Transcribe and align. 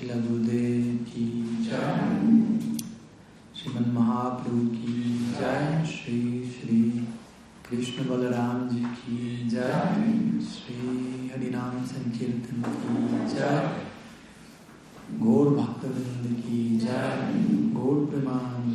शिला 0.00 0.14
की 1.06 1.24
जय 1.64 1.98
श्रीमन 3.56 3.90
महाप्रभु 3.92 4.60
की 4.66 4.92
जय 5.32 5.84
श्री 5.86 6.20
श्री 6.52 6.78
कृष्ण 7.68 8.08
बलराम 8.08 8.68
जी 8.68 8.80
की 8.94 9.48
जय 9.48 10.40
श्री 10.46 11.28
हरिनाम 11.32 11.84
संकीर्तन 11.86 12.62
की 12.78 13.26
जय 13.34 13.70
गौर 15.18 15.54
भक्तवृंद 15.56 16.34
की 16.38 16.62
जय 16.78 17.44
गौर 17.74 18.04
प्रमाण 18.06 18.72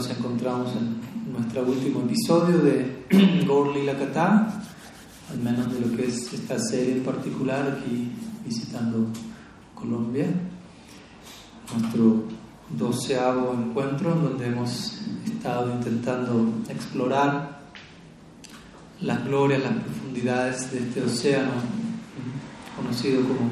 nos 0.00 0.16
encontramos 0.16 0.72
en 0.76 1.30
nuestro 1.30 1.62
último 1.62 2.00
episodio 2.00 2.56
de 2.60 3.04
Gaur 3.46 3.76
Lila 3.76 3.98
Katha, 3.98 4.62
al 5.30 5.38
menos 5.40 5.70
de 5.74 5.80
lo 5.80 5.94
que 5.94 6.06
es 6.06 6.32
esta 6.32 6.58
serie 6.58 6.96
en 6.96 7.04
particular 7.04 7.76
aquí 7.76 8.10
visitando 8.42 9.08
Colombia. 9.74 10.24
Nuestro 11.76 12.22
doceavo 12.70 13.52
encuentro 13.52 14.14
donde 14.14 14.46
hemos 14.46 15.02
estado 15.26 15.70
intentando 15.70 16.50
explorar 16.70 17.60
las 19.02 19.22
glorias, 19.26 19.62
las 19.62 19.84
profundidades 19.84 20.72
de 20.72 20.78
este 20.78 21.02
océano 21.02 21.50
conocido 22.74 23.20
como 23.20 23.50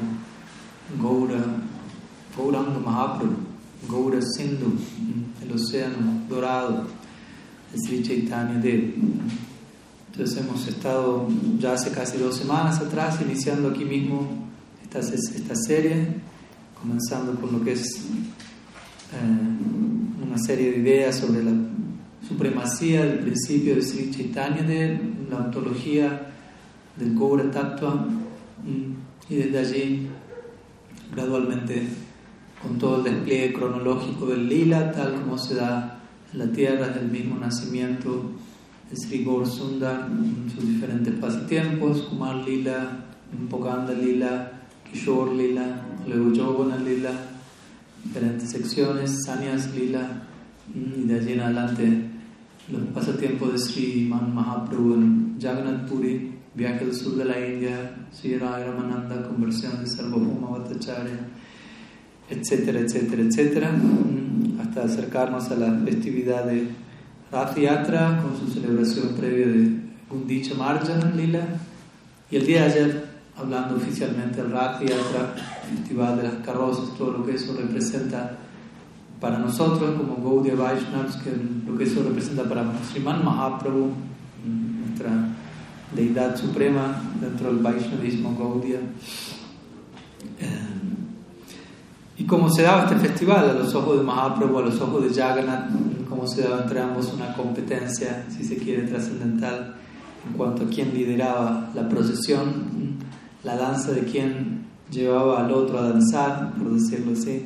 Gaura, 0.99 1.45
Gauranga 2.35 2.79
Mahaprabhu, 2.79 3.35
Gaura 3.87 4.19
Sindhu, 4.19 4.73
el 5.49 5.55
océano 5.55 6.25
dorado 6.29 6.85
de 7.71 7.79
Sri 7.79 8.03
Chaitanya 8.03 8.59
Dev. 8.59 8.93
Entonces 10.11 10.37
hemos 10.37 10.67
estado 10.67 11.27
ya 11.57 11.73
hace 11.73 11.91
casi 11.91 12.17
dos 12.17 12.37
semanas 12.37 12.79
atrás 12.79 13.19
iniciando 13.21 13.69
aquí 13.69 13.85
mismo 13.85 14.27
esta, 14.83 14.99
esta 14.99 15.55
serie, 15.55 16.07
comenzando 16.79 17.33
por 17.33 17.51
lo 17.51 17.63
que 17.63 17.73
es 17.73 17.97
eh, 17.97 20.25
una 20.25 20.37
serie 20.37 20.71
de 20.71 20.77
ideas 20.77 21.17
sobre 21.17 21.43
la 21.43 21.51
supremacía 22.27 23.05
del 23.05 23.19
principio 23.19 23.75
de 23.75 23.81
Sri 23.81 24.11
Chaitanya 24.11 24.61
de 24.61 24.99
la 25.29 25.37
ontología 25.37 26.27
del 26.95 27.17
Gaura 27.17 27.49
Tattva 27.49 28.07
y 29.29 29.35
desde 29.35 29.59
allí 29.59 30.07
gradualmente 31.15 31.87
con 32.61 32.77
todo 32.77 32.97
el 32.97 33.03
despliegue 33.03 33.53
cronológico 33.53 34.27
del 34.27 34.47
lila 34.49 34.91
tal 34.91 35.21
como 35.21 35.37
se 35.37 35.55
da 35.55 36.01
en 36.33 36.39
la 36.39 36.47
tierra 36.51 36.87
desde 36.87 37.01
el 37.01 37.11
mismo 37.11 37.37
nacimiento 37.39 38.31
de 38.89 38.95
Sri 38.95 39.23
Gaur 39.23 39.43
en 39.43 40.49
sus 40.49 40.67
diferentes 40.67 41.13
pasatiempos 41.15 42.01
Kumar 42.03 42.35
Lila, 42.37 43.05
Mpokanda 43.31 43.93
Lila, 43.93 44.51
Kishore 44.91 45.35
Lila, 45.35 45.81
luego 46.07 46.33
Yogana 46.33 46.77
Lila 46.77 47.11
diferentes 48.03 48.49
secciones, 48.49 49.23
Sanyas 49.25 49.73
Lila 49.73 50.23
y 50.73 51.03
de 51.03 51.19
allí 51.19 51.33
en 51.33 51.41
adelante 51.41 52.09
los 52.71 52.81
pasatiempos 52.93 53.53
de 53.53 53.59
Sri 53.59 54.07
Man 54.09 54.33
Mahaprabhu 54.33 54.93
en 54.93 55.37
Jagannath 55.41 55.89
Puri, 55.89 56.35
viaje 56.53 56.85
al 56.85 56.93
sur 56.93 57.15
de 57.15 57.25
la 57.25 57.39
India, 57.45 58.07
Sri 58.11 58.37
Ramananda, 58.37 59.27
conversión 59.27 59.81
de 59.81 59.87
Sarvabhauma 59.89 60.59
Bhattacharya, 60.59 61.27
etcétera, 62.29 62.79
etcétera, 62.79 63.23
etcétera, 63.23 63.71
hasta 64.61 64.83
acercarnos 64.83 65.49
a 65.51 65.55
la 65.55 65.73
festividad 65.85 66.45
de 66.45 66.69
Rath 67.31 67.57
Yatra 67.57 68.21
con 68.21 68.37
su 68.37 68.53
celebración 68.53 69.15
previa 69.15 69.47
de 69.47 69.79
Gundicha 70.09 70.55
Marjana 70.55 71.11
Lila 71.15 71.45
y 72.31 72.37
el 72.37 72.45
día 72.45 72.65
de 72.65 72.71
ayer 72.71 73.09
hablando 73.37 73.75
oficialmente 73.75 74.41
del 74.41 74.51
Rath 74.51 74.81
Yatra, 74.81 75.35
festival 75.69 76.17
de 76.17 76.23
las 76.23 76.33
carrozas, 76.45 76.95
todo 76.97 77.11
lo 77.11 77.25
que 77.25 77.35
eso 77.35 77.55
representa 77.57 78.37
para 79.19 79.37
nosotros 79.37 79.95
como 79.97 80.17
Gaudiya 80.23 80.55
Vaishnavas, 80.55 81.17
que 81.17 81.31
lo 81.67 81.77
que 81.77 81.83
eso 81.83 82.03
representa 82.03 82.43
para 82.43 82.65
Sriman 82.89 83.23
Mahaprabhu, 83.23 83.91
nuestra 84.45 85.11
deidad 85.95 86.35
suprema 86.37 87.01
dentro 87.19 87.47
del 87.47 87.63
Vaishnavismo 87.63 88.35
Gaudiya. 88.37 88.79
Y 90.41 90.78
cómo 92.29 92.49
se 92.49 92.61
daba 92.61 92.83
este 92.83 92.95
festival 92.95 93.49
a 93.49 93.53
los 93.53 93.73
ojos 93.73 93.97
de 93.97 94.03
Mahaprabhu, 94.03 94.59
a 94.59 94.61
los 94.61 94.79
ojos 94.79 95.03
de 95.03 95.21
Jagannath, 95.21 95.71
cómo 96.07 96.27
se 96.27 96.43
daba 96.43 96.61
entre 96.61 96.79
ambos 96.79 97.11
una 97.13 97.33
competencia, 97.33 98.25
si 98.29 98.43
se 98.43 98.55
quiere, 98.57 98.83
trascendental 98.83 99.75
en 100.27 100.37
cuanto 100.37 100.63
a 100.63 100.67
quién 100.67 100.93
lideraba 100.93 101.69
la 101.73 101.89
procesión, 101.89 102.99
la 103.43 103.55
danza 103.55 103.91
de 103.91 104.01
quién 104.01 104.65
llevaba 104.91 105.43
al 105.45 105.51
otro 105.51 105.79
a 105.79 105.89
danzar, 105.89 106.53
por 106.53 106.73
decirlo 106.73 107.13
así. 107.13 107.43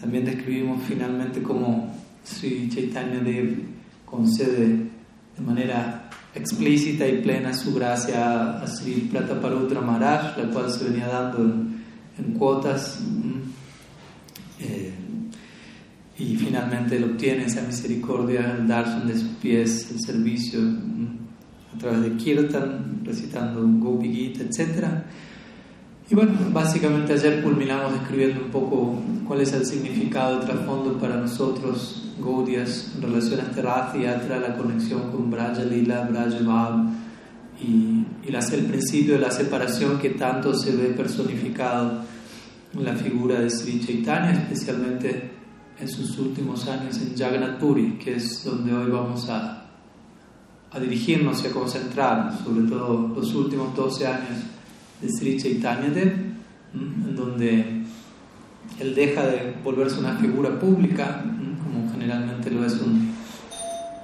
También 0.00 0.24
describimos 0.24 0.82
finalmente 0.88 1.42
cómo 1.42 1.94
Sri 2.24 2.70
Chaitanya 2.72 3.20
Dev 3.20 3.58
concede 4.06 4.66
de 5.36 5.44
manera 5.44 6.08
explícita 6.34 7.06
y 7.06 7.20
plena 7.22 7.52
su 7.52 7.74
gracia 7.74 8.60
a 8.60 8.66
Sri 8.66 9.08
Prataparudra 9.12 9.80
Maharaj, 9.80 10.38
la 10.38 10.50
cual 10.50 10.70
se 10.70 10.84
venía 10.84 11.08
dando 11.08 11.38
en, 11.38 11.84
en 12.18 12.32
cuotas. 12.34 13.00
Y 16.20 16.36
finalmente 16.36 16.98
él 16.98 17.04
obtiene 17.04 17.46
esa 17.46 17.62
misericordia, 17.62 18.54
el 18.58 18.68
darshan 18.68 19.06
de 19.06 19.14
sus 19.14 19.28
pies, 19.40 19.90
el 19.90 20.00
servicio 20.00 20.60
a 21.74 21.78
través 21.78 22.02
de 22.02 22.16
Kirtan, 22.16 23.00
recitando 23.02 23.66
Gopi 23.66 24.12
Gita, 24.12 24.44
etc. 24.44 24.84
Y 26.10 26.14
bueno, 26.14 26.32
básicamente 26.52 27.14
ayer 27.14 27.42
culminamos 27.42 27.94
describiendo 27.94 28.44
un 28.44 28.50
poco 28.50 29.00
cuál 29.26 29.40
es 29.40 29.54
el 29.54 29.64
significado, 29.64 30.40
el 30.40 30.46
trasfondo 30.46 30.98
para 30.98 31.16
nosotros, 31.16 32.12
Gaudias, 32.20 32.92
en 32.96 33.02
relación 33.02 33.40
a 33.40 33.44
este 33.44 33.62
Rath 33.62 33.96
Yatra, 33.96 34.40
la 34.40 34.56
conexión 34.58 35.10
con 35.10 35.30
Braja 35.30 35.64
Lila, 35.64 36.06
Braja 36.10 36.38
Bhav, 36.42 36.86
y, 37.62 38.04
y 38.28 38.54
el 38.54 38.64
principio 38.66 39.14
de 39.14 39.20
la 39.20 39.30
separación 39.30 39.98
que 39.98 40.10
tanto 40.10 40.52
se 40.54 40.76
ve 40.76 40.88
personificado 40.88 42.02
en 42.74 42.84
la 42.84 42.94
figura 42.94 43.40
de 43.40 43.48
Sri 43.48 43.80
Chaitanya, 43.80 44.32
especialmente 44.32 45.39
en 45.80 45.88
sus 45.88 46.18
últimos 46.18 46.68
años 46.68 46.98
en 46.98 47.16
Jagannath 47.16 47.58
Puri, 47.58 47.98
que 47.98 48.16
es 48.16 48.44
donde 48.44 48.72
hoy 48.72 48.90
vamos 48.90 49.28
a, 49.30 49.66
a 50.70 50.80
dirigirnos 50.80 51.42
y 51.42 51.46
a 51.46 51.50
concentrarnos, 51.52 52.40
sobre 52.40 52.68
todo 52.68 53.08
los 53.08 53.34
últimos 53.34 53.74
12 53.74 54.06
años 54.06 54.38
de 55.00 55.08
Sri 55.08 55.38
Chaitanya 55.38 55.88
Dev, 55.88 56.12
en 56.74 57.16
donde 57.16 57.82
él 58.78 58.94
deja 58.94 59.26
de 59.26 59.54
volverse 59.64 59.98
una 59.98 60.16
figura 60.16 60.58
pública, 60.58 61.24
como 61.64 61.90
generalmente 61.92 62.50
lo 62.50 62.64
es 62.64 62.74
un, 62.74 63.12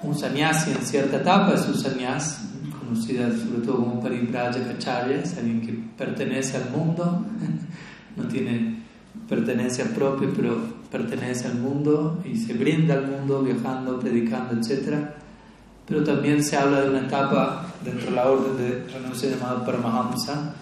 un 0.03 0.19
sannyasi 0.19 0.71
en 0.71 0.85
cierta 0.85 1.19
etapa, 1.19 1.55
es 1.55 1.67
un 1.69 1.75
sannyas, 1.75 2.43
conocida 2.79 3.31
sobre 3.31 3.67
todo 3.67 3.77
como 3.79 4.01
Paribraja 4.01 4.53
Kacharya, 4.53 5.23
es 5.23 5.37
alguien 5.37 5.61
que 5.61 5.73
pertenece 5.97 6.57
al 6.57 6.71
mundo, 6.71 7.25
no 8.17 8.25
tiene 8.29 8.86
pertenencia 9.29 9.85
propia, 9.95 10.29
pero 10.35 10.57
pertenece 10.91 11.49
al 11.49 11.59
mundo 11.59 12.23
y 12.25 12.37
se 12.37 12.55
brinda 12.55 12.95
al 12.95 13.09
mundo 13.09 13.43
viajando, 13.43 13.99
predicando, 13.99 14.55
etc. 14.55 15.09
Pero 15.87 16.05
también 16.05 16.43
se 16.43 16.57
habla 16.57 16.83
de 16.83 16.91
una 16.91 17.07
etapa 17.07 17.67
dentro 17.85 18.11
de 18.11 18.17
la 18.17 18.31
orden 18.31 18.57
de 18.57 18.87
renuncia 18.93 19.31
llamada 19.31 19.65
Paramahamsa, 19.65 20.55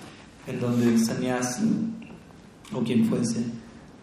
en 0.47 0.61
donde 0.61 0.87
el 0.87 1.05
sannyas 1.05 1.61
o 2.73 2.83
quien 2.83 3.05
fuese 3.05 3.45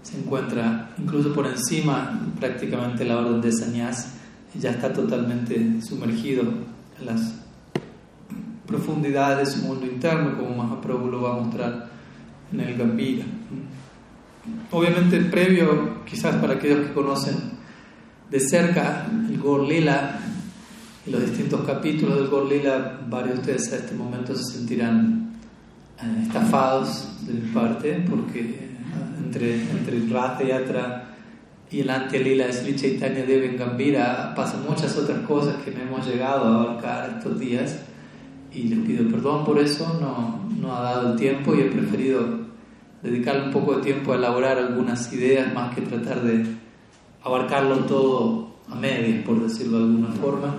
se 0.02 0.18
encuentra 0.18 0.92
incluso 0.98 1.34
por 1.34 1.46
encima 1.46 2.20
prácticamente 2.40 3.06
la 3.06 3.18
orden 3.18 3.42
de 3.42 3.52
sannyas 3.52 4.14
y 4.54 4.60
ya 4.60 4.72
está 4.72 4.92
totalmente 4.92 5.82
sumergido 5.82 6.44
en 7.00 7.06
las 7.06 7.36
profundidades 8.66 9.48
de 9.50 9.60
su 9.60 9.68
mundo 9.68 9.86
interno 9.86 10.38
como 10.38 10.64
Mahaprabhu 10.64 11.08
lo 11.08 11.22
va 11.22 11.36
a 11.36 11.40
mostrar 11.42 11.90
en 12.52 12.60
el 12.60 12.78
Gambira 12.78 13.26
obviamente 14.72 15.18
previo 15.30 16.04
quizás 16.06 16.36
para 16.36 16.54
aquellos 16.54 16.88
que 16.88 16.94
conocen 16.94 17.36
de 18.30 18.40
cerca 18.40 19.08
el 19.30 19.38
Gor 19.38 19.68
Lila 19.68 20.20
y 21.06 21.12
los 21.12 21.22
distintos 21.22 21.62
capítulos 21.62 22.18
del 22.18 22.28
Gor 22.28 22.46
Lila 22.46 23.02
varios 23.10 23.36
de 23.36 23.40
ustedes 23.42 23.74
a 23.74 23.76
este 23.78 23.96
momento 23.96 24.36
se 24.36 24.54
sentirán 24.54 25.22
estafados 26.24 27.08
de 27.28 27.34
mi 27.34 27.52
parte, 27.52 28.04
porque 28.10 28.72
entre, 29.24 29.62
entre 29.62 30.08
Rath 30.10 30.42
Yatra 30.44 31.08
y 31.70 31.82
el 31.82 32.24
Lila 32.24 32.48
de 32.48 32.54
Sri 32.54 32.76
Chaitanya 32.76 33.24
Deva 33.24 33.46
en 33.46 33.58
Gambira 33.58 34.34
pasan 34.36 34.64
muchas 34.68 34.98
otras 34.98 35.20
cosas 35.20 35.56
que 35.64 35.72
no 35.72 35.82
hemos 35.82 36.06
llegado 36.06 36.46
a 36.46 36.64
abarcar 36.64 37.18
estos 37.18 37.40
días 37.40 37.80
y 38.54 38.64
les 38.64 38.80
pido 38.80 39.10
perdón 39.10 39.46
por 39.46 39.58
eso, 39.60 39.98
no, 40.02 40.50
no 40.60 40.76
ha 40.76 40.82
dado 40.82 41.12
el 41.14 41.18
tiempo 41.18 41.56
y 41.56 41.62
he 41.62 41.66
preferido 41.66 42.51
dedicarle 43.02 43.46
un 43.46 43.52
poco 43.52 43.76
de 43.76 43.82
tiempo 43.82 44.14
a 44.14 44.16
elaborar 44.16 44.58
algunas 44.58 45.12
ideas 45.14 45.54
más 45.54 45.74
que 45.74 45.82
tratar 45.82 46.22
de 46.22 46.46
abarcarlo 47.24 47.78
todo 47.86 48.56
a 48.70 48.76
medias, 48.76 49.26
por 49.26 49.42
decirlo 49.42 49.80
de 49.80 49.84
alguna 49.86 50.12
forma. 50.14 50.56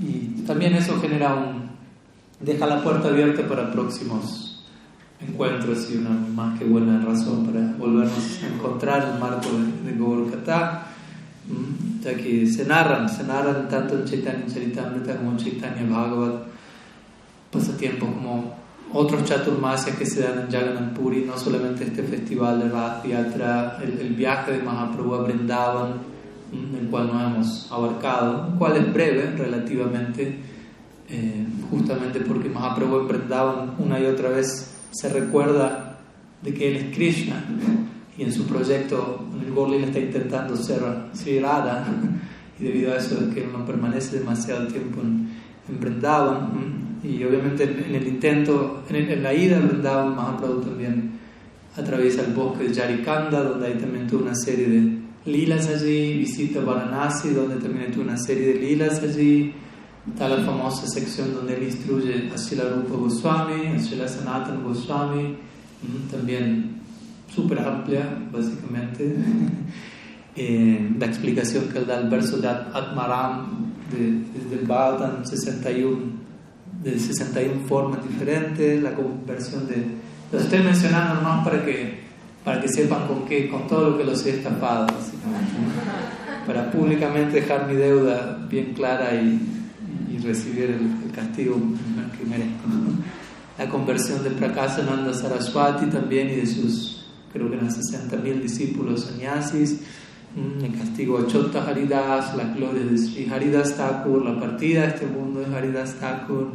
Y 0.00 0.42
también 0.42 0.74
eso 0.74 1.00
genera 1.00 1.34
un... 1.34 1.70
deja 2.40 2.66
la 2.66 2.82
puerta 2.82 3.08
abierta 3.08 3.46
para 3.46 3.72
próximos 3.72 4.64
encuentros 5.20 5.88
y 5.90 5.98
una 5.98 6.10
más 6.10 6.58
que 6.58 6.64
buena 6.64 7.04
razón 7.04 7.46
para 7.46 7.60
volvernos 7.78 8.40
a 8.42 8.54
encontrar 8.54 9.04
en 9.04 9.14
el 9.14 9.20
marco 9.20 9.48
de, 9.48 9.90
de 9.90 9.98
Golkata. 9.98 10.86
¿Mm? 11.48 12.02
Ya 12.02 12.14
que 12.14 12.46
se 12.46 12.64
narran, 12.64 13.08
se 13.08 13.24
narran 13.24 13.68
tanto 13.68 13.94
en 13.94 14.04
Chaitanya 14.04 14.46
Charitamrita 14.46 15.16
como 15.16 15.32
en 15.32 15.36
Chaitanya 15.38 15.86
Bhagavat 15.88 16.52
pasatiempos 17.52 18.08
como 18.08 18.56
otros 18.94 19.24
chaturmasias 19.24 19.96
que 19.96 20.06
se 20.06 20.22
dan 20.22 20.40
en 20.40 20.50
Jagannath 20.50 20.94
Puri, 20.94 21.24
no 21.24 21.36
solamente 21.36 21.84
este 21.84 22.02
festival 22.02 22.60
de 22.60 22.68
Rath 22.68 23.04
Yatra, 23.06 23.78
el, 23.82 23.98
el, 23.98 24.14
viaje 24.14 24.52
de 24.52 24.62
Mahaprabhu 24.62 25.14
a 25.14 25.22
Brindavan, 25.22 25.92
el 26.52 26.88
cual 26.88 27.10
no 27.12 27.26
hemos 27.26 27.70
abarcado, 27.72 28.48
el 28.52 28.58
cual 28.58 28.76
es 28.76 28.92
breve 28.92 29.34
relativamente, 29.36 30.38
eh, 31.08 31.46
justamente 31.70 32.20
porque 32.20 32.48
Mahaprabhu 32.48 33.00
en 33.00 33.08
Brindavan 33.08 33.74
una 33.78 33.98
y 33.98 34.04
otra 34.04 34.28
vez 34.28 34.78
se 34.90 35.08
recuerda 35.08 35.98
de 36.42 36.52
que 36.52 36.68
él 36.68 36.76
es 36.76 36.94
Krishna 36.94 37.44
y 38.18 38.22
en 38.24 38.32
su 38.32 38.44
proyecto 38.44 39.24
el 39.42 39.54
Gorlil 39.54 39.84
está 39.84 40.00
intentando 40.00 40.56
ser 40.56 40.82
Sri 41.14 41.40
y 42.60 42.64
debido 42.64 42.92
a 42.92 42.96
eso 42.96 43.16
es 43.16 43.34
que 43.34 43.46
no 43.46 43.64
permanece 43.64 44.18
demasiado 44.18 44.66
tiempo 44.66 45.00
en, 45.00 45.30
en 45.68 45.80
Brindavan 45.80 46.81
y 47.02 47.24
obviamente 47.24 47.64
en 47.64 47.94
el 47.94 48.06
intento, 48.06 48.84
en, 48.88 49.22
la 49.22 49.34
ida 49.34 49.56
al 49.56 50.14
Mahaprabhu 50.14 50.60
también 50.60 51.12
atraviesa 51.76 52.24
el 52.24 52.32
bosque 52.32 52.64
de 52.64 52.74
Yarikanda, 52.74 53.42
donde 53.42 53.66
hay 53.66 53.74
también 53.74 54.06
toda 54.06 54.22
una 54.22 54.34
serie 54.34 54.68
de 54.68 54.98
lilas 55.26 55.66
allí, 55.68 56.18
visita 56.18 56.60
Varanasi, 56.60 57.30
donde 57.30 57.56
también 57.56 57.86
hay 57.86 57.92
toda 57.92 58.04
una 58.04 58.18
serie 58.18 58.54
de 58.54 58.60
lilas 58.60 59.02
allí. 59.02 59.52
Está 60.08 60.28
la 60.28 60.44
famosa 60.44 60.86
sección 60.86 61.32
donde 61.34 61.56
él 61.56 61.64
instruye 61.64 62.30
a 62.32 62.38
Srila 62.38 62.64
Rupa 62.68 62.96
Goswami, 62.96 63.66
a 63.68 63.78
Srila 63.78 64.08
Sanatan 64.08 64.62
Goswami, 64.62 65.36
también 66.10 66.82
súper 67.34 67.58
amplia, 67.58 68.18
básicamente. 68.30 69.16
Eh, 70.34 70.90
la 70.98 71.04
explicación 71.04 71.68
que 71.68 71.76
él 71.76 71.86
da 71.86 71.98
al 71.98 72.08
verso 72.08 72.38
de 72.38 72.48
Atmaram 72.48 73.70
de, 73.90 74.12
del 74.48 74.66
Bhagavatam 74.66 75.26
61 75.26 76.21
de 76.82 76.98
61 76.98 77.66
formas 77.66 78.02
diferentes, 78.06 78.82
la 78.82 78.94
conversión 78.94 79.66
de... 79.68 79.84
Lo 80.32 80.38
estoy 80.38 80.60
mencionando 80.60 81.14
nomás 81.14 81.44
para 81.44 81.64
que, 81.64 82.00
para 82.44 82.60
que 82.60 82.68
sepan 82.68 83.06
con 83.06 83.24
qué, 83.26 83.48
con 83.48 83.66
todo 83.66 83.90
lo 83.90 83.98
que 83.98 84.04
los 84.04 84.24
he 84.26 84.30
estafado, 84.30 84.86
para 86.46 86.70
públicamente 86.70 87.40
dejar 87.40 87.68
mi 87.68 87.74
deuda 87.74 88.44
bien 88.48 88.72
clara 88.74 89.14
y, 89.14 89.40
y 90.10 90.18
recibir 90.18 90.70
el, 90.70 91.12
castigo 91.12 91.56
que 92.18 92.24
merezco. 92.24 92.68
La 93.58 93.68
conversión 93.68 94.24
de 94.24 94.30
Prakasananda 94.30 95.12
Saraswati 95.12 95.86
también 95.86 96.30
y 96.30 96.36
de 96.36 96.46
sus, 96.46 97.04
creo 97.32 97.50
que 97.50 97.56
eran 97.56 97.68
60.000 97.68 98.40
discípulos 98.40 99.04
sannyasis 99.04 99.80
el 100.34 100.78
castigo 100.78 101.18
a 101.18 101.26
Chotta 101.26 101.66
Haridas, 101.68 102.34
la 102.36 102.44
gloria 102.44 102.84
de 102.84 102.96
Sri 102.96 103.28
Haridas 103.30 103.76
Thakur, 103.76 104.24
la 104.24 104.40
partida 104.40 104.82
de 104.82 104.88
este 104.88 105.06
mundo 105.06 105.40
de 105.40 105.54
Haridas 105.54 105.96
Thakur, 106.00 106.52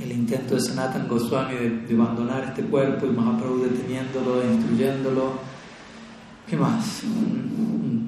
el 0.00 0.12
intento 0.12 0.54
de 0.54 0.60
Sanatan 0.60 1.06
Goswami 1.06 1.54
de, 1.54 1.94
abandonar 1.94 2.44
este 2.44 2.62
cuerpo 2.62 3.06
y 3.06 3.10
Mahaprabhu 3.10 3.64
deteniéndolo, 3.64 4.42
instruyéndolo. 4.42 5.32
¿Qué 6.48 6.56
más? 6.56 7.02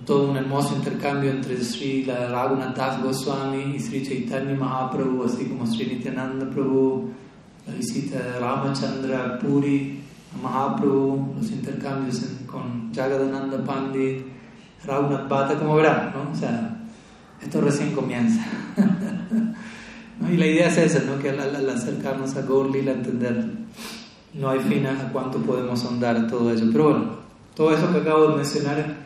Todo 0.06 0.30
un 0.30 0.36
hermoso 0.36 0.76
intercambio 0.76 1.30
entre 1.30 1.62
Sri 1.62 2.04
Raghunath 2.04 3.02
Goswami 3.02 3.76
y 3.76 3.78
Sri 3.78 4.02
Chaitanya 4.02 4.54
Mahaprabhu, 4.54 5.24
así 5.24 5.44
como 5.44 5.66
Sri 5.66 5.86
Nityananda 5.86 6.48
Prabhu, 6.50 7.10
la 7.66 7.74
visita 7.74 8.18
de 8.18 8.38
Ramachandra 8.40 9.38
Puri 9.38 10.00
a 10.34 10.42
Mahaprabhu, 10.42 11.34
los 11.36 11.50
intercambios 11.50 12.22
con 12.46 12.92
Jagadananda 12.94 13.62
Pandit 13.62 14.33
Raghunath 14.86 15.28
Bhatta, 15.28 15.58
como 15.58 15.76
verán, 15.76 16.12
¿no? 16.14 16.30
O 16.30 16.34
sea, 16.34 16.76
esto 17.40 17.60
recién 17.60 17.92
comienza. 17.92 18.44
Y 20.32 20.36
la 20.36 20.46
idea 20.46 20.68
es 20.68 20.78
esa, 20.78 21.04
¿no? 21.04 21.18
Que 21.18 21.30
al, 21.30 21.68
acercarnos 21.68 22.36
a 22.36 22.42
Gorlil, 22.42 22.88
a 22.88 22.92
entender, 22.92 23.44
no 24.32 24.50
hay 24.50 24.60
fin 24.60 24.86
a 24.86 25.10
cuánto 25.12 25.38
podemos 25.38 25.84
andar 25.84 26.26
todo 26.28 26.52
ello. 26.52 26.66
Pero 26.70 26.84
bueno, 26.84 27.04
todo 27.54 27.74
eso 27.76 27.92
que 27.92 27.98
acabo 27.98 28.28
de 28.28 28.36
mencionar 28.36 28.96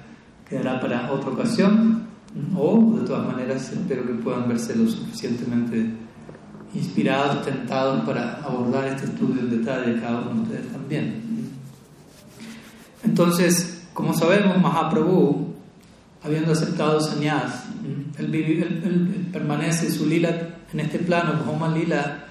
quedará 0.49 0.81
para 0.81 1.11
otra 1.11 1.31
ocasión, 1.31 2.07
o 2.57 2.99
de 2.99 3.07
todas 3.07 3.27
maneras 3.27 3.73
espero 3.73 4.07
que 4.07 4.15
puedan 4.15 4.49
verse 4.49 4.77
lo 4.77 4.89
suficientemente 4.89 5.91
inspirados, 6.75 7.45
tentados 7.45 8.05
para 8.05 8.43
abordar 8.45 8.87
este 8.89 9.07
estudio 9.07 9.41
en 9.41 9.51
detalle 9.51 10.01
cada 10.01 10.21
uno 10.21 10.35
de 10.35 10.43
ustedes 10.43 10.73
también. 10.73 11.23
Entonces, 13.03 13.87
como 13.95 14.13
sabemos, 14.13 14.61
Mahaprabhu 14.61 15.48
habiendo 16.23 16.53
aceptado 16.53 17.01
sannyas, 17.01 17.65
él, 18.19 18.35
él, 18.35 19.29
permanece 19.33 19.91
su 19.91 20.07
lila 20.07 20.57
en 20.73 20.81
este 20.81 20.99
plano, 20.99 21.35
Mahoma 21.35 21.69
Lila 21.69 22.25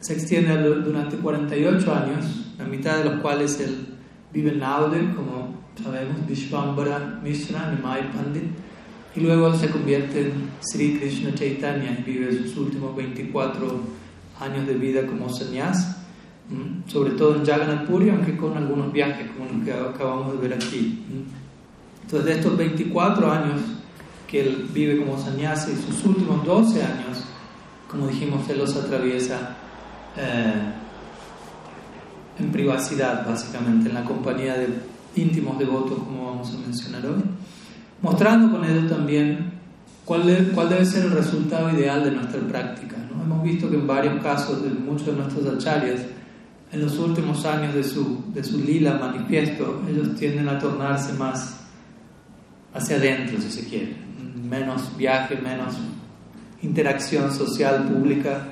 se 0.00 0.14
extiende 0.14 0.56
durante 0.56 1.16
48 1.16 1.94
años, 1.94 2.24
la 2.58 2.64
mitad 2.64 2.98
de 2.98 3.04
los 3.04 3.20
cuales 3.20 3.58
él 3.60 3.86
vive 4.32 4.50
en 4.50 4.58
Naude, 4.58 5.14
como 5.14 5.54
sabemos, 5.82 6.26
Vishwambara 6.26 7.20
Mishra, 7.22 7.72
Nimai 7.72 8.12
Pandit, 8.12 8.44
y 9.14 9.20
luego 9.20 9.54
se 9.54 9.70
convierte 9.70 10.20
en 10.20 10.50
Sri 10.60 10.98
Krishna 10.98 11.34
Chaitanya 11.34 11.98
y 11.98 12.02
vive 12.02 12.30
sus 12.32 12.56
últimos 12.58 12.94
24 12.94 13.80
años 14.40 14.66
de 14.66 14.74
vida 14.74 15.06
como 15.06 15.30
sannyas, 15.30 15.96
sobre 16.86 17.12
todo 17.12 17.36
en 17.36 17.46
Jagannath 17.46 17.86
Puri, 17.86 18.10
aunque 18.10 18.36
con 18.36 18.56
algunos 18.56 18.92
viajes 18.92 19.30
como 19.30 19.50
los 19.50 19.64
que 19.64 19.72
acabamos 19.72 20.32
de 20.32 20.48
ver 20.48 20.54
aquí. 20.54 21.02
Entonces, 22.06 22.24
de 22.24 22.32
estos 22.34 22.56
24 22.56 23.32
años 23.32 23.60
que 24.28 24.40
él 24.40 24.68
vive 24.72 25.04
como 25.04 25.18
sannyasi, 25.18 25.72
sus 25.74 26.04
últimos 26.04 26.44
12 26.44 26.80
años, 26.80 27.24
como 27.90 28.06
dijimos, 28.06 28.48
él 28.48 28.58
los 28.58 28.76
atraviesa 28.76 29.56
eh, 30.16 30.72
en 32.38 32.52
privacidad, 32.52 33.26
básicamente, 33.26 33.88
en 33.88 33.94
la 33.96 34.04
compañía 34.04 34.54
de 34.54 34.68
íntimos 35.16 35.58
devotos, 35.58 35.98
como 35.98 36.26
vamos 36.26 36.54
a 36.54 36.58
mencionar 36.58 37.04
hoy, 37.06 37.24
mostrando 38.00 38.56
con 38.56 38.64
ello 38.64 38.86
también 38.86 39.54
cuál, 40.04 40.26
debe, 40.26 40.52
cuál 40.52 40.68
debe 40.68 40.84
ser 40.84 41.06
el 41.06 41.10
resultado 41.10 41.76
ideal 41.76 42.04
de 42.04 42.12
nuestra 42.12 42.40
práctica. 42.40 42.98
¿no? 43.10 43.24
Hemos 43.24 43.42
visto 43.42 43.68
que 43.68 43.74
en 43.74 43.86
varios 43.88 44.22
casos 44.22 44.62
de 44.62 44.70
muchos 44.70 45.06
de 45.06 45.12
nuestros 45.14 45.44
acharyas, 45.44 46.02
en 46.70 46.80
los 46.80 46.96
últimos 47.00 47.44
años 47.44 47.74
de 47.74 47.82
su, 47.82 48.22
de 48.32 48.44
su 48.44 48.60
lila 48.60 48.96
manifiesto, 48.96 49.82
ellos 49.88 50.14
tienden 50.16 50.48
a 50.48 50.58
tornarse 50.60 51.12
más 51.14 51.65
hacia 52.76 52.96
adentro, 52.96 53.40
si 53.40 53.50
se 53.50 53.68
quiere. 53.68 53.96
Menos 54.48 54.96
viaje, 54.96 55.36
menos 55.36 55.74
interacción 56.62 57.32
social 57.32 57.84
pública 57.84 58.48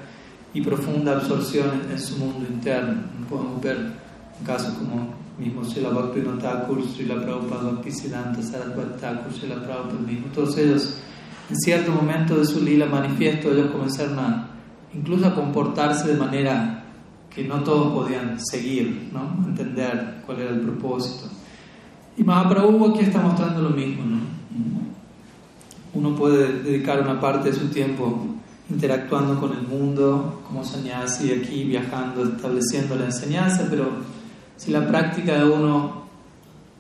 y 0.53 0.61
profunda 0.61 1.13
absorción 1.13 1.83
en, 1.91 1.99
su 1.99 2.17
mundo 2.19 2.47
interno. 2.49 3.03
Podemos 3.29 3.61
ver 3.61 3.93
casos 4.45 4.75
como 4.75 5.15
mismo 5.39 5.65
Srila 5.65 5.91
Bhaktivinoda 5.91 6.61
Thakur, 6.61 6.83
Srila 6.89 7.23
Prabhupada 7.23 7.73
Bhaktisiddhanta 7.73 8.43
Sarasvati 8.43 9.01
Thakur, 9.01 9.33
Srila 9.33 9.57
Prabhupada 9.57 10.01
mismo. 10.01 10.27
Todos 10.33 10.57
ellos, 10.59 10.97
en 11.51 11.57
cierto 11.57 11.93
momento 11.93 12.37
de 12.37 12.47
su 12.47 12.61
lila 12.61 12.87
manifiesto, 12.87 13.53
ellos 13.53 13.71
comenzaron 13.71 14.19
a 14.19 14.49
incluso 14.95 15.27
a 15.27 15.35
comportarse 15.35 16.09
de 16.09 16.17
manera 16.17 16.85
que 17.29 17.43
no 17.45 17.65
todos 17.65 17.93
podían 17.93 18.39
seguir, 18.39 19.11
¿no? 19.13 19.45
entender 19.45 20.23
cuál 20.25 20.41
era 20.41 20.51
el 20.51 20.61
propósito. 20.61 21.34
Y 22.17 22.25
Mahaprabhu 22.25 22.93
aquí 22.93 23.01
está 23.01 23.21
mostrando 23.21 23.63
lo 23.63 23.71
mismo. 23.71 24.05
¿no? 24.05 24.19
Uno 25.95 26.17
puede 26.17 26.63
dedicar 26.63 27.01
una 27.01 27.21
parte 27.21 27.51
de 27.51 27.57
su 27.57 27.69
tiempo 27.69 28.27
interactuando 28.71 29.39
con 29.39 29.53
el 29.53 29.63
mundo 29.63 30.43
como 30.47 30.63
y 30.63 31.31
aquí 31.33 31.65
viajando, 31.65 32.25
estableciendo 32.25 32.97
la 32.97 33.07
enseñanza, 33.07 33.67
pero 33.69 33.89
si 34.57 34.71
la 34.71 34.87
práctica 34.87 35.39
de 35.39 35.45
uno 35.45 36.05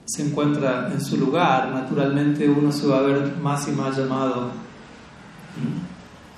se 0.06 0.26
encuentra 0.26 0.90
en 0.92 1.00
su 1.00 1.16
lugar, 1.16 1.70
naturalmente 1.72 2.48
uno 2.48 2.72
se 2.72 2.86
va 2.86 2.98
a 2.98 3.02
ver 3.02 3.36
más 3.42 3.66
y 3.68 3.72
más 3.72 3.96
llamado 3.96 4.50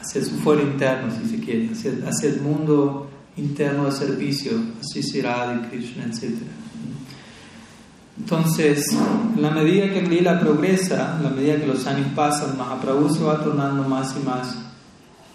hacia 0.01 0.25
su 0.25 0.37
fuero 0.37 0.63
interno, 0.63 1.13
si 1.13 1.29
se 1.29 1.45
quiere, 1.45 1.71
hacia, 1.73 2.29
el 2.29 2.41
mundo 2.41 3.09
interno 3.37 3.87
de 3.87 3.93
servicio, 3.93 4.53
así 4.81 5.03
será 5.03 5.53
de 5.53 5.69
Krishna, 5.69 6.05
etc. 6.05 6.35
Entonces, 8.19 8.93
en 9.37 9.43
la 9.43 9.51
medida 9.51 9.91
que 9.91 10.01
el 10.01 10.09
lila 10.09 10.41
progresa, 10.41 11.17
en 11.19 11.25
la 11.25 11.31
medida 11.31 11.57
que 11.57 11.67
los 11.67 11.87
años 11.87 12.09
pasan, 12.15 12.57
Mahaprabhu 12.57 13.15
se 13.15 13.23
va 13.23 13.43
tornando 13.43 13.87
más 13.89 14.17
y 14.17 14.25
más 14.25 14.57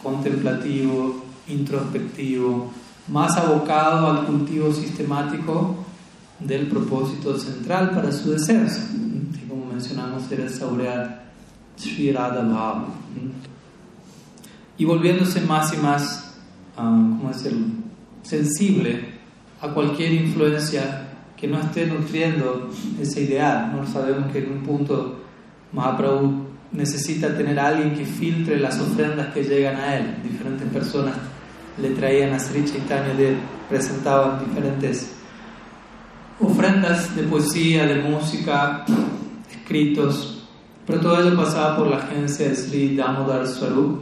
contemplativo, 0.02 1.24
introspectivo, 1.48 2.72
más 3.08 3.38
abocado 3.38 4.10
al 4.10 4.26
cultivo 4.26 4.74
sistemático 4.74 5.76
del 6.40 6.68
propósito 6.68 7.38
central 7.38 7.92
para 7.92 8.12
su 8.12 8.32
descenso, 8.32 8.82
que 9.40 9.48
como 9.48 9.66
mencionamos 9.66 10.32
era 10.32 10.50
saborear 10.50 11.32
Sri 11.78 12.12
Radha 12.12 12.86
y 14.78 14.86
volviéndose 14.86 15.42
más 15.42 15.72
y 15.74 15.78
más, 15.78 16.34
um, 16.78 17.20
¿cómo 17.20 17.32
decirlo?, 17.32 17.68
sensible 18.24 19.20
a 19.62 19.68
cualquier 19.70 20.14
influencia 20.14 21.01
que 21.42 21.48
no 21.48 21.60
esté 21.60 21.88
nutriendo 21.88 22.70
ese 23.02 23.24
ideal. 23.24 23.74
No 23.76 23.88
sabemos 23.88 24.32
que 24.32 24.38
en 24.38 24.52
un 24.52 24.60
punto 24.60 25.22
Mahaprabhu 25.74 26.46
necesita 26.72 27.36
tener 27.36 27.60
a 27.60 27.70
alguien 27.70 27.96
que 27.96 28.06
filtre 28.06 28.60
las 28.60 28.80
ofrendas 28.80 29.34
que 29.34 29.44
llegan 29.44 29.76
a 29.78 29.98
él. 29.98 30.18
Diferentes 30.22 30.68
personas 30.70 31.16
le 31.82 31.90
traían 31.90 32.32
a 32.34 32.40
Sri 32.40 32.64
Chaitanya, 32.64 33.16
le 33.16 33.38
presentaban 33.68 34.46
diferentes 34.46 35.14
ofrendas 36.40 37.16
de 37.16 37.24
poesía, 37.24 37.88
de 37.88 37.96
música, 37.96 38.86
escritos, 39.50 40.48
pero 40.86 41.00
todo 41.00 41.22
ello 41.22 41.36
pasaba 41.36 41.76
por 41.76 41.88
la 41.88 41.98
agencia 41.98 42.50
de 42.50 42.56
Sri 42.56 42.96
Damodar 42.96 43.48
Swarup 43.48 44.00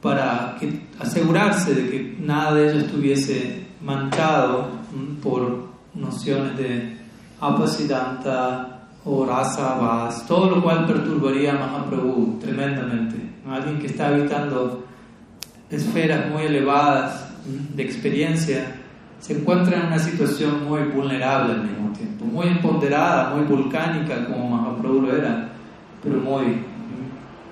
para 0.00 0.56
asegurarse 1.00 1.74
de 1.74 1.90
que 1.90 2.16
nada 2.20 2.54
de 2.54 2.70
ello 2.70 2.80
estuviese 2.80 3.66
manchado 3.80 4.68
por 5.20 5.73
nociones 5.94 6.56
de 6.56 6.98
apasidanta 7.40 8.74
o 9.04 9.26
rasa 9.26 9.74
vas, 9.76 10.26
todo 10.26 10.50
lo 10.50 10.62
cual 10.62 10.86
perturbaría 10.86 11.52
a 11.52 11.58
Mahaprabhu 11.58 12.38
tremendamente. 12.40 13.16
Alguien 13.48 13.78
que 13.78 13.88
está 13.88 14.08
habitando 14.08 14.84
esferas 15.70 16.30
muy 16.30 16.44
elevadas 16.44 17.28
de 17.44 17.82
experiencia 17.82 18.76
se 19.20 19.38
encuentra 19.38 19.80
en 19.80 19.86
una 19.86 19.98
situación 19.98 20.64
muy 20.64 20.82
vulnerable 20.84 21.54
al 21.54 21.64
mismo 21.64 21.92
tiempo, 21.92 22.24
muy 22.24 22.46
empoderada, 22.46 23.34
muy 23.34 23.44
volcánica 23.44 24.26
como 24.26 24.48
Mahaprabhu 24.48 25.02
lo 25.02 25.16
era, 25.16 25.50
pero 26.02 26.16
muy, 26.16 26.62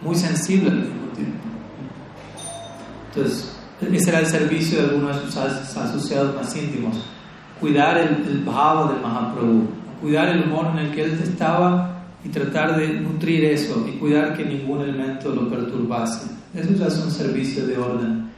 muy 0.01 0.15
sensible 0.15 0.71
al 0.71 0.77
mismo 0.79 1.07
tiempo. 1.15 1.39
Entonces, 3.09 3.57
ese 3.91 4.11
era 4.11 4.21
el 4.21 4.27
servicio 4.27 4.79
de 4.79 4.89
algunos 4.89 5.17
de 5.17 5.27
sus 5.27 5.77
asociados 5.77 6.35
más 6.35 6.57
íntimos, 6.57 7.05
cuidar 7.62 7.97
el, 7.97 8.26
el 8.28 8.42
bhava 8.45 8.92
del 8.92 9.00
Mahaprabhu, 9.00 9.69
cuidar 10.00 10.28
el 10.31 10.42
humor 10.42 10.66
en 10.73 10.78
el 10.78 10.90
que 10.90 11.04
él 11.04 11.12
estaba 11.23 12.02
y 12.25 12.28
tratar 12.28 12.76
de 12.76 12.88
nutrir 13.00 13.45
eso 13.45 13.87
y 13.88 13.99
cuidar 13.99 14.37
que 14.37 14.45
ningún 14.45 14.81
elemento 14.81 15.33
lo 15.33 15.49
perturbase. 15.49 16.28
Eso 16.54 16.73
ya 16.75 16.88
es 16.88 16.99
un 16.99 17.11
servicio 17.11 17.64
de 17.64 17.78
orden 17.78 18.28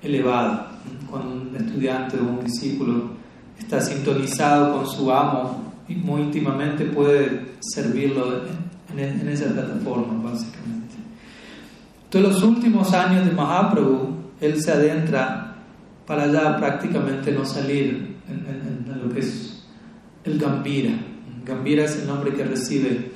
elevado. 0.00 0.68
Cuando 1.10 1.32
un 1.32 1.56
estudiante 1.56 2.16
o 2.18 2.22
un 2.22 2.44
discípulo 2.44 3.10
está 3.58 3.80
sintonizado 3.80 4.76
con 4.76 4.86
su 4.86 5.10
amo 5.10 5.72
y 5.88 5.96
muy 5.96 6.22
íntimamente 6.22 6.84
puede 6.84 7.54
servirlo 7.58 8.42
en, 8.96 8.98
en 8.98 9.28
esa 9.28 9.46
plataforma, 9.52 10.30
básicamente. 10.30 10.94
Entonces, 12.04 12.32
los 12.32 12.42
últimos 12.44 12.92
años 12.92 13.26
de 13.26 13.32
Mahaprabhu, 13.32 14.14
él 14.40 14.62
se 14.62 14.70
adentra 14.70 15.56
para 16.06 16.26
ya 16.28 16.56
prácticamente 16.56 17.32
no 17.32 17.44
salir 17.44 18.07
en, 18.28 18.92
en 18.92 19.02
lo 19.02 19.12
que 19.12 19.20
es 19.20 19.64
el 20.24 20.38
Gambira. 20.38 20.92
Gambira 21.44 21.84
es 21.84 22.00
el 22.00 22.06
nombre 22.06 22.32
que 22.34 22.44
recibe 22.44 23.12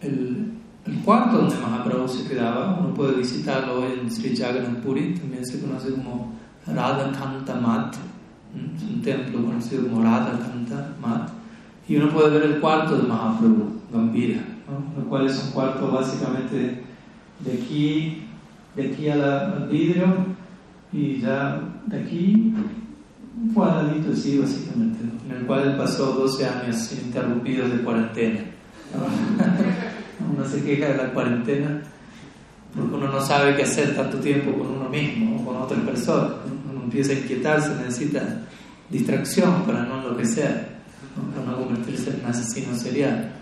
el, 0.00 0.52
el 0.86 0.94
cuarto 1.04 1.38
donde 1.38 1.56
Mahaprabhu 1.56 2.08
se 2.08 2.28
quedaba. 2.28 2.78
Uno 2.78 2.94
puede 2.94 3.16
visitarlo 3.16 3.86
en 3.86 4.10
Sri 4.10 4.36
Jagannath 4.36 4.82
Puri, 4.82 5.14
también 5.14 5.44
se 5.44 5.60
conoce 5.60 5.90
como 5.90 6.32
Radha 6.66 7.10
Kanta 7.12 7.54
Mat. 7.56 7.96
Es 8.54 8.82
un 8.82 9.02
templo 9.02 9.44
conocido 9.44 9.88
como 9.88 10.02
Radha 10.02 10.38
Kanta 10.38 10.94
Mat. 11.00 11.30
Y 11.88 11.96
uno 11.96 12.08
puede 12.10 12.38
ver 12.38 12.50
el 12.50 12.60
cuarto 12.60 12.96
de 12.96 13.08
Mahaprabhu, 13.08 13.80
Gambira, 13.92 14.40
¿no? 14.68 15.02
lo 15.02 15.08
cual 15.08 15.26
es 15.26 15.42
un 15.44 15.50
cuarto 15.50 15.90
básicamente 15.90 16.82
de 17.40 17.52
aquí, 17.52 18.22
de 18.76 18.90
aquí 18.90 19.08
al 19.08 19.68
vidrio 19.70 20.06
y 20.92 21.20
ya 21.20 21.60
de 21.86 22.00
aquí 22.00 22.54
un 23.40 23.52
cuadradito 23.52 24.12
así 24.12 24.38
básicamente, 24.38 24.98
en 25.28 25.36
el 25.36 25.46
cual 25.46 25.76
pasó 25.76 26.12
12 26.12 26.46
años 26.46 26.92
ininterrumpidos 26.92 27.70
de 27.72 27.78
cuarentena. 27.78 28.40
uno 30.34 30.44
se 30.44 30.62
queja 30.62 30.88
de 30.88 30.96
la 30.96 31.12
cuarentena 31.12 31.82
porque 32.74 32.94
uno 32.94 33.08
no 33.08 33.20
sabe 33.20 33.54
qué 33.56 33.62
hacer 33.62 33.94
tanto 33.94 34.18
tiempo 34.18 34.52
con 34.52 34.66
uno 34.66 34.88
mismo 34.88 35.36
o 35.36 35.44
con 35.44 35.56
otra 35.56 35.78
persona. 35.82 36.34
Uno 36.70 36.82
empieza 36.84 37.12
a 37.12 37.16
inquietarse, 37.16 37.74
necesita 37.76 38.42
distracción 38.90 39.62
para 39.62 39.84
no 39.84 40.00
enloquecer, 40.00 40.68
para 41.34 41.50
no 41.50 41.58
convertirse 41.58 42.10
en 42.10 42.20
un 42.20 42.26
asesino 42.26 42.74
serial. 42.76 43.32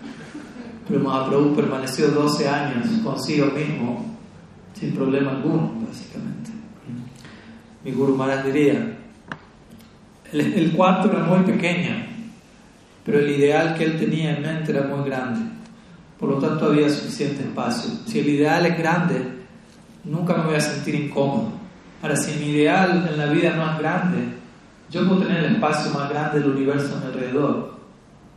Pero 0.87 0.99
Mahaprabhu 0.99 1.55
permaneció 1.55 2.09
12 2.09 2.47
años 2.47 2.87
consigo 3.03 3.47
mismo 3.47 4.05
sin 4.73 4.93
problema 4.93 5.31
alguno, 5.31 5.73
básicamente. 5.87 6.51
Mi 7.83 7.91
Guru 7.91 8.15
Maharaj 8.15 8.45
diría, 8.45 8.97
el, 10.33 10.71
cuarto 10.71 11.11
era 11.11 11.23
muy 11.23 11.39
pequeño, 11.39 11.91
pero 13.05 13.19
el 13.19 13.29
ideal 13.29 13.75
que 13.75 13.83
él 13.83 13.99
tenía 13.99 14.35
en 14.35 14.41
mente 14.41 14.71
era 14.71 14.87
muy 14.87 15.07
grande. 15.07 15.41
Por 16.19 16.29
lo 16.29 16.37
tanto, 16.37 16.65
había 16.65 16.89
suficiente 16.89 17.43
espacio. 17.43 17.91
Si 18.05 18.19
el 18.19 18.29
ideal 18.29 18.65
es 18.65 18.77
grande, 18.77 19.21
nunca 20.03 20.35
me 20.35 20.45
voy 20.45 20.55
a 20.55 20.61
sentir 20.61 20.95
incómodo. 20.95 21.51
Ahora, 22.01 22.15
si 22.15 22.39
mi 22.39 22.51
ideal 22.51 23.07
en 23.09 23.17
la 23.17 23.27
vida 23.27 23.55
no 23.55 23.71
es 23.71 23.77
grande, 23.79 24.17
yo 24.89 25.07
puedo 25.07 25.21
tener 25.21 25.43
el 25.43 25.55
espacio 25.55 25.91
más 25.91 26.09
grande 26.09 26.39
del 26.39 26.51
universo 26.51 26.95
a 26.95 26.99
mi 26.99 27.05
alrededor 27.05 27.77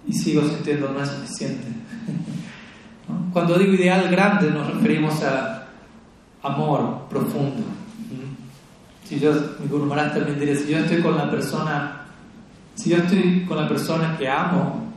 y 0.06 0.12
sigo 0.12 0.42
sintiendo 0.42 0.90
no 0.92 1.02
es 1.02 1.08
suficiente. 1.08 1.66
Cuando 3.32 3.58
digo 3.58 3.74
ideal 3.74 4.08
grande, 4.10 4.50
nos 4.50 4.72
referimos 4.72 5.22
a 5.22 5.68
amor 6.42 7.06
profundo 7.08 7.64
si 9.08 9.20
yo, 9.20 9.32
mi 9.60 9.68
Guru 9.68 9.86
Maharaj 9.86 10.14
también 10.14 10.38
diría, 10.38 10.56
si 10.56 10.68
yo 10.68 10.78
estoy 10.78 11.00
con 11.00 11.16
la 11.16 11.30
persona, 11.30 12.06
si 12.74 12.90
yo 12.90 12.96
estoy 12.96 13.44
con 13.46 13.56
la 13.56 13.68
persona 13.68 14.16
que 14.18 14.28
amo, 14.28 14.92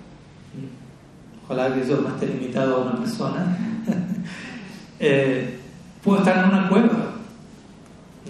ojalá 1.46 1.74
que 1.74 1.88
yo 1.88 2.01
no 2.01 2.10
esté 2.10 2.28
limitado 2.28 2.75
a 2.75 2.80
una 2.86 3.00
persona, 3.00 3.58
eh, 5.00 5.60
puedo 6.04 6.20
estar 6.20 6.44
en 6.44 6.50
una 6.50 6.70
cueva, 6.70 7.13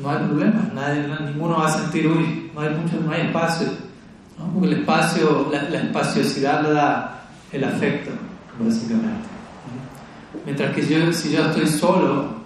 no 0.02 0.10
hay 0.10 0.18
problema, 0.18 0.70
nadie, 0.74 1.08
ninguno 1.26 1.58
va 1.58 1.68
a 1.68 1.72
sentir, 1.72 2.08
uy, 2.08 2.52
no 2.54 2.62
hay, 2.62 2.70
mucho, 2.72 3.00
no 3.06 3.12
hay 3.12 3.28
espacio, 3.28 3.68
porque 4.54 4.68
el 4.68 4.80
espacio, 4.82 5.50
la, 5.52 5.64
la 5.64 5.80
espaciosidad 5.80 6.64
le 6.64 6.72
da 6.72 7.22
el 7.54 7.64
afecto, 7.64 8.12
básicamente. 8.60 9.30
Mientras 10.46 10.76
que 10.76 10.86
yo, 10.86 11.14
si 11.14 11.32
yo 11.32 11.46
estoy 11.46 11.68
solo, 11.68 12.39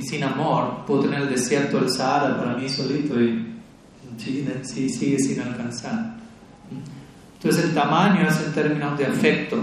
sin, 0.00 0.24
amor, 0.24 0.84
puedo 0.86 1.02
tener 1.02 1.22
el 1.22 1.28
desierto 1.28 1.78
del 1.80 1.90
Sahara 1.90 2.38
para 2.38 2.56
mí 2.56 2.68
solito 2.68 3.20
y 3.20 3.48
sigue 4.18 5.18
sin 5.18 5.40
alcanzar. 5.40 6.16
Entonces 7.34 7.64
el 7.64 7.74
tamaño 7.74 8.28
es 8.28 8.40
en 8.40 8.52
términos 8.52 8.96
de 8.96 9.06
afecto, 9.06 9.56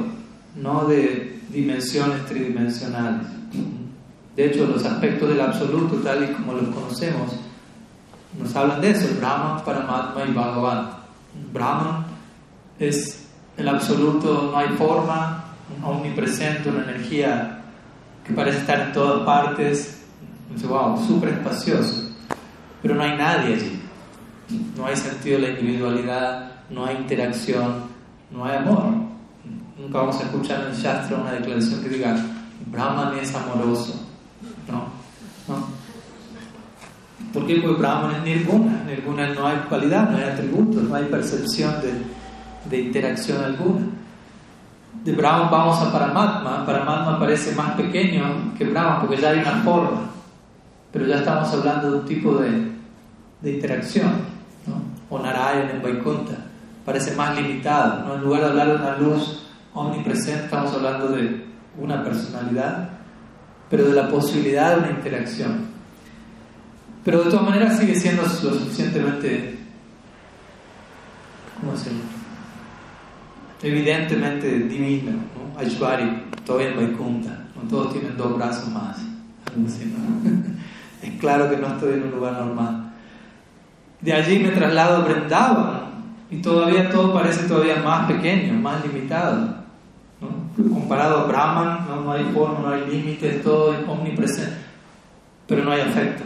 no 0.56 0.86
de 0.86 1.40
dimensiones 1.50 2.26
tridimensionales. 2.26 3.28
De 4.36 4.46
hecho, 4.46 4.68
los 4.68 4.86
aspectos 4.86 5.30
del 5.30 5.42
absoluto, 5.42 5.96
tal 5.98 6.24
y 6.24 6.34
como 6.34 6.54
los 6.54 6.74
conocemos, 6.76 7.34
nos 8.38 8.56
hablan 8.56 8.82
de 8.82 8.92
eso, 8.92 9.08
Brahman, 9.18 9.64
Paramatma 9.64 10.24
y 10.28 10.34
Bhagavan. 10.34 10.90
Brahman 11.54 12.06
es 12.80 13.28
el 13.58 13.68
absoluto, 13.68 14.50
no 14.52 14.58
hay 14.58 14.70
forma, 14.70 15.46
omnipresente, 15.84 16.70
una 16.70 16.84
energía 16.84 17.62
que 18.26 18.34
parece 18.34 18.60
estar 18.60 18.80
en 18.82 18.94
todas 18.94 19.26
partes, 19.26 19.99
Dice, 20.54 20.68
wow, 20.68 20.98
súper 21.06 21.30
espacioso. 21.30 22.10
Pero 22.82 22.96
no 22.96 23.04
hay 23.04 23.18
nadie 23.18 23.56
allí. 23.56 23.82
No 24.76 24.88
hay 24.88 24.96
sentido 24.96 25.40
de 25.40 25.48
la 25.48 25.60
individualidad, 25.60 26.52
no 26.70 26.86
hay 26.86 26.98
interacción, 26.98 27.84
no 28.32 28.46
hay 28.46 28.58
amor. 28.58 28.94
Nunca 29.78 30.00
vamos 30.00 30.20
a 30.20 30.24
escuchar 30.24 30.62
en 30.62 30.68
el 30.72 30.76
Shastra 30.76 31.18
una 31.18 31.34
declaración 31.34 31.84
que 31.84 31.90
diga, 31.90 32.16
Brahman 32.66 33.18
es 33.20 33.34
amoroso. 33.36 34.08
No, 34.68 34.86
no. 35.48 35.68
¿Por 37.32 37.46
qué? 37.46 37.58
Porque 37.58 37.80
Brahman 37.80 38.16
es 38.16 38.24
nirguna. 38.24 38.84
Nirguna 38.86 39.34
no 39.34 39.48
hay 39.48 39.58
cualidad, 39.70 40.10
no 40.10 40.18
hay 40.18 40.24
atributos, 40.24 40.84
no 40.84 40.96
hay 40.96 41.06
percepción 41.06 41.76
de, 41.82 41.94
de 42.70 42.82
interacción 42.82 43.44
alguna. 43.44 43.86
De 45.04 45.12
Brahman 45.12 45.52
vamos 45.52 45.80
a 45.80 45.92
Paramatma. 45.92 46.66
Paramatma 46.66 47.20
parece 47.20 47.56
más 47.56 47.74
pequeño 47.74 48.54
que 48.58 48.66
Brahman 48.66 49.02
porque 49.02 49.18
ya 49.18 49.30
hay 49.30 49.40
una 49.40 49.62
forma 49.64 50.19
pero 50.92 51.06
ya 51.06 51.18
estamos 51.18 51.54
hablando 51.54 51.92
de 51.92 51.98
un 52.00 52.06
tipo 52.06 52.36
de, 52.36 52.70
interacción, 53.44 54.12
¿no? 54.68 54.82
o 55.10 55.20
Narayan 55.22 55.70
en 55.70 55.82
Vaikuntha. 55.82 56.38
parece 56.86 57.16
más 57.16 57.36
limitado. 57.36 58.06
¿no? 58.06 58.16
En 58.16 58.22
lugar 58.22 58.42
de 58.42 58.48
hablar 58.48 58.68
de 58.68 58.76
una 58.76 58.98
luz 58.98 59.48
omnipresente, 59.74 60.46
estamos 60.46 60.74
hablando 60.74 61.10
de 61.10 61.46
una 61.78 62.04
personalidad, 62.04 62.90
pero 63.70 63.86
de 63.86 63.94
la 63.94 64.10
posibilidad 64.10 64.76
de 64.76 64.80
una 64.80 64.92
interacción. 64.92 65.68
Pero 67.06 67.24
de 67.24 67.30
todas 67.30 67.46
maneras 67.46 67.78
sigue 67.78 67.96
siendo 67.96 68.24
lo 68.24 68.30
suficientemente, 68.30 69.58
¿cómo? 71.60 71.74
Evidentemente 73.62 74.60
divino, 74.60 75.12
¿no? 75.12 75.60
Aishwari, 75.60 76.24
todavía 76.46 76.72
en 76.72 76.78
Vaikunta, 76.78 77.46
¿no? 77.56 77.70
todos 77.70 77.94
tienen 77.94 78.18
dos 78.18 78.38
brazos 78.38 78.70
más. 78.70 78.98
es 81.02 81.12
claro 81.20 81.50
que 81.50 81.58
no 81.58 81.68
estoy 81.68 81.94
en 81.94 82.04
un 82.04 82.12
lugar 82.12 82.34
normal. 82.34 82.92
De 84.02 84.14
allí 84.14 84.40
me 84.40 84.50
traslado 84.50 84.98
a 84.98 85.00
Vrindavan 85.00 85.82
y 86.30 86.38
todavía 86.38 86.90
todo 86.90 87.14
parece 87.14 87.48
todavía 87.48 87.78
más 87.78 88.08
pequeño, 88.12 88.54
más 88.54 88.86
limitado. 88.86 89.56
¿no? 90.22 90.70
Comparado 90.74 91.20
a 91.20 91.24
Brahman, 91.24 91.86
¿no? 91.88 92.02
no 92.02 92.12
hay 92.12 92.24
forma, 92.34 92.60
no 92.60 92.70
hay 92.70 92.86
límites, 92.88 93.42
todo 93.44 93.74
es 93.74 93.80
omnipresente, 93.88 94.58
pero 95.48 95.64
no 95.64 95.72
hay 95.72 95.82
afecto. 95.82 96.24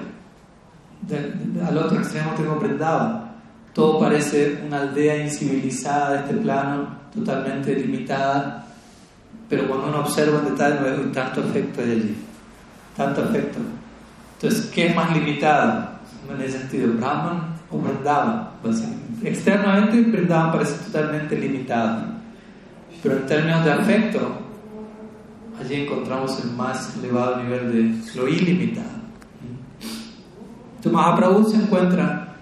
al 1.65 1.77
otro 1.77 1.97
extremo 1.99 2.31
tengo 2.35 2.55
Vrindavan. 2.55 3.33
Todo 3.73 3.99
parece 3.99 4.61
una 4.67 4.81
aldea 4.81 5.17
incivilizada 5.17 6.11
de 6.11 6.17
este 6.19 6.33
plano, 6.35 6.87
totalmente 7.13 7.75
limitada, 7.75 8.65
pero 9.49 9.67
cuando 9.67 9.87
uno 9.87 10.01
observa 10.01 10.39
en 10.39 10.45
detalle, 10.45 10.89
hay 10.89 11.11
tanto 11.11 11.41
afecto 11.41 11.81
de 11.81 11.91
allí, 11.91 12.15
tanto 12.95 13.23
afecto. 13.23 13.59
Entonces, 14.43 14.69
¿qué 14.71 14.87
es 14.87 14.95
más 14.95 15.15
limitado? 15.15 15.87
En 16.29 16.41
ese 16.41 16.59
sentido, 16.59 16.93
Brahman 16.95 17.55
o 17.71 17.77
Vrindavan. 17.77 18.49
Externamente, 19.23 20.01
Vrindavan 20.01 20.51
parece 20.51 20.83
totalmente 20.83 21.39
limitado, 21.39 22.07
pero 23.01 23.19
en 23.19 23.25
términos 23.25 23.63
de 23.63 23.71
afecto, 23.71 24.19
allí 25.57 25.75
encontramos 25.75 26.43
el 26.43 26.51
más 26.51 26.93
elevado 26.97 27.41
nivel 27.41 27.71
de 27.71 28.19
lo 28.19 28.27
ilimitado. 28.27 28.89
Entonces, 30.75 30.91
Mahaprabhu 30.91 31.49
se 31.49 31.55
encuentra 31.55 32.35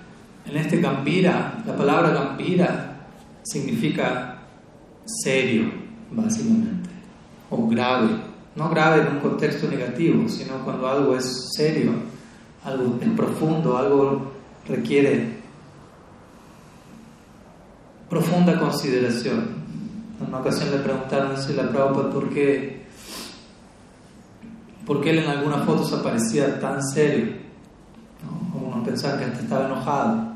en 0.48 0.58
este 0.58 0.82
Gambira, 0.82 1.62
la 1.68 1.76
palabra 1.76 2.10
Gambira 2.10 2.96
significa 3.44 4.40
serio, 5.06 5.72
básicamente, 6.10 6.90
o 7.52 7.68
grave. 7.68 8.31
No 8.56 8.70
grave 8.70 9.02
en 9.02 9.16
un 9.16 9.20
contexto 9.20 9.68
negativo, 9.68 10.28
sino 10.28 10.64
cuando 10.66 10.88
algo 10.90 11.16
es 11.16 11.50
serio, 11.56 11.94
algo 12.66 12.98
es 13.02 13.10
profundo, 13.10 13.78
algo 13.78 14.32
requiere 14.68 15.42
profunda 18.12 18.60
consideración. 18.60 19.62
En 20.20 20.28
una 20.28 20.40
ocasión 20.40 20.70
le 20.70 20.80
preguntaron 20.80 21.32
a 21.32 21.52
la 21.54 21.70
Prabhupada 21.70 22.10
por 22.12 22.30
qué, 22.30 22.86
por 24.86 25.02
qué 25.02 25.12
él 25.12 25.20
en 25.20 25.30
algunas 25.30 25.66
fotos 25.66 25.94
aparecía 25.94 26.60
tan 26.60 26.84
serio, 26.84 27.34
como 28.52 28.68
uno 28.68 28.84
pensaba 28.84 29.18
que 29.18 29.24
estaba 29.26 29.66
enojado. 29.66 30.34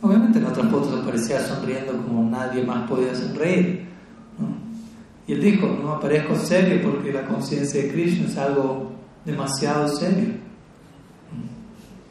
Obviamente 0.00 0.38
en 0.38 0.46
otras 0.46 0.70
fotos 0.70 1.02
aparecía 1.02 1.40
sonriendo 1.40 1.92
como 1.94 2.30
nadie 2.30 2.62
más 2.62 2.88
podía 2.88 3.12
sonreír. 3.12 3.88
Y 5.26 5.32
él 5.32 5.40
dijo, 5.40 5.66
no 5.66 5.92
aparezco 5.92 6.36
serio 6.36 6.80
porque 6.82 7.12
la 7.12 7.24
conciencia 7.24 7.82
de 7.82 7.90
Krishna 7.90 8.26
es 8.26 8.36
algo 8.36 8.92
demasiado 9.24 9.88
serio. 9.88 10.34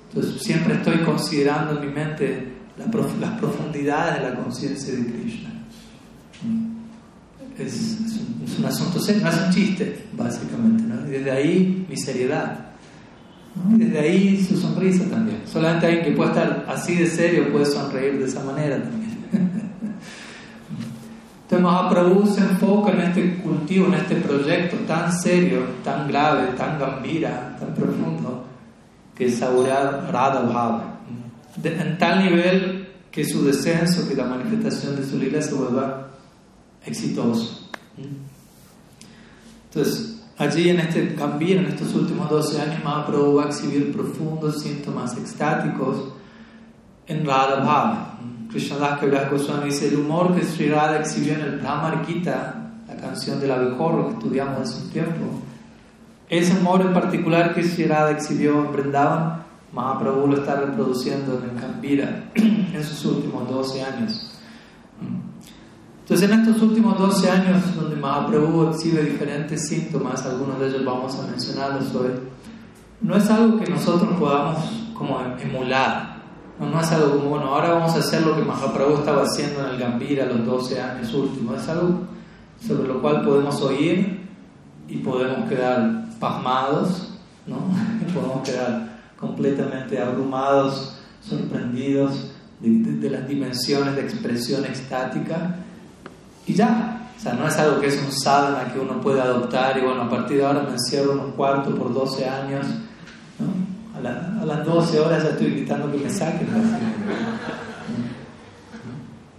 Entonces 0.10 0.42
siempre 0.42 0.76
estoy 0.76 1.00
considerando 1.00 1.80
en 1.80 1.88
mi 1.88 1.94
mente 1.94 2.54
las 2.78 3.40
profundidades 3.40 4.22
de 4.22 4.30
la 4.30 4.36
conciencia 4.36 4.94
de 4.94 5.06
Krishna. 5.06 5.50
Es, 7.58 7.98
un, 8.58 8.66
asunto 8.66 9.00
serio, 9.00 9.22
no 9.24 9.30
es 9.30 9.38
un 9.38 9.52
chiste, 9.52 10.06
básicamente. 10.14 10.84
Y 11.08 11.12
desde 11.12 11.32
ahí 11.32 11.86
mi 11.88 11.98
seriedad. 11.98 12.66
Y 13.76 13.78
desde 13.78 14.00
ahí 14.00 14.44
su 14.44 14.58
sonrisa 14.58 15.06
también. 15.06 15.42
Solamente 15.46 15.86
alguien 15.86 16.06
que 16.06 16.12
puede 16.12 16.32
estar 16.32 16.66
así 16.68 16.96
de 16.96 17.08
serio 17.08 17.52
puede 17.52 17.66
sonreír 17.66 18.18
de 18.18 18.26
esa 18.26 18.44
manera 18.44 18.82
también. 18.82 19.03
Entonces 21.54 21.72
Mahaprabhu 21.72 22.28
se 22.34 22.42
enfoca 22.42 22.94
en 22.94 23.02
este 23.02 23.38
cultivo, 23.38 23.86
en 23.86 23.94
este 23.94 24.16
proyecto 24.16 24.76
tan 24.88 25.12
serio, 25.14 25.60
tan 25.84 26.08
grave, 26.08 26.48
tan 26.58 26.80
gambira, 26.80 27.56
tan 27.60 27.76
profundo 27.76 28.44
que 29.14 29.26
es 29.26 29.38
saborear 29.38 30.10
Radha. 30.12 30.98
En 31.64 31.98
tal 32.00 32.24
nivel 32.24 32.88
que 33.12 33.24
su 33.24 33.46
descenso, 33.46 34.10
que 34.10 34.16
la 34.16 34.26
manifestación 34.26 34.96
de 34.96 35.06
su 35.06 35.20
lila 35.20 35.44
se 35.44 35.54
vuelva 35.54 36.08
exitoso. 36.84 37.70
Entonces, 39.66 40.24
allí 40.40 40.70
en 40.70 40.80
este 40.80 41.14
cambio, 41.14 41.60
en 41.60 41.66
estos 41.66 41.94
últimos 41.94 42.32
12 42.32 42.62
años, 42.62 42.84
Mahaprabhu 42.84 43.36
va 43.36 43.44
a 43.44 43.48
exhibir 43.50 43.94
profundos 43.94 44.60
síntomas 44.64 45.16
extáticos 45.20 45.98
en 47.06 47.24
Radha. 47.24 48.18
Krishnadas 48.54 49.00
Kaviraj 49.00 49.32
Goswami 49.32 49.66
dice: 49.66 49.88
el 49.88 49.98
humor 49.98 50.36
que 50.36 50.44
Sri 50.44 50.70
Radha 50.70 51.00
exhibió 51.00 51.34
en 51.34 51.42
el 51.42 51.60
Brahmar 51.60 52.06
la 52.88 52.96
canción 52.98 53.40
del 53.40 53.52
abejorro 53.52 54.10
que 54.10 54.14
estudiamos 54.14 54.60
hace 54.60 54.84
un 54.84 54.90
tiempo, 54.92 55.26
ese 56.30 56.60
humor 56.60 56.82
en 56.82 56.94
particular 56.94 57.56
que 57.56 57.64
Sri 57.64 57.86
exhibió 58.12 58.64
en 58.64 58.72
Vrindavan, 58.72 59.44
Mahaprabhu 59.74 60.28
lo 60.28 60.38
está 60.38 60.56
reproduciendo 60.62 61.42
en 61.44 61.60
Kambira 61.60 62.26
en 62.36 62.84
sus 62.84 63.04
últimos 63.06 63.50
12 63.50 63.84
años. 63.84 64.40
Entonces, 66.02 66.30
en 66.30 66.40
estos 66.42 66.62
últimos 66.62 67.00
12 67.00 67.32
años, 67.32 67.76
donde 67.76 67.96
Mahaprabhu 67.96 68.70
exhibe 68.70 69.02
diferentes 69.02 69.68
síntomas, 69.68 70.24
algunos 70.28 70.60
de 70.60 70.68
ellos 70.68 70.86
vamos 70.86 71.18
a 71.18 71.26
mencionarlos 71.26 71.96
hoy, 71.96 72.12
no 73.02 73.18
es 73.18 73.28
algo 73.32 73.60
que 73.60 73.72
nosotros 73.72 74.16
podamos 74.20 74.58
como 74.94 75.20
emular. 75.40 76.13
No, 76.60 76.80
es 76.80 76.92
algo 76.92 77.18
como, 77.18 77.30
bueno, 77.30 77.46
ahora 77.48 77.72
vamos 77.72 77.96
a 77.96 78.00
hacer 78.00 78.22
lo 78.22 78.36
que 78.36 78.44
Mahaprabhu 78.44 79.00
estaba 79.00 79.24
haciendo 79.24 79.66
en 79.66 79.72
el 79.72 79.80
Gambira 79.80 80.26
los 80.26 80.46
12 80.46 80.82
años 80.82 81.14
últimos. 81.14 81.62
Es 81.62 81.70
algo 81.70 82.02
sobre 82.66 82.88
lo 82.88 83.02
cual 83.02 83.24
podemos 83.24 83.60
oír 83.62 84.22
y 84.88 84.98
podemos 84.98 85.50
quedar 85.50 86.06
pasmados, 86.20 87.14
¿no? 87.48 87.58
podemos 88.14 88.48
quedar 88.48 88.94
completamente 89.20 90.00
abrumados, 90.00 91.00
sorprendidos 91.22 92.32
de, 92.60 93.10
las 93.10 93.28
dimensiones 93.28 93.96
de 93.96 94.02
expresión 94.02 94.64
extática 94.66 95.56
y 96.46 96.54
ya. 96.54 97.10
O 97.18 97.20
sea, 97.20 97.34
no 97.34 97.48
es 97.48 97.58
algo 97.58 97.80
que 97.80 97.88
es 97.88 98.02
un 98.02 98.12
sadhana 98.12 98.72
que 98.74 98.80
uno 98.80 99.00
puede 99.00 99.22
adoptar 99.22 99.78
y 99.78 99.82
bueno, 99.82 100.04
a 100.04 100.10
partir 100.10 100.38
de 100.38 100.46
ahora 100.46 100.62
me 100.62 100.72
encierro 100.72 101.14
en 101.14 101.20
un 101.20 101.32
cuarto 101.32 101.74
por 101.74 101.94
12 101.94 102.28
años. 102.28 102.66
¿no? 103.40 103.73
A, 103.96 104.46
las 104.46 104.66
12 104.66 105.00
horas 105.00 105.24
ya 105.24 105.30
estoy 105.30 105.52
gritando 105.52 105.92
que 105.92 105.98
me 105.98 106.10
saquen. 106.10 106.48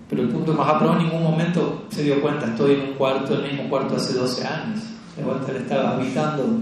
Pero 0.09 0.23
el 0.23 0.29
punto 0.29 0.53
Mahaprabhu 0.53 0.95
en 0.95 1.05
ningún 1.05 1.23
momento 1.23 1.87
se 1.91 2.05
dio 2.05 2.21
cuenta, 2.21 2.47
estoy 2.47 2.75
en 2.75 2.81
un 2.91 2.95
cuarto, 2.95 3.35
el 3.35 3.51
mismo 3.51 3.69
cuarto 3.69 3.97
hace 3.97 4.15
12 4.15 4.47
años. 4.47 4.81
De 5.17 5.23
vuelta 5.23 5.53
le 5.53 5.59
estaba 5.61 5.97
habitando 5.97 6.61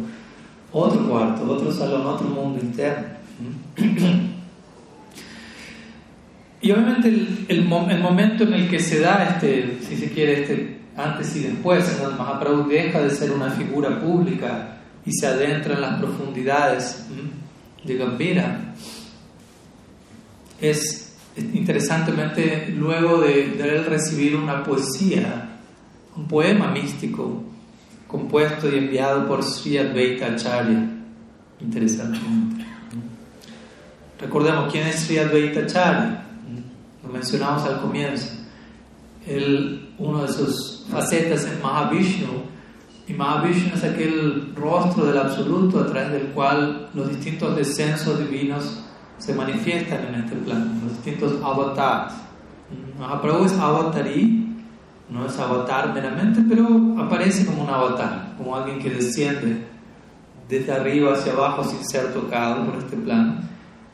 otro 0.72 1.08
cuarto, 1.08 1.50
otro 1.50 1.72
salón, 1.72 2.06
otro 2.06 2.28
mundo 2.28 2.60
interno. 2.62 3.08
Y 6.60 6.70
obviamente 6.70 7.08
el, 7.08 7.44
el, 7.48 7.64
momento 7.64 8.44
en 8.44 8.54
el 8.54 8.70
que 8.70 8.78
se 8.78 9.00
da 9.00 9.24
este, 9.30 9.80
si 9.82 9.96
se 9.96 10.12
quiere, 10.12 10.42
este 10.42 10.82
antes 10.96 11.34
y 11.36 11.40
después, 11.40 11.90
en 11.90 12.02
donde 12.02 12.18
Mahaprabhu 12.18 12.68
deja 12.68 13.00
de 13.00 13.10
ser 13.10 13.32
una 13.32 13.50
figura 13.50 14.00
pública 14.00 14.76
y 15.04 15.12
se 15.12 15.26
adentra 15.26 15.74
en 15.74 15.80
las 15.80 15.98
profundidades 15.98 17.06
de 17.84 17.96
Gambira, 17.96 18.74
es 20.60 21.16
interesantemente 21.36 22.68
luego 22.76 23.20
de, 23.20 23.54
él 23.58 23.84
recibir 23.86 24.36
una 24.36 24.62
poesía, 24.62 25.58
un 26.16 26.28
poema 26.28 26.70
místico 26.70 27.42
compuesto 28.06 28.70
y 28.70 28.78
enviado 28.78 29.26
por 29.26 29.42
Sri 29.42 29.78
Advaita 29.78 30.26
Acharya. 30.26 30.88
Interesantemente. 31.60 32.64
Recordemos 34.20 34.70
quién 34.70 34.86
es 34.86 35.00
Sri 35.00 35.18
Advaita 35.18 35.60
Acharya. 35.60 36.22
Lo 37.02 37.12
mencionamos 37.12 37.64
al 37.64 37.80
comienzo. 37.80 38.28
Él, 39.26 39.94
uno 39.98 40.22
de 40.22 40.32
sus 40.32 40.86
facetas 40.90 41.44
es 41.44 41.62
Mahavishnu. 41.62 42.51
Y 43.06 43.14
Mahavishnu 43.14 43.74
es 43.74 43.84
aquel 43.84 44.52
rostro 44.54 45.06
del 45.06 45.18
absoluto 45.18 45.80
a 45.80 45.86
través 45.86 46.12
del 46.12 46.26
cual 46.28 46.88
los 46.94 47.08
distintos 47.08 47.56
descensos 47.56 48.18
divinos 48.18 48.84
se 49.18 49.34
manifiestan 49.34 50.06
en 50.06 50.14
este 50.16 50.36
plano, 50.36 50.66
los 50.84 50.92
distintos 50.94 51.34
avatars. 51.42 52.14
Mahaprabhu 52.98 53.44
es 53.44 53.52
avatari, 53.58 54.56
no 55.10 55.26
es 55.26 55.38
avatar 55.38 55.92
meramente, 55.92 56.42
pero 56.48 56.66
aparece 56.98 57.44
como 57.44 57.64
un 57.64 57.70
avatar, 57.70 58.34
como 58.38 58.56
alguien 58.56 58.78
que 58.78 58.90
desciende 58.90 59.66
desde 60.48 60.72
arriba 60.72 61.14
hacia 61.14 61.32
abajo 61.32 61.64
sin 61.64 61.84
ser 61.88 62.12
tocado 62.12 62.64
por 62.64 62.76
este 62.76 62.96
plano. 62.96 63.36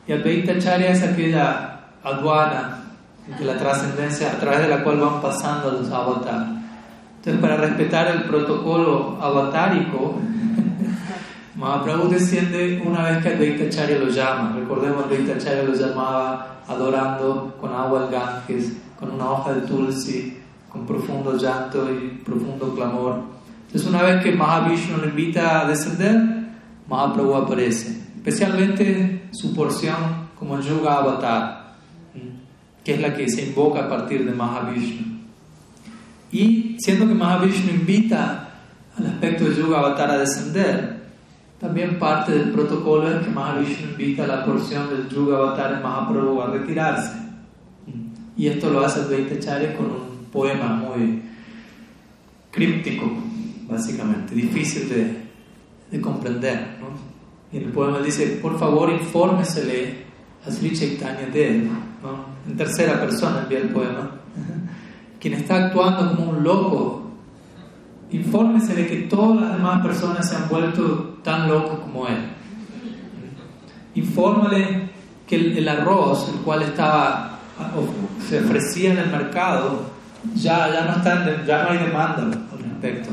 Y 0.07 0.13
Advaita 0.13 0.53
Acharya 0.53 0.91
es 0.91 1.03
aquella 1.03 1.81
aduana 2.03 2.85
de 3.39 3.45
la 3.45 3.59
trascendencia 3.59 4.33
a 4.33 4.39
través 4.39 4.61
de 4.61 4.69
la 4.69 4.83
cual 4.83 5.01
van 5.01 5.21
pasando 5.21 5.71
los 5.73 5.91
avatars. 5.91 6.58
Entonces, 7.29 7.47
para 7.47 7.61
respetar 7.61 8.09
el 8.09 8.23
protocolo 8.23 9.19
avatárico, 9.21 10.15
Mahaprabhu 11.57 12.09
desciende 12.09 12.83
una 12.83 13.03
vez 13.03 13.23
que 13.23 13.29
Advaita 13.29 13.65
Acharya 13.65 13.99
lo 13.99 14.09
llama. 14.09 14.57
Recordemos, 14.59 15.05
Advaita 15.05 15.35
Acharya 15.35 15.65
lo 15.65 15.75
llamaba 15.75 16.63
adorando 16.67 17.55
con 17.61 17.75
agua 17.75 18.05
al 18.05 18.11
Ganges, 18.11 18.79
con 18.99 19.11
una 19.11 19.31
hoja 19.31 19.53
de 19.53 19.61
tulsi, 19.67 20.39
con 20.71 20.87
profundo 20.87 21.37
llanto 21.37 21.93
y 21.93 22.19
profundo 22.25 22.75
clamor. 22.75 23.21
Entonces, 23.67 23.87
una 23.87 24.05
vez 24.05 24.23
que 24.23 24.33
Mahavishnu 24.33 24.97
lo 24.97 25.09
invita 25.09 25.61
a 25.61 25.69
descender, 25.69 26.17
Mahaprabhu 26.89 27.35
aparece. 27.35 28.05
Especialmente 28.17 29.29
su 29.33 29.55
porción 29.55 30.31
como 30.39 30.59
Yuga 30.61 30.97
Avatar, 30.97 31.75
que 32.83 32.95
es 32.95 33.01
la 33.03 33.15
que 33.15 33.29
se 33.29 33.49
invoca 33.49 33.81
a 33.81 33.89
partir 33.91 34.25
de 34.25 34.33
Mahavishnu. 34.35 35.18
Y 36.31 36.77
siendo 36.79 37.09
que 37.09 37.15
Mahavishnu 37.15 37.71
invita 37.71 38.49
al 38.97 39.07
aspecto 39.07 39.45
de 39.45 39.57
Yuga 39.57 39.79
Avatar 39.79 40.11
a 40.11 40.19
descender, 40.19 40.99
también 41.59 41.99
parte 41.99 42.33
del 42.33 42.51
protocolo 42.51 43.11
es 43.11 43.25
que 43.25 43.31
Mahavishnu 43.31 43.91
invita 43.91 44.25
a 44.25 44.27
la 44.27 44.45
porción 44.45 44.89
del 44.91 45.09
Yuga 45.09 45.39
Avatar 45.39 45.75
en 45.75 45.83
Mahaprabhu 45.83 46.41
a 46.41 46.51
retirarse. 46.51 47.13
Y 48.37 48.47
esto 48.47 48.71
lo 48.71 48.85
hace 48.85 49.01
Advaita 49.01 49.39
Charya 49.41 49.77
con 49.77 49.87
un 49.87 50.27
poema 50.31 50.69
muy 50.69 51.23
críptico, 52.53 53.11
básicamente, 53.69 54.35
difícil 54.35 54.89
de, 54.89 55.17
de 55.91 56.01
comprender. 56.01 56.77
¿no? 56.81 56.89
Y 57.53 57.57
en 57.57 57.65
el 57.65 57.73
poema 57.73 57.99
dice, 57.99 58.39
por 58.41 58.59
favor 58.59 58.91
infórmesele 58.91 60.05
a 60.47 60.51
Sri 60.51 60.73
Chaitanya 60.73 61.27
Dev, 61.33 61.65
¿no? 61.65 62.39
en 62.49 62.57
tercera 62.57 63.01
persona 63.01 63.41
envía 63.43 63.59
el 63.59 63.71
poema, 63.71 64.11
quien 65.21 65.35
está 65.35 65.67
actuando 65.67 66.17
como 66.17 66.31
un 66.31 66.45
loco 66.45 67.09
infórmese 68.11 68.75
de 68.75 68.87
que 68.87 68.97
todas 69.03 69.43
las 69.43 69.57
demás 69.57 69.83
personas 69.83 70.29
se 70.29 70.37
han 70.37 70.49
vuelto 70.49 71.19
tan 71.23 71.49
locos 71.49 71.81
como 71.81 72.07
él. 72.07 72.17
Infórmale 73.95 74.89
que 75.27 75.37
el, 75.37 75.69
arroz, 75.69 76.31
el 76.35 76.41
cual 76.41 76.63
estaba 76.63 77.39
se 78.27 78.41
ofrecía 78.41 78.93
en 78.93 78.99
el 78.99 79.11
mercado, 79.11 79.91
ya, 80.35 80.73
ya, 80.73 80.85
no, 80.85 80.97
está, 80.97 81.45
ya 81.45 81.65
no 81.65 81.71
hay 81.71 81.79
demanda 81.79 82.23
al 82.23 82.33
respecto. 82.33 83.11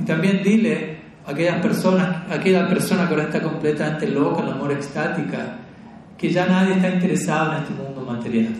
Y 0.00 0.04
también 0.04 0.42
dile 0.42 0.98
a 1.26 1.30
aquellas 1.30 1.60
personas, 1.60 2.30
aquella 2.30 2.68
persona 2.68 3.06
que 3.06 3.14
ahora 3.14 3.24
está 3.24 3.42
completamente 3.42 4.08
loca, 4.08 4.42
el 4.42 4.52
amor 4.52 4.72
extática, 4.72 5.56
que 6.16 6.30
ya 6.30 6.46
nadie 6.46 6.74
está 6.74 6.90
interesado 6.90 7.52
en 7.52 7.62
este 7.62 7.74
mundo 7.74 8.02
material. 8.02 8.54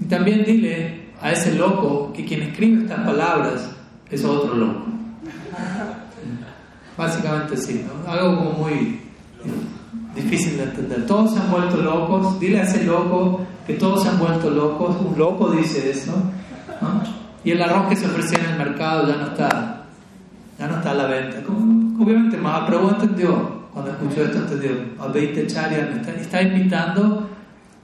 Y 0.00 0.04
también 0.06 0.44
dile 0.44 1.03
a 1.24 1.32
ese 1.32 1.54
loco 1.54 2.12
que 2.12 2.22
quien 2.22 2.42
escribe 2.42 2.82
estas 2.82 3.00
palabras 3.00 3.70
es 4.10 4.22
otro 4.26 4.54
loco. 4.54 4.84
Básicamente 6.98 7.56
sí, 7.56 7.82
algo 8.06 8.36
como 8.36 8.50
muy 8.50 9.00
difícil 10.14 10.58
de 10.58 10.64
entender. 10.64 11.06
Todos 11.06 11.32
se 11.32 11.40
han 11.40 11.50
vuelto 11.50 11.78
locos, 11.78 12.38
dile 12.38 12.60
a 12.60 12.64
ese 12.64 12.84
loco 12.84 13.40
que 13.66 13.72
todos 13.72 14.02
se 14.02 14.10
han 14.10 14.18
vuelto 14.18 14.50
locos, 14.50 14.96
un 15.00 15.18
loco 15.18 15.50
dice 15.50 15.90
eso, 15.90 16.12
y 17.42 17.52
el 17.52 17.62
arroz 17.62 17.88
que 17.88 17.96
se 17.96 18.04
ofrecía 18.04 18.40
en 18.40 18.50
el 18.50 18.58
mercado 18.58 19.08
ya 19.08 19.16
no 19.16 19.26
está, 19.28 19.86
ya 20.58 20.66
no 20.66 20.76
está 20.76 20.90
a 20.90 20.94
la 20.94 21.06
venta. 21.06 21.38
Obviamente 21.48 22.36
Mahaprabhu 22.36 22.90
entendió, 22.90 23.64
cuando 23.72 23.92
escuchó 23.92 24.24
esto 24.24 24.40
entendió, 24.40 24.72
a 25.00 25.46
Charya 25.46 25.88
me 25.90 26.02
está, 26.02 26.10
está 26.12 26.42
invitando 26.42 27.30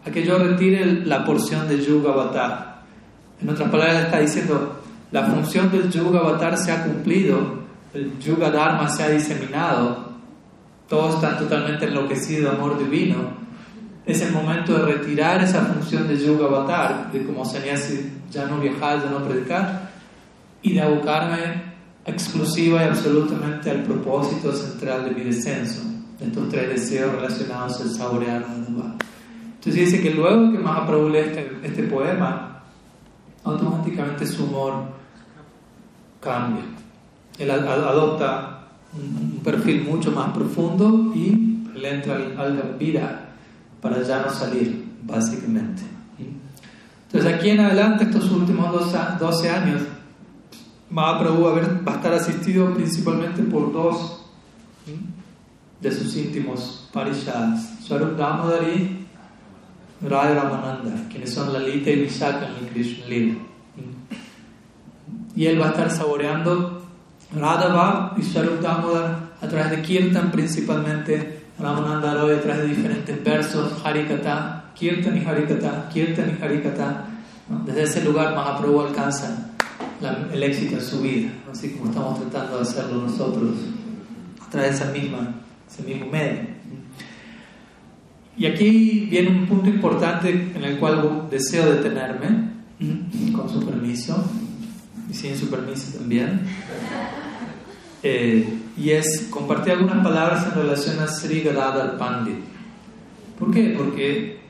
a 0.07 0.11
que 0.11 0.26
yo 0.26 0.38
retire 0.38 1.07
la 1.07 1.24
porción 1.24 1.66
de 1.68 1.83
Yuga 1.83 2.12
Avatar. 2.12 2.69
En 3.42 3.48
otras 3.48 3.70
palabras 3.70 4.05
está 4.05 4.20
diciendo, 4.20 4.81
la 5.12 5.24
función 5.24 5.70
del 5.70 5.90
Yuga 5.90 6.20
Avatar 6.20 6.57
se 6.57 6.72
ha 6.72 6.85
cumplido, 6.85 7.61
el 7.94 8.18
Yuga 8.18 8.50
Dharma 8.50 8.88
se 8.88 9.03
ha 9.03 9.09
diseminado, 9.09 10.11
todos 10.88 11.16
están 11.16 11.38
totalmente 11.38 11.87
enloquecidos 11.87 12.53
de 12.53 12.59
amor 12.59 12.79
divino. 12.79 13.40
Es 14.05 14.20
el 14.22 14.33
momento 14.33 14.74
de 14.74 14.92
retirar 14.92 15.42
esa 15.42 15.64
función 15.64 16.07
del 16.07 16.18
Yuga 16.18 16.46
Avatar, 16.46 17.11
de 17.12 17.24
como 17.24 17.44
sannyasi 17.44 18.12
ya 18.31 18.46
no 18.46 18.59
viajar, 18.59 19.03
ya 19.03 19.11
no 19.11 19.24
predicar, 19.24 19.90
y 20.62 20.74
de 20.74 20.83
abocarme 20.83 21.70
exclusiva 22.05 22.83
y 22.83 22.88
absolutamente 22.88 23.70
al 23.70 23.83
propósito 23.83 24.53
central 24.53 25.05
de 25.05 25.11
mi 25.12 25.22
descenso, 25.22 25.83
de 26.18 26.26
estos 26.26 26.48
tres 26.48 26.68
deseos 26.68 27.12
relacionados 27.14 27.81
al 27.81 27.90
saborear 27.90 28.44
Entonces 28.48 29.74
dice 29.74 30.00
que 30.03 30.11
luego 30.11 30.53
que 30.53 30.59
Mahaprabhu 30.59 31.09
lee 31.09 31.18
este, 31.18 31.59
este 31.62 31.83
poema, 31.85 32.49
automáticamente 33.44 34.26
su 34.26 34.44
humor 34.44 34.85
cambia. 36.20 36.64
Él 37.38 37.50
adopta 37.50 38.68
un 38.92 39.40
perfil 39.42 39.85
mucho 39.85 40.11
más 40.12 40.31
profundo 40.31 41.12
y 41.14 41.68
le 41.74 41.94
entra 41.94 42.16
al, 42.16 42.57
Gambira 42.57 43.29
para 43.81 44.03
ya 44.03 44.22
no 44.22 44.31
salir, 44.31 44.85
básicamente. 45.03 45.83
Entonces, 47.07 47.35
aquí 47.35 47.50
en 47.50 47.61
adelante, 47.61 48.05
estos 48.05 48.31
últimos 48.31 48.70
12 48.72 49.50
años, 49.50 49.83
Mahaprabhu 50.90 51.42
va 51.42 51.92
a 51.92 51.96
estar 51.96 52.12
asistido 52.12 52.72
principalmente 52.74 53.42
por 53.42 53.72
dos 53.72 54.20
de 55.81 55.90
sus 55.90 56.14
íntimos 56.16 56.88
parishadas, 56.92 57.79
Swarup 57.83 58.16
Damodari 58.16 59.07
y 60.02 60.06
Radha 60.06 60.34
Ramananda, 60.34 61.08
quienes 61.10 61.32
son 61.32 61.52
Lalita 61.52 61.90
y 61.90 62.02
Vishaka 62.02 62.48
en 62.48 62.64
el 62.64 62.72
Krishna 62.72 63.06
Lila 63.06 63.34
y 65.34 65.46
él 65.46 65.60
va 65.60 65.66
a 65.66 65.70
estar 65.70 65.90
saboreando 65.90 66.82
Radha 67.34 68.14
y 68.16 68.62
Damodar 68.62 69.30
a 69.40 69.48
través 69.48 69.70
de 69.70 69.82
Kirtan 69.82 70.30
principalmente, 70.30 71.44
Ramananda 71.58 72.14
Roy 72.14 72.34
a 72.34 72.40
través 72.42 72.62
de 72.62 72.68
diferentes 72.68 73.24
versos, 73.24 73.72
Harikata, 73.84 74.64
Kirtan 74.74 75.16
y 75.16 75.24
Harikata, 75.24 75.88
Kirtan 75.92 76.36
y 76.38 76.44
Harikata. 76.44 77.04
Desde 77.64 77.82
ese 77.84 78.04
lugar 78.04 78.34
Mahaprabhu 78.34 78.80
alcanza 78.80 79.50
el 80.32 80.42
éxito 80.42 80.74
en 80.74 80.82
su 80.82 81.00
vida, 81.00 81.30
así 81.50 81.70
como 81.70 81.90
estamos 81.90 82.20
tratando 82.20 82.56
de 82.56 82.62
hacerlo 82.62 83.02
nosotros 83.02 83.54
a 84.46 84.50
través 84.50 84.70
de 84.70 84.76
esa 84.76 84.92
misma, 84.92 85.34
ese 85.70 85.82
mismo 85.82 86.06
medio. 86.06 86.60
Y 88.40 88.46
aquí 88.46 89.07
viene 89.11 89.29
un 89.29 89.46
punto 89.46 89.68
importante 89.68 90.31
en 90.31 90.64
el 90.64 90.79
cual 90.79 91.29
deseo 91.31 91.74
detenerme, 91.74 92.48
con 93.37 93.46
su 93.50 93.66
permiso 93.66 94.24
y 95.11 95.12
sin 95.12 95.37
su 95.37 95.50
permiso 95.50 95.98
también. 95.98 96.40
Eh, 98.03 98.48
y 98.79 98.90
es 98.92 99.29
compartir 99.29 99.74
algunas 99.74 100.03
palabras 100.03 100.46
en 100.46 100.55
relación 100.55 101.00
a 101.00 101.07
Sri 101.07 101.42
Gadadhar 101.42 101.98
Pandit. 101.98 102.38
¿Por 103.38 103.50
qué? 103.50 103.74
Porque 103.76 104.40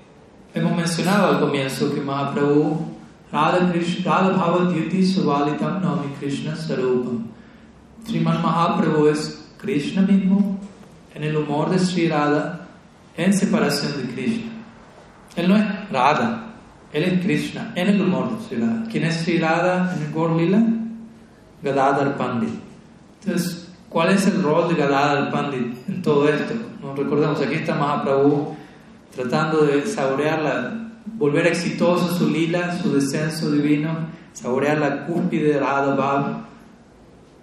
hemos 0.55 0.76
mencionado 0.76 1.26
al 1.26 1.40
comienzo 1.40 1.92
que 1.92 2.00
Mahaprabhu 2.00 2.87
Radha, 3.33 3.72
Krishna, 3.72 4.05
Radha 4.05 4.37
Bhava 4.37 4.72
Dyuti 4.72 5.05
Suvalitam 5.05 5.83
Nami 5.83 6.14
Krishna 6.20 6.55
Sarupam. 6.55 7.26
Sriman 8.07 8.40
Mahaprabhu 8.40 9.09
es 9.09 9.50
Krishna 9.59 10.03
mismo 10.03 10.61
en 11.12 11.24
el 11.24 11.37
humor 11.37 11.70
de 11.70 11.81
Sri 11.81 12.07
Radha 12.07 12.60
en 13.24 13.35
separación 13.35 13.92
de 13.96 14.14
Krishna. 14.14 14.50
Él 15.37 15.48
no 15.48 15.56
es 15.56 15.90
Radha, 15.90 16.54
él 16.92 17.04
es 17.04 17.24
Krishna 17.24 17.72
en 17.74 17.88
el 17.88 18.00
humor 18.00 18.30
de 18.30 18.44
Sri 18.46 18.56
Radha. 18.56 18.85
¿Quién 18.90 19.04
es 19.04 19.16
Sri 19.16 19.38
Radha 19.38 19.94
en 19.94 20.02
el 20.02 20.12
Gorlila? 20.12 20.62
Gadadhar 21.62 22.16
Pandit. 22.16 22.54
Entonces, 23.22 23.68
¿cuál 23.88 24.11
es 24.11 24.26
el 24.26 24.42
rol 24.42 24.68
de 24.68 24.74
Gadadhar 24.74 25.30
Pandit 25.30 25.88
en 25.88 26.02
todo 26.02 26.28
esto? 26.28 26.54
Nos 26.83 26.98
recordemos, 26.98 27.40
aquí 27.40 27.56
está 27.56 27.74
Mahaprabhu 27.74 28.56
tratando 29.14 29.66
de 29.66 29.87
saborear 29.87 30.72
volver 31.04 31.46
exitoso 31.48 32.14
su 32.16 32.28
lila, 32.30 32.78
su 32.78 32.94
descenso 32.94 33.50
divino, 33.50 33.90
saborear 34.33 34.78
la 34.78 35.06
cúspide 35.06 35.54
de 35.54 35.61
Radha 35.61 35.94
Bhav, 35.94 36.49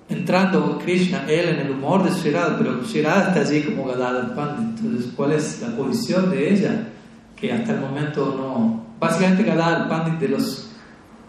entrando 0.09 0.79
Krishna, 0.79 1.25
él 1.27 1.49
en 1.49 1.59
el 1.65 1.71
humor 1.71 2.03
de 2.03 2.11
Sri 2.11 2.31
Radha, 2.31 2.57
pero 2.57 2.83
Sri 2.83 3.01
Radha 3.01 3.29
está 3.29 3.41
allí 3.41 3.63
como 3.63 3.85
Gadadhar 3.85 4.35
Pandit. 4.35 4.79
Entonces, 4.79 5.11
¿cuál 5.15 5.33
es 5.33 5.61
la 5.61 5.75
posición 5.75 6.29
de 6.31 6.53
ella? 6.53 6.89
Que 7.35 7.51
hasta 7.51 7.73
el 7.73 7.81
momento 7.81 8.35
no, 8.37 8.87
Básicamente 8.99 9.45
cada 9.45 9.87
pandit 9.87 10.19
de 10.19 10.29
los 10.29 10.71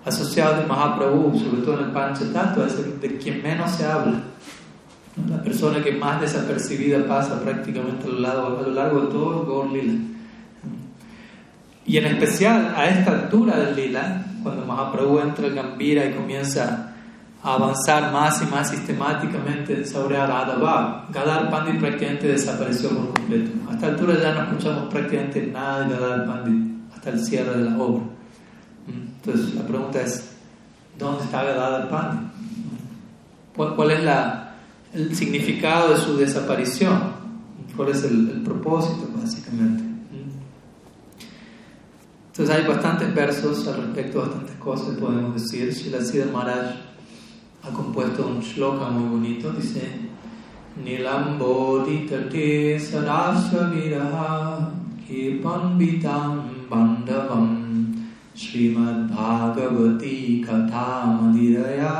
asociados 0.04 0.60
de 0.60 0.66
Mahaprabhu, 0.66 1.38
sobre 1.38 1.62
todo 1.62 1.80
en 1.80 1.86
el 1.86 1.92
Panchatattva, 1.92 2.66
es 2.66 3.00
de 3.00 3.18
quien 3.18 3.42
menos 3.42 3.72
se 3.72 3.84
habla. 3.84 4.22
La 5.28 5.42
persona 5.42 5.82
que 5.82 5.92
más 5.92 6.20
desapercibida 6.20 7.06
pasa 7.06 7.42
prácticamente 7.42 8.06
a 8.06 8.08
lo 8.08 8.20
largo, 8.20 8.46
a 8.46 8.62
lo 8.62 8.70
largo 8.70 9.00
de 9.02 9.06
todo 9.08 9.42
el 9.42 9.48
Gaur 9.48 9.72
Lila. 9.72 10.00
Y 11.84 11.96
en 11.96 12.06
especial 12.06 12.74
a 12.74 12.86
esta 12.86 13.10
altura 13.12 13.58
del 13.58 13.76
Lila, 13.76 14.24
cuando 14.42 14.64
Mahaprabhu 14.64 15.18
entra 15.18 15.48
en 15.48 15.56
Gambira 15.56 16.06
y 16.06 16.12
comienza 16.12 16.87
a 17.48 17.54
avanzar 17.54 18.12
más 18.12 18.42
y 18.42 18.46
más 18.46 18.68
sistemáticamente 18.68 19.82
sobre 19.86 20.18
Radha 20.18 21.06
Gadar 21.10 21.50
Pandit 21.50 21.80
prácticamente 21.80 22.28
desapareció 22.28 22.90
por 22.90 23.14
completo. 23.14 23.50
A 23.70 23.74
esta 23.74 23.86
altura 23.86 24.20
ya 24.20 24.34
no 24.34 24.42
escuchamos 24.42 24.92
prácticamente 24.92 25.46
nada 25.46 25.84
de 25.84 25.96
Gadar 25.96 26.26
Pandit 26.26 26.92
hasta 26.94 27.10
el 27.10 27.24
cierre 27.24 27.56
de 27.56 27.70
la 27.70 27.78
obra. 27.78 28.04
Entonces 28.86 29.54
la 29.54 29.62
pregunta 29.62 30.02
es, 30.02 30.30
¿dónde 30.98 31.24
está 31.24 31.42
Gadadhar 31.42 31.88
Pandit? 31.88 32.28
¿Cuál, 33.56 33.90
es 33.92 34.04
la, 34.04 34.54
el 34.92 35.16
significado 35.16 35.94
de 35.94 35.96
su 35.96 36.18
desaparición? 36.18 37.00
¿Cuál 37.74 37.88
es 37.88 38.04
el, 38.04 38.42
propósito, 38.44 39.08
básicamente? 39.16 39.84
Entonces 42.26 42.54
hay 42.54 42.66
bastantes 42.66 43.14
versos 43.14 43.66
al 43.66 43.86
respecto, 43.86 44.20
bastantes 44.20 44.56
cosas 44.56 44.96
podemos 44.96 45.34
decir. 45.34 45.72
Shila 45.72 46.04
Siddha 46.04 46.30
Maharaj 46.30 46.88
ha 47.68 47.74
compuesto 47.74 48.26
un 48.26 48.42
shloka 48.42 48.90
muy 48.90 49.08
bonito, 49.08 49.50
dice 49.50 50.08
Nilamboditate 50.84 52.78
sarasvaviraha 52.78 54.72
kipanvitam 55.06 56.34
bandavam 56.70 57.48
Shrimad 58.38 59.10
भागवती 59.10 60.16
कथा 60.46 60.90
मदिरया 61.14 61.94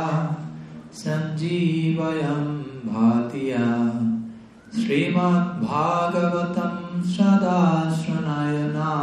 सञ्जीवयं 0.98 2.44
भातिया 2.84 3.64
श्रीमद्भागवतं 4.78 6.72
सदा 7.16 7.58
शृणयना 7.98 8.94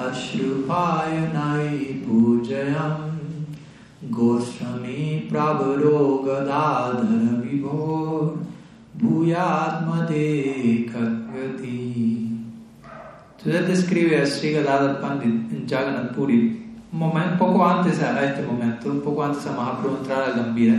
ashrupayanai 0.00 2.00
pujayam 2.04 3.09
Goswami 4.10 5.28
Prabharo 5.30 6.22
Gadadhara 6.24 7.40
Vibhor 7.42 8.38
Bhuyatmade 8.98 10.86
Katvati 10.90 12.36
Entonces 13.38 13.68
describe 13.68 14.20
a 14.20 14.26
Sri 14.26 14.52
Gadadhar 14.52 15.00
Pandit 15.00 15.52
en 15.52 15.66
Jagannath 15.66 16.14
Puri. 16.14 16.60
Un 16.92 16.98
momento, 16.98 17.38
poco 17.38 17.64
antes 17.64 18.02
a 18.02 18.22
este 18.24 18.42
momento, 18.42 18.90
un 18.90 19.00
poco 19.00 19.22
antes 19.24 19.46
a 19.46 19.52
Mahaprabhu 19.52 19.98
entrar 19.98 20.28
a 20.28 20.32
Gambira. 20.32 20.74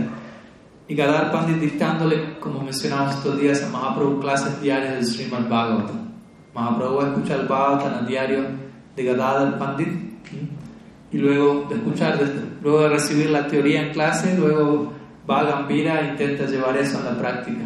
Y 0.86 0.94
Gadadhar 0.94 1.32
Pandit 1.32 1.56
dictándole, 1.56 2.38
como 2.38 2.60
mencionamos 2.60 3.16
estos 3.16 3.40
días, 3.40 3.64
a 3.64 3.68
Mahaprabhu 3.70 4.20
clases 4.20 4.60
diarias 4.60 4.94
del 4.94 5.06
Srimad 5.06 5.48
Bhagavatam. 5.48 6.12
Mahaprabhu 6.54 6.96
va 6.96 7.04
a 7.04 7.08
escuchar 7.08 7.40
el 7.40 7.46
Bhagavatam 7.48 8.04
a 8.04 8.06
diario 8.06 8.44
de 8.94 9.04
Gadadhar 9.04 9.58
Pandit 9.58 10.11
y 11.12 11.18
luego 11.18 11.66
de 11.68 11.76
escuchar, 11.76 12.18
luego 12.62 12.80
de 12.82 12.88
recibir 12.88 13.30
la 13.30 13.46
teoría 13.46 13.82
en 13.82 13.92
clase, 13.92 14.34
luego 14.38 14.92
va 15.28 15.40
a 15.40 15.44
Gambira 15.44 16.00
e 16.00 16.12
intenta 16.12 16.46
llevar 16.46 16.76
eso 16.78 16.98
a 16.98 17.02
la 17.02 17.18
práctica. 17.18 17.64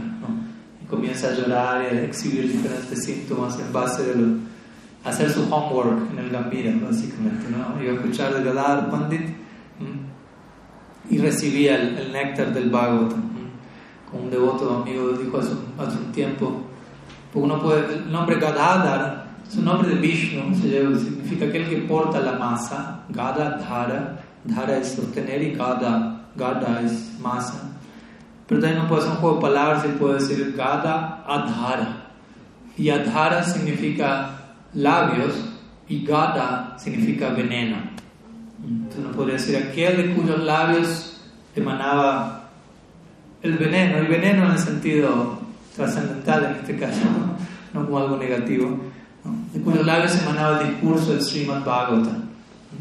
Y 0.83 0.87
comienza 0.87 1.29
a 1.29 1.33
llorar 1.33 1.83
y 1.83 1.97
a 1.97 2.05
exhibir 2.05 2.51
diferentes 2.51 3.05
síntomas 3.05 3.59
en 3.61 3.73
base 3.73 4.03
de 4.05 4.15
lo, 4.17 4.37
hacer 5.05 5.31
su 5.31 5.43
homework 5.43 6.11
en 6.13 6.19
el 6.19 6.31
Gambira, 6.31 6.73
básicamente. 6.85 7.47
¿no? 7.51 7.81
Iba 7.81 7.93
a 7.93 7.95
escuchar 7.97 8.35
de 8.35 8.43
Gadar 8.43 8.91
Pandit 8.91 9.29
y 11.09 11.19
recibía 11.19 11.77
el, 11.77 12.13
néctar 12.13 12.53
del 12.53 12.69
Bhagavatam. 12.69 13.23
Como 14.11 14.25
un 14.25 14.31
devoto 14.31 14.83
amigo 14.83 15.11
dijo 15.13 15.39
hace, 15.39 15.53
hace 15.79 15.99
un 15.99 16.13
tiempo, 16.13 16.63
uno 17.35 17.61
puede, 17.61 17.95
el 17.95 18.11
nombre 18.11 18.41
Gadadhar 18.41 19.26
su 19.49 19.63
nombre 19.63 19.89
de 19.91 19.95
Vishnu 19.97 20.55
significa 20.55 21.47
aquel 21.47 21.69
que 21.69 21.77
porta 21.79 22.21
la 22.21 22.33
masa. 22.33 23.05
Gada, 23.09 23.59
Dhara. 23.59 24.19
Dhara 24.45 24.79
es 24.79 24.93
sostener 24.93 25.43
y 25.43 25.53
Gada, 25.53 26.27
Gada 26.37 26.81
es 26.85 27.19
masa. 27.21 27.77
Pero 28.47 28.61
también 28.61 28.83
no 28.83 28.89
puede 28.89 29.03
ser 29.03 29.11
un 29.13 29.17
juego 29.19 29.37
de 29.37 29.43
palabras 29.43 29.85
y 29.85 29.99
puede 29.99 30.15
decir 30.15 30.55
Gada, 30.57 31.25
Adhara. 31.27 32.07
Y 32.77 32.91
Adhara 32.91 33.43
significa 33.45 34.31
labios 34.75 35.35
y 35.89 36.05
Gada 36.05 36.77
significa 36.79 37.31
veneno. 37.31 37.77
Entonces 38.67 39.05
uno 39.05 39.13
podría 39.13 39.35
decir 39.35 39.57
aquel 39.57 39.97
de 39.97 40.15
cuyos 40.15 40.43
labios 40.43 41.21
emanaba 41.55 42.51
el 43.43 43.57
veneno, 43.59 43.99
el 43.99 44.09
veneno 44.09 44.47
en 44.47 44.53
el 44.53 44.59
sentido 44.59 45.39
trascendental 45.77 46.45
en 46.45 46.53
este 46.57 46.77
caso, 46.77 47.03
no 47.75 47.85
como 47.85 47.99
algo 47.99 48.17
negativo 48.17 48.77
de 49.53 49.61
cuyos 49.61 49.87
labios 49.87 50.17
emanaba 50.21 50.61
el 50.61 50.71
discurso 50.71 51.13
del 51.13 51.23
Srimad 51.23 51.65
Bhagavatam, 51.65 52.25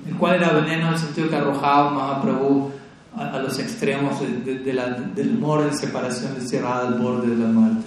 el 0.08 0.16
cual 0.16 0.36
era 0.36 0.50
veneno 0.50 0.88
en 0.88 0.94
el 0.94 1.00
sentido 1.00 1.30
que 1.30 1.36
arrojaba 1.36 1.92
Mahaprabhu 1.92 2.72
a, 3.16 3.30
a 3.30 3.40
los 3.40 3.58
extremos 3.60 4.20
de, 4.20 4.74
la, 4.74 4.90
del 4.90 5.38
humor 5.38 5.64
de 5.64 5.76
separación 5.76 6.36
cerrada 6.42 6.88
al 6.88 6.96
borde 6.96 7.36
de 7.36 7.44
la 7.44 7.52
muerte. 7.52 7.86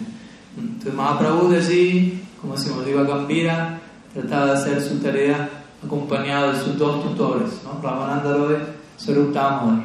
Entonces 0.58 0.94
Mahaprabhu 0.94 1.48
de 1.48 1.58
allí, 1.58 2.22
como 2.40 2.54
iba 2.88 3.02
a 3.02 3.04
Gambira, 3.04 3.80
trataba 4.14 4.46
de 4.46 4.52
hacer 4.52 4.82
su 4.82 4.98
tarea 4.98 5.48
acompañado 5.84 6.52
de 6.52 6.58
sus 6.60 6.78
dos 6.78 7.02
tutores, 7.02 7.62
¿no? 7.64 7.80
Ramananda 7.82 8.36
Roy, 8.36 8.56
Sarup 8.96 9.36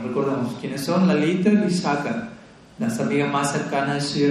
recordemos 0.03 0.55
quiénes 0.59 0.83
son, 0.83 1.07
Lalita 1.07 1.49
y 1.49 1.57
Vishaka, 1.57 2.29
las 2.79 2.99
amigas 2.99 3.31
más 3.31 3.51
cercanas 3.51 3.95
de 3.95 4.01
Sri 4.01 4.27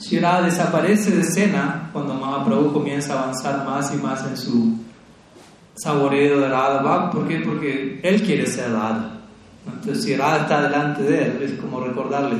Sri 0.00 0.18
desaparece 0.18 1.10
de 1.10 1.20
escena 1.20 1.90
cuando 1.92 2.14
Mahaprabhu 2.14 2.72
comienza 2.72 3.12
a 3.12 3.22
avanzar 3.24 3.66
más 3.66 3.94
y 3.94 3.98
más 3.98 4.26
en 4.26 4.34
su 4.34 4.78
saboreo 5.74 6.40
de 6.40 6.48
Radha 6.48 7.10
¿Por 7.10 7.28
qué? 7.28 7.40
Porque 7.40 8.00
él 8.02 8.22
quiere 8.22 8.46
ser 8.46 8.72
Radha. 8.72 9.18
Entonces, 9.66 10.02
si 10.02 10.16
Radha 10.16 10.42
está 10.42 10.62
delante 10.62 11.02
de 11.02 11.26
él, 11.26 11.42
es 11.42 11.60
como 11.60 11.80
recordarle: 11.80 12.38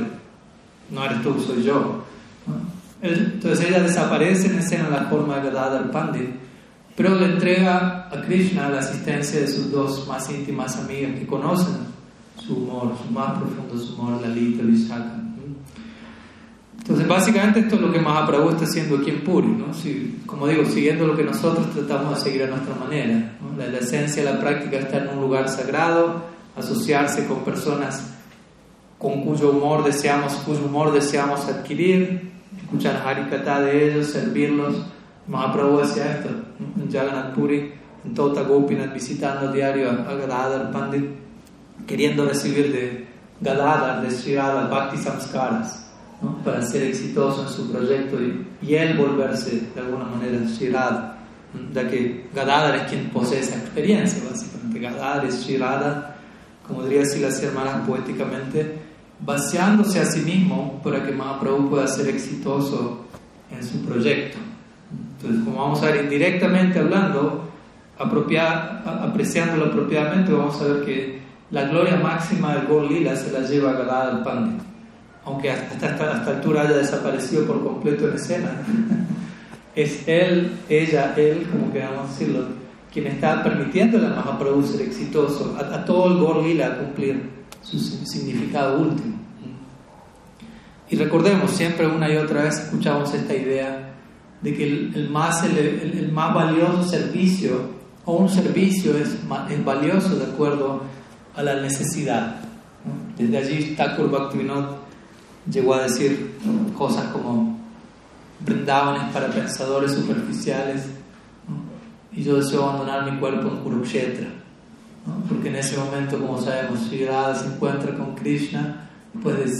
No 0.89 1.05
eres 1.05 1.21
tú, 1.21 1.39
soy 1.39 1.63
yo. 1.63 2.03
Entonces, 2.99 3.67
ella 3.67 3.83
desaparece 3.83 4.47
en 4.47 4.57
escena 4.57 4.87
en 4.87 4.93
la 4.93 5.03
forma 5.03 5.37
de 5.37 5.51
Radha 5.51 5.91
Pandit, 5.91 6.31
pero 6.95 7.13
le 7.13 7.25
entrega 7.25 8.09
a 8.11 8.21
Krishna 8.23 8.69
la 8.69 8.79
asistencia 8.79 9.39
de 9.39 9.47
sus 9.47 9.71
dos 9.71 10.07
más 10.07 10.27
íntimas 10.31 10.77
amigas 10.77 11.11
que 11.19 11.27
conocen 11.27 11.75
su 12.43 12.55
humor, 12.55 12.95
su 13.05 13.13
más 13.13 13.37
profundo 13.37 13.93
humor, 13.93 14.19
Lalita 14.19 14.63
y 14.63 14.65
Vishaka. 14.65 15.20
Entonces, 16.81 17.07
básicamente 17.07 17.59
esto 17.59 17.75
es 17.75 17.81
lo 17.81 17.91
que 17.91 17.99
Mahaprabhu 17.99 18.49
está 18.49 18.65
haciendo 18.65 18.97
aquí 18.97 19.11
en 19.11 19.23
Puri, 19.23 19.47
¿no? 19.47 19.67
como 20.25 20.47
digo, 20.47 20.65
siguiendo 20.65 21.05
lo 21.05 21.15
que 21.15 21.23
nosotros 21.23 21.69
tratamos 21.71 22.15
de 22.15 22.21
seguir 22.21 22.43
a 22.43 22.47
nuestra 22.47 22.73
manera. 22.73 23.33
La, 23.55 23.77
esencia 23.77 24.23
de 24.23 24.33
la 24.33 24.39
práctica 24.39 24.79
está 24.79 24.97
en 24.97 25.09
un 25.09 25.21
lugar 25.21 25.47
sagrado, 25.47 26.23
asociarse 26.57 27.27
con 27.27 27.43
personas 27.43 28.07
con 28.97 29.23
cuyo 29.23 29.51
humor 29.51 29.83
deseamos, 29.83 30.33
cuyo 30.37 30.65
humor 30.65 30.91
deseamos 30.91 31.45
adquirir, 31.47 32.31
escuchar 32.59 33.03
Harikata 33.05 33.61
de 33.61 33.91
ellos, 33.91 34.07
servirlos. 34.07 34.75
Mahaprabhu 35.27 35.81
decía 35.81 36.13
esto 36.13 36.29
en 36.59 36.91
Jagannath 36.91 37.35
Puri, 37.35 37.73
en 38.03 38.13
Tota 38.15 38.41
Gopinath, 38.41 38.91
visitando 38.91 39.49
a 39.49 39.51
diario 39.51 39.91
a, 39.91 40.15
Gadadhar 40.15 40.71
Pandit, 40.71 41.05
queriendo 41.85 42.25
recibir 42.25 42.71
de 42.71 43.07
Gadadhar, 43.39 44.01
de 44.01 44.09
Sri 44.09 44.35
Bhakti 44.35 44.97
Samskaras 44.97 45.90
para 46.43 46.61
ser 46.61 46.83
exitoso 46.83 47.43
en 47.43 47.49
su 47.49 47.71
proyecto 47.71 48.17
y, 48.61 48.75
él 48.75 48.97
volverse 48.97 49.69
de 49.73 49.81
alguna 49.81 50.05
manera 50.05 50.37
Shirada, 50.45 51.17
ya 51.73 51.87
que 51.89 52.27
Gadadhar 52.33 52.75
es 52.75 52.83
quien 52.83 53.09
posee 53.09 53.39
esa 53.39 53.55
experiencia, 53.57 54.21
básicamente. 54.29 54.79
Gadadhar 54.79 55.25
es 55.25 55.43
Shirada, 55.43 56.17
como 56.67 56.83
diría 56.83 57.01
así 57.01 57.19
las 57.19 57.41
hermanas 57.41 57.87
poéticamente, 57.87 58.77
vaciándose 59.19 59.99
a 59.99 60.05
sí 60.05 60.21
mismo 60.21 60.79
para 60.83 61.03
que 61.03 61.11
Mahaprabhu 61.11 61.69
pueda 61.69 61.87
ser 61.87 62.07
exitoso 62.09 63.05
en 63.49 63.63
su 63.63 63.83
proyecto. 63.83 64.37
Entonces, 65.17 65.43
como 65.43 65.57
vamos 65.57 65.81
a 65.81 65.87
ver 65.87 66.03
indirectamente 66.03 66.79
hablando, 66.79 67.49
apreciándolo 67.97 69.65
apropiadamente, 69.65 70.31
vamos 70.31 70.61
a 70.61 70.65
ver 70.65 70.85
que 70.85 71.21
la 71.49 71.65
gloria 71.65 71.97
máxima 71.97 72.55
del 72.55 72.67
Gol 72.67 72.89
Lila 72.89 73.15
se 73.15 73.31
la 73.31 73.41
lleva 73.41 73.73
Gadadhar 73.73 74.23
Pandit 74.23 74.70
aunque 75.25 75.51
hasta 75.51 75.87
esta, 75.87 76.25
altura 76.31 76.61
haya 76.61 76.77
desaparecido 76.77 77.45
por 77.45 77.63
completo 77.63 78.07
en 78.07 78.15
escena, 78.15 78.51
es 79.75 80.07
él, 80.07 80.51
ella, 80.67 81.13
él, 81.15 81.47
como 81.51 81.71
queramos 81.71 82.09
decirlo, 82.09 82.45
quien 82.91 83.07
está 83.07 83.43
permitiendo 83.43 83.97
a 84.05 84.09
Mahaprabhu 84.09 84.63
ser 84.63 84.81
exitoso, 84.81 85.55
a, 85.57 85.85
todo 85.85 86.11
el 86.11 86.17
Gorlila 86.17 86.67
a 86.67 86.77
cumplir 86.79 87.29
su 87.61 87.79
significado 87.79 88.79
último. 88.79 89.15
Y 90.89 90.97
recordemos, 90.97 91.51
siempre 91.51 91.87
una 91.87 92.11
y 92.11 92.17
otra 92.17 92.43
vez 92.43 92.59
escuchamos 92.59 93.13
esta 93.13 93.33
idea 93.33 93.93
de 94.41 94.53
que 94.53 94.63
el, 94.63 95.09
más, 95.09 95.41
el, 95.45 96.11
más 96.11 96.33
valioso 96.33 96.83
servicio, 96.83 97.81
o 98.03 98.15
un 98.15 98.27
servicio 98.27 98.97
es, 98.97 99.15
es 99.49 99.65
valioso 99.65 100.17
de 100.17 100.25
acuerdo 100.25 100.81
a 101.33 101.43
la 101.43 101.61
necesidad. 101.61 102.41
Desde 103.17 103.37
allí 103.37 103.75
Thakur 103.77 104.09
Bhaktivinoda 104.09 104.80
llegó 105.49 105.75
a 105.75 105.83
decir 105.83 106.37
cosas 106.77 107.05
como 107.05 107.59
brindaban 108.39 109.11
para 109.11 109.27
pensadores 109.27 109.93
superficiales 109.93 110.85
y 112.11 112.23
yo 112.23 112.37
deseo 112.37 112.63
abandonar 112.63 113.11
mi 113.11 113.19
cuerpo 113.19 113.47
en 113.47 113.57
Kurukshetra 113.57 114.27
porque 115.27 115.49
en 115.49 115.55
ese 115.55 115.77
momento 115.77 116.19
como 116.19 116.41
sabemos 116.41 116.79
Sri 116.81 116.99
se 116.99 117.47
encuentra 117.47 117.95
con 117.95 118.15
Krishna 118.15 118.89
de 119.13 119.51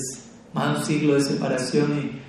más 0.53 0.73
de 0.73 0.79
un 0.79 0.85
siglo 0.85 1.13
de 1.15 1.21
separación 1.21 1.97
y 1.97 2.21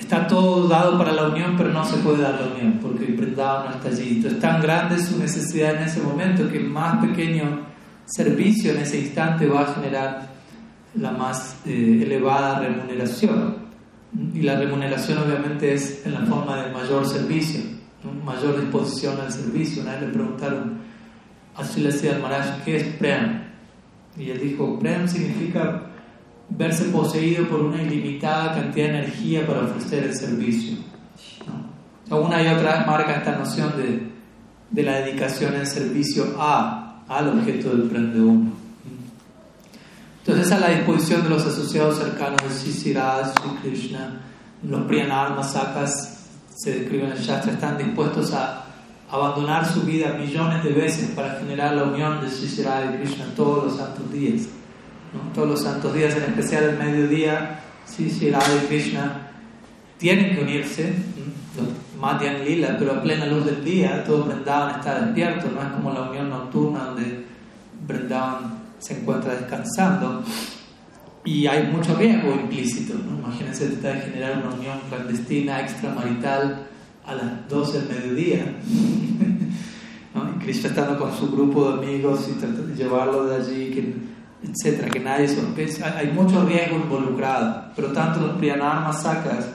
está 0.00 0.26
todo 0.26 0.68
dado 0.68 0.98
para 0.98 1.12
la 1.12 1.28
unión, 1.28 1.54
pero 1.56 1.70
no 1.70 1.84
se 1.84 1.98
puede 1.98 2.22
dar 2.22 2.40
la 2.40 2.54
unión 2.54 2.78
porque 2.80 3.12
Vrindavan 3.12 3.66
no 3.66 3.76
está 3.76 3.88
allí. 3.88 4.16
Entonces, 4.16 4.40
tan 4.40 4.60
grande 4.60 4.96
es 4.96 5.06
su 5.06 5.18
necesidad 5.18 5.76
en 5.76 5.84
ese 5.84 6.00
momento 6.00 6.50
que 6.50 6.58
el 6.58 6.68
más 6.68 7.04
pequeño 7.04 7.60
servicio 8.06 8.72
en 8.72 8.78
ese 8.78 9.00
instante 9.00 9.46
va 9.46 9.62
a 9.62 9.74
generar 9.74 10.33
la 10.94 11.10
más 11.12 11.56
eh, 11.66 12.00
elevada 12.02 12.60
remuneración. 12.60 13.64
Y 14.32 14.42
la 14.42 14.56
remuneración 14.56 15.18
obviamente 15.18 15.74
es 15.74 16.06
en 16.06 16.14
la 16.14 16.20
forma 16.20 16.62
de 16.62 16.72
mayor 16.72 17.06
servicio, 17.06 17.60
mayor 18.24 18.60
disposición 18.60 19.20
al 19.20 19.32
servicio. 19.32 19.82
Una 19.82 19.92
vez 19.92 20.02
le 20.02 20.08
preguntaron 20.08 20.78
a 21.56 21.64
Srila 21.64 22.18
Maharaj, 22.20 22.62
¿qué 22.64 22.76
es 22.76 22.84
Prem? 22.96 23.42
Y 24.16 24.30
él 24.30 24.40
dijo, 24.40 24.78
Prem 24.78 25.08
significa 25.08 25.86
verse 26.48 26.84
poseído 26.84 27.48
por 27.48 27.60
una 27.60 27.82
ilimitada 27.82 28.54
cantidad 28.54 28.86
de 28.86 28.98
energía 28.98 29.46
para 29.46 29.62
ofrecer 29.62 30.04
el 30.04 30.14
servicio. 30.14 30.76
Una 32.10 32.40
y 32.42 32.46
otra 32.46 32.78
vez 32.78 32.86
marca 32.86 33.16
esta 33.16 33.36
noción 33.36 33.72
de, 33.76 34.06
de 34.70 34.82
la 34.82 35.00
dedicación 35.00 35.56
en 35.56 35.66
servicio 35.66 36.36
a, 36.38 37.02
al 37.08 37.30
objeto 37.30 37.70
del 37.70 37.88
Prem 37.88 38.12
de 38.12 38.20
uno. 38.20 38.63
Entonces, 40.44 40.62
a 40.62 40.68
la 40.68 40.76
disposición 40.76 41.22
de 41.22 41.30
los 41.30 41.46
asociados 41.46 41.96
cercanos 41.96 42.36
de 42.42 42.50
Sisiraj, 42.50 43.32
Sri 43.32 43.50
Krishna, 43.62 44.20
los 44.62 44.82
Priyanarma 44.82 45.42
Sakas, 45.42 46.18
se 46.54 46.80
describen 46.80 47.06
en 47.06 47.12
el 47.12 47.18
Shastra, 47.18 47.52
están 47.52 47.78
dispuestos 47.78 48.34
a 48.34 48.66
abandonar 49.10 49.64
su 49.64 49.84
vida 49.84 50.12
millones 50.18 50.62
de 50.62 50.74
veces 50.74 51.12
para 51.12 51.36
generar 51.36 51.72
la 51.72 51.84
unión 51.84 52.20
de 52.20 52.28
Sisiraj 52.28 52.92
y 52.92 52.98
Krishna 52.98 53.24
todos 53.34 53.64
los 53.64 53.76
santos 53.78 54.12
días. 54.12 54.42
Todos 55.34 55.48
los 55.48 55.62
santos 55.62 55.94
días, 55.94 56.14
en 56.14 56.24
especial 56.24 56.64
el 56.64 56.78
mediodía, 56.78 57.60
Sisiraj 57.86 58.44
y 58.64 58.66
Krishna 58.66 59.30
tienen 59.96 60.36
que 60.36 60.42
unirse, 60.42 60.94
los 61.56 61.68
Madhyan 61.98 62.44
Lila, 62.44 62.76
pero 62.78 62.92
a 62.92 63.02
plena 63.02 63.24
luz 63.24 63.46
del 63.46 63.64
día, 63.64 64.04
todo 64.04 64.24
Vrindavan 64.24 64.78
está 64.78 65.00
despierto, 65.00 65.50
no 65.50 65.62
es 65.62 65.68
como 65.68 65.90
la 65.90 66.02
unión 66.02 66.28
nocturna 66.28 66.84
donde 66.84 67.24
Vrindavan 67.86 68.63
se 68.84 69.00
encuentra 69.00 69.34
descansando 69.34 70.22
y 71.24 71.46
hay 71.46 71.68
mucho 71.68 71.96
riesgo 71.96 72.32
implícito. 72.32 72.94
¿no? 72.94 73.18
Imagínense 73.18 73.68
tratar 73.68 73.94
de 73.94 74.12
generar 74.12 74.38
una 74.44 74.54
unión 74.54 74.78
clandestina, 74.88 75.60
extramarital 75.60 76.66
a 77.06 77.14
las 77.14 77.48
12 77.48 77.80
del 77.80 77.88
mediodía. 77.88 78.44
¿no? 80.14 80.30
Y 80.30 80.38
Krishna 80.44 80.68
estando 80.68 80.98
con 80.98 81.16
su 81.16 81.30
grupo 81.30 81.70
de 81.70 81.82
amigos 81.82 82.28
y 82.28 82.32
tratando 82.38 82.66
de 82.66 82.74
llevarlo 82.74 83.24
de 83.24 83.36
allí, 83.36 83.70
que, 83.70 83.94
etcétera, 84.42 84.90
que 84.90 85.00
nadie 85.00 85.28
sospeche. 85.28 85.82
Hay, 85.82 86.12
mucho 86.12 86.44
riesgo 86.44 86.76
involucrado, 86.76 87.72
pero 87.74 87.88
tanto 87.92 88.20
los 88.20 88.36
Priyanarmas 88.36 89.02
Sakas 89.02 89.46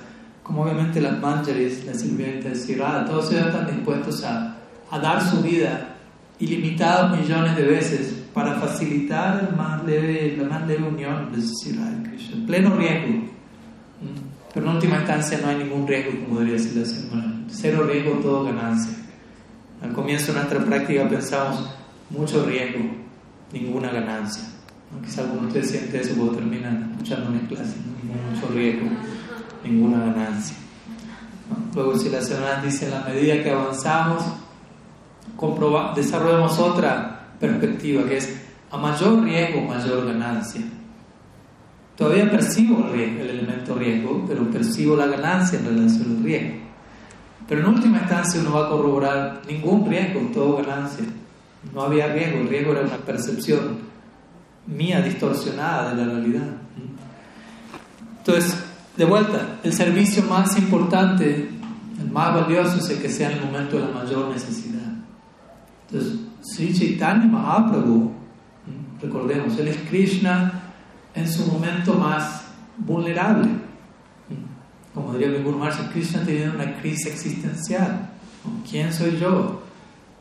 como 0.41 0.63
obviamente 0.63 0.99
las 0.99 1.19
Manjaris, 1.19 1.85
las 1.85 2.01
sirvientes 2.01 2.65
de 2.65 2.75
todos 2.75 3.31
ellos 3.31 3.45
están 3.45 3.67
dispuestos 3.67 4.23
a, 4.23 4.55
a 4.89 4.97
dar 4.97 5.21
su 5.21 5.43
vida 5.43 5.95
ilimitados 6.39 7.19
millones 7.19 7.55
de 7.55 7.63
veces 7.63 8.18
para 8.33 8.55
facilitar 8.55 9.47
el 9.49 9.55
más 9.55 9.83
leve, 9.85 10.37
la 10.37 10.47
más 10.47 10.67
leve 10.67 10.87
unión 10.87 11.31
de 11.31 11.41
Sri 11.41 11.77
Krishna. 12.03 12.35
En 12.35 12.45
pleno 12.45 12.75
riesgo. 12.75 13.29
Pero 14.53 14.69
en 14.69 14.75
última 14.75 14.97
instancia 14.97 15.39
no 15.41 15.49
hay 15.49 15.57
ningún 15.57 15.87
riesgo, 15.87 16.11
como 16.23 16.39
debería 16.39 16.61
decir 16.61 16.77
la 16.77 16.85
señora. 16.85 17.33
Cero 17.49 17.83
riesgo, 17.83 18.13
todo 18.19 18.43
ganancia. 18.45 18.93
Al 19.81 19.93
comienzo 19.93 20.33
de 20.33 20.39
nuestra 20.39 20.59
práctica 20.59 21.07
pensamos 21.07 21.69
mucho 22.09 22.45
riesgo, 22.45 22.79
ninguna 23.53 23.91
ganancia. 23.91 24.43
¿No? 24.91 25.01
Quizá 25.01 25.21
alguno 25.21 25.41
de 25.41 25.47
ustedes 25.47 25.71
siente 25.71 26.01
eso 26.01 26.15
cuando 26.15 26.35
terminan 26.35 26.91
escuchando 26.91 27.29
mi 27.29 27.39
clase. 27.41 27.75
Mucho 28.33 28.47
riesgo, 28.53 28.87
ninguna 29.63 29.99
ganancia. 30.05 30.57
Luego 31.73 31.97
si 31.97 32.09
la 32.09 32.21
señora 32.21 32.61
dice, 32.63 32.85
en 32.85 32.91
la 32.91 33.01
medida 33.01 33.43
que 33.43 33.51
avanzamos, 33.51 34.23
desarrollamos 35.95 36.59
otra 36.59 37.18
perspectiva, 37.39 38.03
que 38.03 38.17
es 38.17 38.41
a 38.71 38.77
mayor 38.77 39.23
riesgo, 39.23 39.61
mayor 39.61 40.05
ganancia. 40.05 40.61
Todavía 41.95 42.29
percibo 42.29 42.87
el, 42.93 42.99
el 42.99 43.29
elemento 43.29 43.75
riesgo, 43.75 44.25
pero 44.27 44.49
percibo 44.49 44.95
la 44.95 45.07
ganancia 45.07 45.59
en 45.59 45.65
relación 45.65 46.17
al 46.17 46.23
riesgo. 46.23 46.59
Pero 47.47 47.61
en 47.61 47.67
última 47.67 47.97
instancia 47.97 48.39
uno 48.41 48.53
va 48.53 48.67
a 48.67 48.69
corroborar 48.69 49.41
ningún 49.47 49.89
riesgo, 49.89 50.21
todo 50.33 50.57
ganancia. 50.57 51.05
No 51.73 51.81
había 51.81 52.13
riesgo, 52.13 52.39
el 52.39 52.47
riesgo 52.47 52.71
era 52.73 52.81
una 52.81 52.97
percepción 52.97 53.79
mía 54.67 55.01
distorsionada 55.01 55.93
de 55.93 56.05
la 56.05 56.13
realidad. 56.13 56.47
Entonces, 58.19 58.63
de 58.95 59.05
vuelta, 59.05 59.59
el 59.63 59.73
servicio 59.73 60.23
más 60.23 60.57
importante, 60.57 61.49
el 61.99 62.11
más 62.11 62.35
valioso 62.35 62.77
es 62.77 62.89
el 62.89 63.01
que 63.01 63.09
sea 63.09 63.31
en 63.31 63.39
el 63.39 63.45
momento 63.45 63.77
de 63.77 63.85
la 63.85 63.91
mayor 63.91 64.29
necesidad. 64.29 64.93
Entonces, 65.87 66.19
Sri 66.41 66.73
Chaitanya 66.73 67.25
Mahaprabhu, 67.25 68.11
recordemos, 69.01 69.57
él 69.57 69.69
es 69.69 69.77
Krishna 69.89 70.53
en 71.13 71.27
su 71.27 71.45
momento 71.45 71.93
más 71.95 72.45
vulnerable. 72.77 73.49
Como 74.93 75.13
diría 75.13 75.29
mi 75.29 75.43
Guru 75.43 75.59
Maharaj, 75.59 75.91
Krishna 75.91 76.23
teniendo 76.25 76.55
una 76.55 76.75
crisis 76.79 77.07
existencial. 77.07 78.09
¿Quién 78.69 78.91
soy 78.93 79.17
yo? 79.17 79.61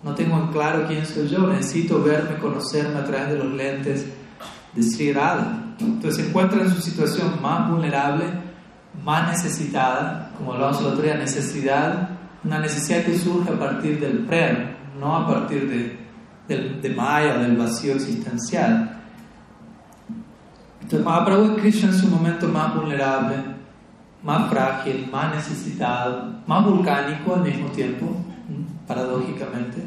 No 0.02 0.14
tengo 0.14 0.38
en 0.38 0.48
claro 0.48 0.87
quién 0.87 1.04
soy 1.07 1.28
yo. 1.28 1.46
Necesito 1.46 2.02
verme, 2.02 2.38
conocerme 2.38 2.98
a 2.98 3.04
través 3.04 3.31
de 3.31 3.38
los 3.38 3.52
lentes 3.52 4.07
de 4.74 4.83
Sri 4.83 5.12
Radha. 5.12 5.74
Entonces 5.81 6.16
se 6.16 6.28
encuentra 6.28 6.62
en 6.62 6.70
su 6.70 6.81
situación 6.81 7.40
más 7.40 7.70
vulnerable, 7.70 8.24
más 9.04 9.28
necesitada, 9.28 10.33
como 10.37 10.52
hablamos 10.52 10.81
el 10.81 10.87
otro 10.87 11.02
día, 11.02 11.16
necesidad, 11.16 12.11
una 12.44 12.59
necesidad 12.59 13.04
que 13.04 13.18
surge 13.18 13.50
a 13.50 13.59
partir 13.59 13.98
del 14.00 14.20
prem, 14.26 14.74
no 14.98 15.16
a 15.16 15.26
partir 15.26 15.68
de 15.68 16.08
del, 16.49 16.81
de 16.81 16.91
Maya, 16.91 17.39
del 17.39 17.57
vacío 17.57 17.95
existencial. 17.95 18.99
Entonces, 20.81 21.05
Mahaprabhu 21.05 21.57
es 21.57 21.61
Krishna 21.61 21.91
en 21.91 21.99
su 21.99 22.09
momento 22.09 22.49
más 22.49 22.75
vulnerable, 22.75 23.37
más 24.23 24.51
frágil, 24.51 25.09
más 25.13 25.35
necesitado, 25.35 26.33
más 26.47 26.65
volcánico 26.65 27.35
al 27.35 27.43
mismo 27.43 27.69
tiempo, 27.69 28.07
paradójicamente, 28.87 29.83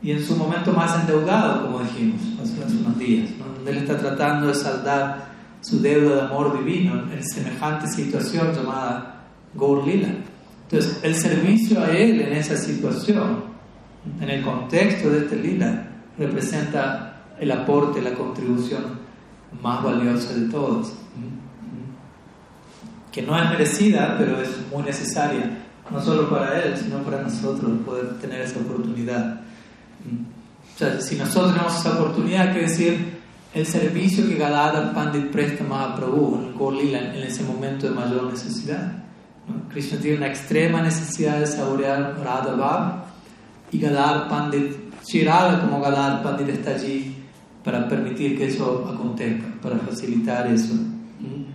y 0.00 0.12
en 0.12 0.24
su 0.24 0.36
momento 0.36 0.72
más 0.72 1.00
endeudado, 1.00 1.62
como 1.62 1.80
dijimos 1.80 2.20
hace, 2.40 2.76
unos 2.76 2.96
días, 2.96 3.28
donde 3.38 3.70
él 3.72 3.78
está 3.78 3.98
tratando 3.98 4.46
de 4.46 4.54
saldar 4.54 5.26
su 5.60 5.80
deuda 5.80 6.14
de 6.14 6.20
amor 6.22 6.56
divino 6.58 7.10
en 7.12 7.24
semejante 7.24 7.88
situación 7.88 8.54
llamada 8.54 9.24
Gaur 9.54 9.84
Lila. 9.84 10.10
Entonces, 10.62 11.00
el 11.02 11.14
servicio 11.14 11.82
a 11.82 11.88
él 11.88 12.20
en 12.20 12.34
esa 12.34 12.56
situación, 12.56 13.44
en 14.20 14.30
el 14.30 14.44
contexto 14.44 15.10
de 15.10 15.20
este 15.20 15.36
lila, 15.36 15.85
representa 16.18 17.22
el 17.38 17.50
aporte, 17.52 18.00
la 18.00 18.14
contribución 18.14 19.06
más 19.62 19.82
valiosa 19.82 20.34
de 20.34 20.48
todos, 20.48 20.92
que 23.12 23.22
no 23.22 23.38
es 23.38 23.48
merecida, 23.48 24.16
pero 24.18 24.40
es 24.40 24.50
muy 24.70 24.82
necesaria, 24.82 25.58
no 25.90 26.02
solo 26.02 26.28
para 26.28 26.62
él, 26.62 26.76
sino 26.76 26.98
para 26.98 27.22
nosotros 27.22 27.70
poder 27.84 28.18
tener 28.18 28.42
esa 28.42 28.60
oportunidad. 28.60 29.40
O 30.74 30.78
sea, 30.78 31.00
si 31.00 31.16
nosotros 31.16 31.52
tenemos 31.54 31.78
esa 31.78 31.98
oportunidad, 31.98 32.52
quiere 32.52 32.68
decir 32.68 33.16
el 33.54 33.66
servicio 33.66 34.28
que 34.28 34.36
Gadadhar 34.36 34.92
Pandit 34.92 35.30
presta 35.30 35.64
a 35.64 35.96
Prabhu 35.96 36.42
en 36.42 36.58
Gorlila 36.58 37.14
en 37.14 37.22
ese 37.22 37.42
momento 37.42 37.88
de 37.88 37.94
mayor 37.94 38.24
necesidad. 38.24 38.92
Krishna 39.70 39.98
tiene 39.98 40.18
una 40.18 40.26
extrema 40.26 40.82
necesidad 40.82 41.38
de 41.38 41.46
saborear 41.46 42.18
Radha 42.22 42.54
Bhav 42.54 43.04
y 43.72 43.78
Gadadhar 43.78 44.28
Pandit 44.28 44.85
Shirada 45.06 45.60
como 45.60 45.80
Gadar 45.80 46.22
Pandit 46.22 46.48
está 46.48 46.72
allí 46.72 47.14
para 47.62 47.88
permitir 47.88 48.36
que 48.36 48.46
eso 48.46 48.88
acontezca, 48.92 49.46
para 49.62 49.76
facilitar 49.78 50.46
eso. 50.48 50.74
¿Mm? 50.74 51.46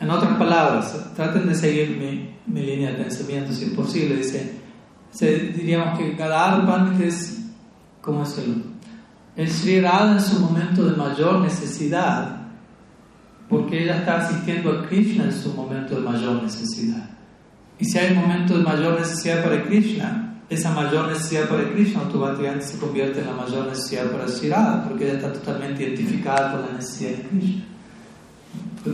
En 0.00 0.10
otras 0.10 0.36
palabras, 0.36 1.12
traten 1.16 1.48
de 1.48 1.54
seguir 1.54 1.96
mi, 1.96 2.34
mi 2.46 2.64
línea 2.64 2.92
de 2.92 3.04
pensamiento 3.04 3.52
si 3.52 3.64
es 3.64 3.70
posible. 3.70 4.16
Dice, 4.16 4.54
diríamos 5.20 5.98
que 5.98 6.14
Gadar 6.14 6.66
Pandit 6.66 7.00
es, 7.00 7.40
¿cómo 8.00 8.22
es 8.22 8.38
el? 8.38 8.62
Es 9.34 9.52
Sri 9.52 9.76
en 9.76 10.20
su 10.20 10.40
momento 10.40 10.84
de 10.84 10.96
mayor 10.96 11.40
necesidad, 11.40 12.42
porque 13.48 13.84
ella 13.84 13.98
está 13.98 14.26
asistiendo 14.26 14.72
a 14.72 14.86
Krishna 14.86 15.24
en 15.24 15.32
su 15.32 15.54
momento 15.54 15.94
de 15.94 16.00
mayor 16.00 16.42
necesidad. 16.42 17.08
Y 17.78 17.84
si 17.84 17.98
hay 17.98 18.12
un 18.12 18.22
momento 18.22 18.58
de 18.58 18.64
mayor 18.64 18.98
necesidad 18.98 19.42
para 19.42 19.62
Krishna, 19.64 20.27
esa 20.50 20.70
mayor 20.70 21.08
necesidad 21.08 21.48
para 21.48 21.70
Krishna 21.70 22.00
automáticamente 22.00 22.64
se 22.64 22.78
convierte 22.78 23.20
en 23.20 23.26
la 23.26 23.34
mayor 23.34 23.66
necesidad 23.66 24.10
para 24.10 24.26
Shirada, 24.26 24.88
porque 24.88 25.04
ella 25.04 25.14
está 25.14 25.32
totalmente 25.32 25.82
identificada 25.82 26.52
con 26.52 26.62
la 26.62 26.72
necesidad 26.72 27.10
de 27.10 27.22
Krishna. 27.28 27.64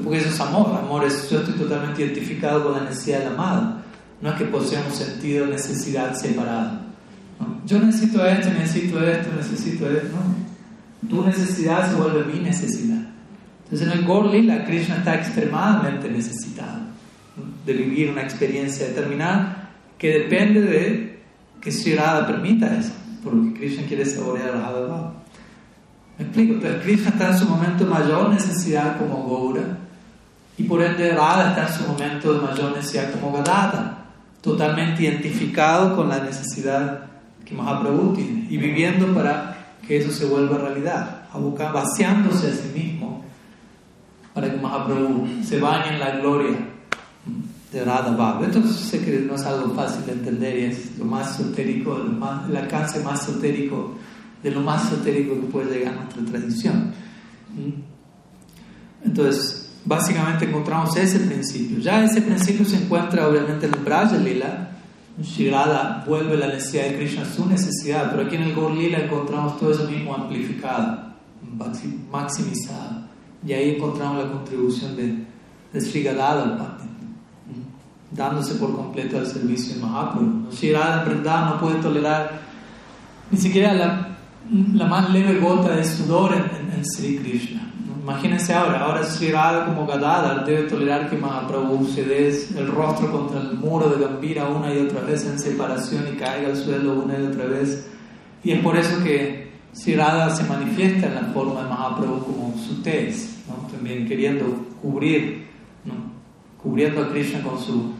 Porque 0.03 0.19
eso 0.19 0.29
es 0.31 0.41
amor, 0.41 0.77
amor 0.77 1.05
es 1.05 1.31
yo 1.31 1.39
estoy 1.39 1.55
totalmente 1.55 2.03
identificado 2.03 2.65
con 2.65 2.73
la 2.73 2.91
necesidad 2.91 3.21
del 3.21 3.29
amado. 3.29 3.77
No 4.21 4.31
es 4.31 4.37
que 4.37 4.45
poseamos 4.47 4.95
sentido 4.95 5.45
de 5.47 5.53
necesidad 5.53 6.15
separada. 6.15 6.81
Yo 7.67 7.79
necesito 7.79 8.25
esto, 8.27 8.49
necesito 8.51 9.07
esto, 9.07 9.31
necesito 9.37 9.91
esto. 9.91 10.09
No. 10.09 11.09
Tu 11.09 11.25
necesidad 11.25 11.89
se 11.89 11.95
vuelve 11.95 12.25
mi 12.33 12.41
necesidad. 12.41 13.03
Entonces 13.65 13.87
en 13.87 13.99
el 13.99 14.05
Gorli 14.05 14.43
la 14.43 14.65
Krishna 14.65 14.97
está 14.97 15.15
extremadamente 15.15 16.11
necesitado. 16.11 16.83
de 17.67 17.73
vivir 17.73 18.11
una 18.11 18.23
experiencia 18.23 18.87
determinada 18.87 19.71
que 19.99 20.09
depende 20.09 20.61
de 20.61 21.14
que 21.65 21.73
Sri 21.73 21.97
Radha 21.97 22.27
permita 22.27 22.77
eso, 22.77 22.93
porque 23.25 23.55
Krishna 23.55 23.87
quiere 23.87 24.05
saborear 24.05 24.51
a 24.51 24.61
Radha 24.61 25.13
¿Me 26.19 26.27
explico? 26.27 26.55
Entonces 26.55 26.83
Krishna 26.83 27.09
está 27.09 27.31
en 27.31 27.39
su 27.39 27.47
momento 27.47 27.85
de 27.85 27.91
mayor 27.91 28.29
necesidad 28.29 28.99
como 28.99 29.27
Gaura 29.27 29.79
y 30.59 30.65
por 30.65 30.83
ende 30.83 31.11
Radha 31.11 31.49
está 31.49 31.67
en 31.67 31.73
su 31.73 31.91
momento 31.91 32.35
de 32.35 32.47
mayor 32.47 32.77
necesidad 32.77 33.11
como 33.13 33.33
Gadata, 33.33 34.05
totalmente 34.43 35.03
identificado 35.03 35.97
con 35.97 36.11
la 36.11 36.19
necesidad 36.19 37.07
que 37.45 37.55
Mahaprabhu 37.55 38.15
tiene 38.15 38.47
y 38.51 38.59
viviendo 38.59 39.13
para 39.15 39.57
que 39.87 39.97
eso 39.97 40.13
se 40.13 40.27
vuelva 40.27 40.59
realidad, 40.59 41.23
vaciándose 41.33 42.49
a 42.49 42.55
sí 42.55 42.71
mismo 42.75 43.25
para 44.35 44.51
que 44.51 44.57
Mahaprabhu 44.59 45.43
se 45.43 45.59
bañe 45.59 45.95
en 45.95 46.01
la 46.01 46.11
gloria 46.19 46.57
de 47.75 47.85
Radha. 47.85 48.41
Esto 48.47 48.67
sé 48.69 49.05
que 49.05 49.19
no 49.21 49.35
es 49.35 49.43
algo 49.43 49.75
fácil 49.75 50.07
de 50.07 50.13
entender 50.13 50.59
y 50.59 50.65
es 50.65 50.97
lo 50.97 51.05
más 51.05 51.39
esotérico, 51.39 51.99
lo 51.99 52.13
más, 52.13 52.49
el 52.49 52.57
alcance 52.57 53.01
más 53.01 53.29
esotérico 53.29 53.95
de 54.43 54.51
lo 54.51 54.61
más 54.61 54.93
esotérico 54.93 55.35
que 55.35 55.47
puede 55.49 55.79
llegar 55.79 55.95
a 55.95 56.03
nuestra 56.03 56.25
tradición. 56.25 56.93
Entonces, 59.05 59.73
básicamente 59.85 60.45
encontramos 60.45 60.97
ese 60.97 61.19
principio. 61.21 61.79
Ya 61.79 62.05
ese 62.05 62.23
principio 62.23 62.65
se 62.65 62.77
encuentra 62.77 63.29
obviamente 63.29 63.67
en 63.67 63.75
el 63.75 63.81
Braja 63.81 64.17
Lila. 64.17 64.71
Shirada 65.21 66.05
vuelve 66.07 66.37
la 66.37 66.49
necesidad 66.49 66.85
de 66.85 66.97
Krishna 66.97 67.23
a 67.23 67.25
su 67.25 67.47
necesidad, 67.47 68.11
pero 68.11 68.27
aquí 68.27 68.37
en 68.37 68.43
el 68.43 68.55
Gaur 68.55 68.73
Lila 68.73 68.99
encontramos 68.99 69.59
todo 69.59 69.73
eso 69.73 69.89
mismo 69.89 70.15
amplificado, 70.15 71.13
maximizado. 72.11 73.05
Y 73.47 73.53
ahí 73.53 73.77
encontramos 73.77 74.25
la 74.25 74.31
contribución 74.31 74.97
de, 74.97 75.25
de 75.73 75.81
Sri 75.81 76.07
al 76.09 76.21
dándose 78.11 78.55
por 78.55 78.75
completo 78.75 79.19
al 79.19 79.27
servicio 79.27 79.75
de 79.75 79.81
Mahaprabhu. 79.81 80.51
Shirada 80.51 81.03
en 81.03 81.09
verdad 81.09 81.51
no 81.51 81.61
puede 81.61 81.77
tolerar 81.77 82.41
ni 83.31 83.39
siquiera 83.39 83.73
la 83.75 84.15
la 84.51 84.87
más 84.87 85.11
leve 85.11 85.41
gota 85.41 85.75
de 85.75 85.85
sudor 85.85 86.35
en, 86.35 86.73
en, 86.73 86.85
Sri 86.85 87.17
Krishna. 87.19 87.71
Imagínense 88.03 88.53
ahora, 88.53 88.81
ahora 88.81 89.03
Sri 89.03 89.33
Radha 89.33 89.65
como 89.65 89.87
Gadadhar 89.87 90.45
debe 90.45 90.69
tolerar 90.69 91.09
que 91.09 91.17
Mahaprabhu 91.17 91.87
se 91.87 92.05
dé 92.05 92.29
el 92.29 92.67
rostro 92.67 93.11
contra 93.11 93.41
el 93.41 93.55
muro 93.55 93.89
de 93.89 94.05
Gambira 94.05 94.47
una 94.47 94.75
y 94.75 94.79
otra 94.79 95.01
vez 95.01 95.25
en 95.25 95.39
separación 95.39 96.05
y 96.13 96.17
caiga 96.17 96.49
al 96.49 96.57
suelo 96.57 97.01
una 97.01 97.19
y 97.19 97.23
otra 97.23 97.47
vez. 97.47 97.89
Y 98.43 98.53
es 98.53 98.61
por 98.61 98.77
eso 98.77 99.03
que 99.03 99.53
Sri 99.73 99.95
Radha 99.95 100.29
se 100.29 100.45
manifiesta 100.45 101.07
en 101.07 101.15
la 101.15 101.23
forma 101.33 101.63
de 101.63 101.69
Mahaprabhu 101.71 102.25
como 102.25 102.55
su 102.59 102.83
tez, 102.83 103.39
¿no? 103.49 103.67
también 103.69 104.07
queriendo 104.07 104.45
cubrir. 104.83 105.54
Cubriendo 106.65 107.03
a 107.03 107.11
Krishna 107.11 107.43
con 107.43 107.61
su, 107.61 107.93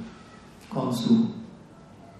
con 0.69 0.93
su 0.93 1.35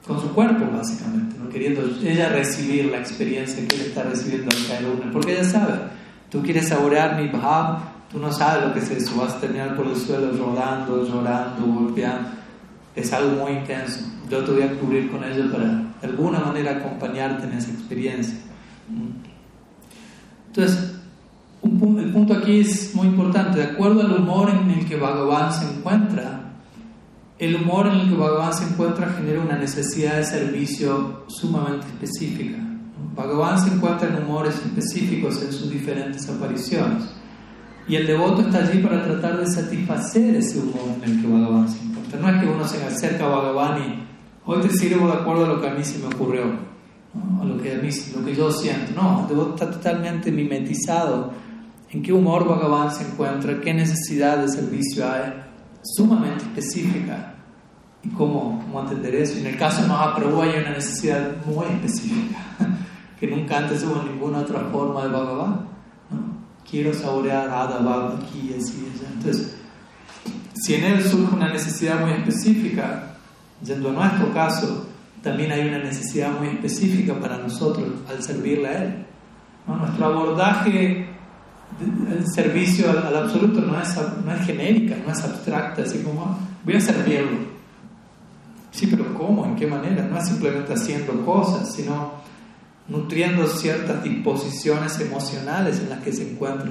con 0.07 0.21
su 0.21 0.35
cuerpo, 0.35 0.67
básicamente, 0.71 1.37
¿no? 1.39 1.49
queriendo 1.49 1.83
ella 2.03 2.29
recibir 2.29 2.87
la 2.87 2.99
experiencia 2.99 3.67
que 3.67 3.75
él 3.75 3.81
está 3.83 4.03
recibiendo 4.03 4.55
al 4.55 4.67
caer 4.67 4.85
una. 4.87 5.11
Porque 5.11 5.33
ella 5.33 5.45
sabe, 5.45 5.75
tú 6.31 6.43
quieres 6.43 6.69
saborear 6.69 7.21
mi 7.21 7.29
bhav, 7.29 7.79
tú 8.13 8.19
no 8.19 8.31
sabes 8.31 8.67
lo 8.67 8.75
que 8.75 8.81
es 8.81 8.91
eso, 8.91 9.17
vas 9.17 9.33
a 9.35 9.41
terminar 9.41 9.75
por 9.75 9.87
el 9.87 9.97
suelo 9.97 10.31
rodando, 10.37 11.07
llorando, 11.07 11.67
golpeando. 11.67 12.29
Es 12.95 13.13
algo 13.13 13.45
muy 13.45 13.53
intenso. 13.53 14.01
Yo 14.29 14.45
te 14.45 14.53
voy 14.53 14.63
a 14.63 14.79
cubrir 14.79 15.11
con 15.11 15.25
ello 15.25 15.51
para 15.51 15.65
de 15.65 16.07
alguna 16.07 16.39
manera 16.39 16.73
acompañarte 16.73 17.47
en 17.47 17.53
esa 17.55 17.71
experiencia. 17.71 18.39
Entonces, 20.49 20.94
el 21.65 22.13
punto 22.13 22.35
aquí 22.35 22.61
es 22.61 22.95
muy 22.95 23.07
importante. 23.07 23.59
De 23.59 23.65
acuerdo 23.65 24.03
al 24.03 24.13
humor 24.13 24.51
en 24.51 24.71
el 24.71 24.87
que 24.87 24.97
Bhagavan 24.97 25.53
se 25.53 25.65
encuentra, 25.65 26.53
el 27.39 27.57
humor 27.57 27.87
en 27.87 28.01
el 28.01 28.09
que 28.11 28.17
Bhagavan 28.17 28.55
se 28.55 28.65
encuentra 28.65 29.09
genera 29.17 29.41
una 29.41 29.57
necesidad 29.57 30.17
de 30.17 30.25
servicio 30.25 31.25
sumamente 31.29 31.87
específica. 31.87 32.59
Bhagavan 33.17 33.59
se 33.59 33.75
encuentra 33.75 34.09
en 34.09 34.23
humores 34.25 34.57
específicos 34.57 35.43
en 35.43 35.53
sus 35.53 35.71
diferentes 35.71 36.29
apariciones. 36.29 37.05
Y 37.87 37.97
el 37.97 38.07
devoto 38.07 38.43
está 38.43 38.59
allí 38.59 38.83
para 38.83 39.05
tratar 39.05 39.39
de 39.39 39.47
satisfacer 39.47 40.37
ese 40.37 40.59
humor 40.59 40.97
en 41.03 41.11
el 41.11 41.21
que 41.21 41.27
Bhagavan 41.27 41.69
se 41.69 41.83
encuentra. 41.83 42.21
No 42.21 42.29
es 42.29 42.43
que 42.43 42.51
uno 42.51 42.69
se 42.69 42.85
acerca 42.85 43.25
a 43.25 43.29
Bhagavan 43.29 43.83
y 43.83 44.05
hoy 44.45 44.61
te 44.61 44.71
sirvo 44.71 45.07
de 45.07 45.15
acuerdo 45.15 45.47
a 45.47 45.49
lo 45.49 45.61
que 45.61 45.69
a 45.69 45.75
mí 45.75 45.83
se 45.83 45.99
me 45.99 46.07
ocurrió, 46.07 46.45
a 47.41 47.45
lo 47.45 47.57
que, 47.61 47.73
a 47.73 47.79
mí, 47.79 47.89
lo 48.15 48.25
que 48.25 48.35
yo 48.35 48.51
siento. 48.51 48.93
No, 48.95 49.23
el 49.23 49.29
devoto 49.29 49.55
está 49.55 49.71
totalmente 49.71 50.31
mimetizado 50.31 51.44
en 51.95 52.03
qué 52.03 52.13
humor 52.13 52.45
Bhagavan 52.45 52.93
se 52.93 53.05
encuentra, 53.05 53.61
qué 53.61 53.73
necesidad 53.73 54.39
de 54.39 54.49
servicio 54.49 55.09
hay 55.09 55.33
sumamente 55.81 56.43
específica 56.43 57.35
y 58.03 58.09
cómo, 58.09 58.61
cómo 58.65 58.81
entender 58.81 59.15
eso. 59.15 59.39
En 59.39 59.47
el 59.47 59.57
caso 59.57 59.83
de 59.83 59.89
Mahaprabhu 59.89 60.43
hay 60.43 60.59
una 60.61 60.71
necesidad 60.71 61.37
muy 61.47 61.67
específica 61.67 62.37
que 63.21 63.29
nunca 63.29 63.59
antes 63.59 63.85
hubo 63.85 64.03
ninguna 64.03 64.41
otra 64.41 64.59
forma 64.73 65.05
de 65.05 65.09
Bhagavan. 65.11 65.69
¿no? 66.11 66.19
Quiero 66.69 66.93
saborear 66.93 67.47
Radha 67.47 67.79
Bhava 67.79 68.19
aquí 68.19 68.51
y 68.51 68.61
así. 68.61 68.89
Entonces, 69.13 69.55
si 70.55 70.75
en 70.75 70.85
él 70.85 71.03
surge 71.05 71.33
una 71.33 71.53
necesidad 71.53 72.01
muy 72.01 72.11
específica, 72.11 73.19
yendo 73.65 73.91
a 73.91 73.93
nuestro 73.93 74.35
caso, 74.35 74.89
también 75.23 75.53
hay 75.53 75.69
una 75.69 75.79
necesidad 75.79 76.33
muy 76.37 76.49
específica 76.49 77.15
para 77.15 77.39
nosotros 77.39 77.87
al 78.09 78.21
servirle 78.21 78.67
a 78.67 78.83
él. 78.83 79.07
¿no? 79.69 79.77
Nuestro 79.77 80.07
abordaje 80.07 81.14
el 81.81 82.27
servicio 82.27 82.91
al, 82.91 83.17
absoluto 83.17 83.61
no 83.61 83.81
es, 83.81 83.97
no 84.25 84.33
es 84.33 84.47
genérica, 84.47 84.97
no 85.05 85.13
es 85.13 85.25
abstracta, 85.25 85.83
así 85.83 85.99
como 86.03 86.39
voy 86.65 86.75
a 86.75 86.81
servirlo. 86.81 87.55
Sí, 88.71 88.87
pero 88.89 89.15
¿cómo? 89.15 89.45
¿En 89.45 89.57
qué 89.57 89.67
manera? 89.67 90.07
No 90.07 90.19
es 90.19 90.29
simplemente 90.29 90.73
haciendo 90.73 91.25
cosas, 91.25 91.73
sino 91.75 92.13
nutriendo 92.89 93.47
ciertas 93.47 94.03
disposiciones 94.03 94.99
emocionales 95.01 95.81
en 95.81 95.91
las 95.91 96.03
que 96.03 96.13
se 96.13 96.31
encuentra 96.31 96.71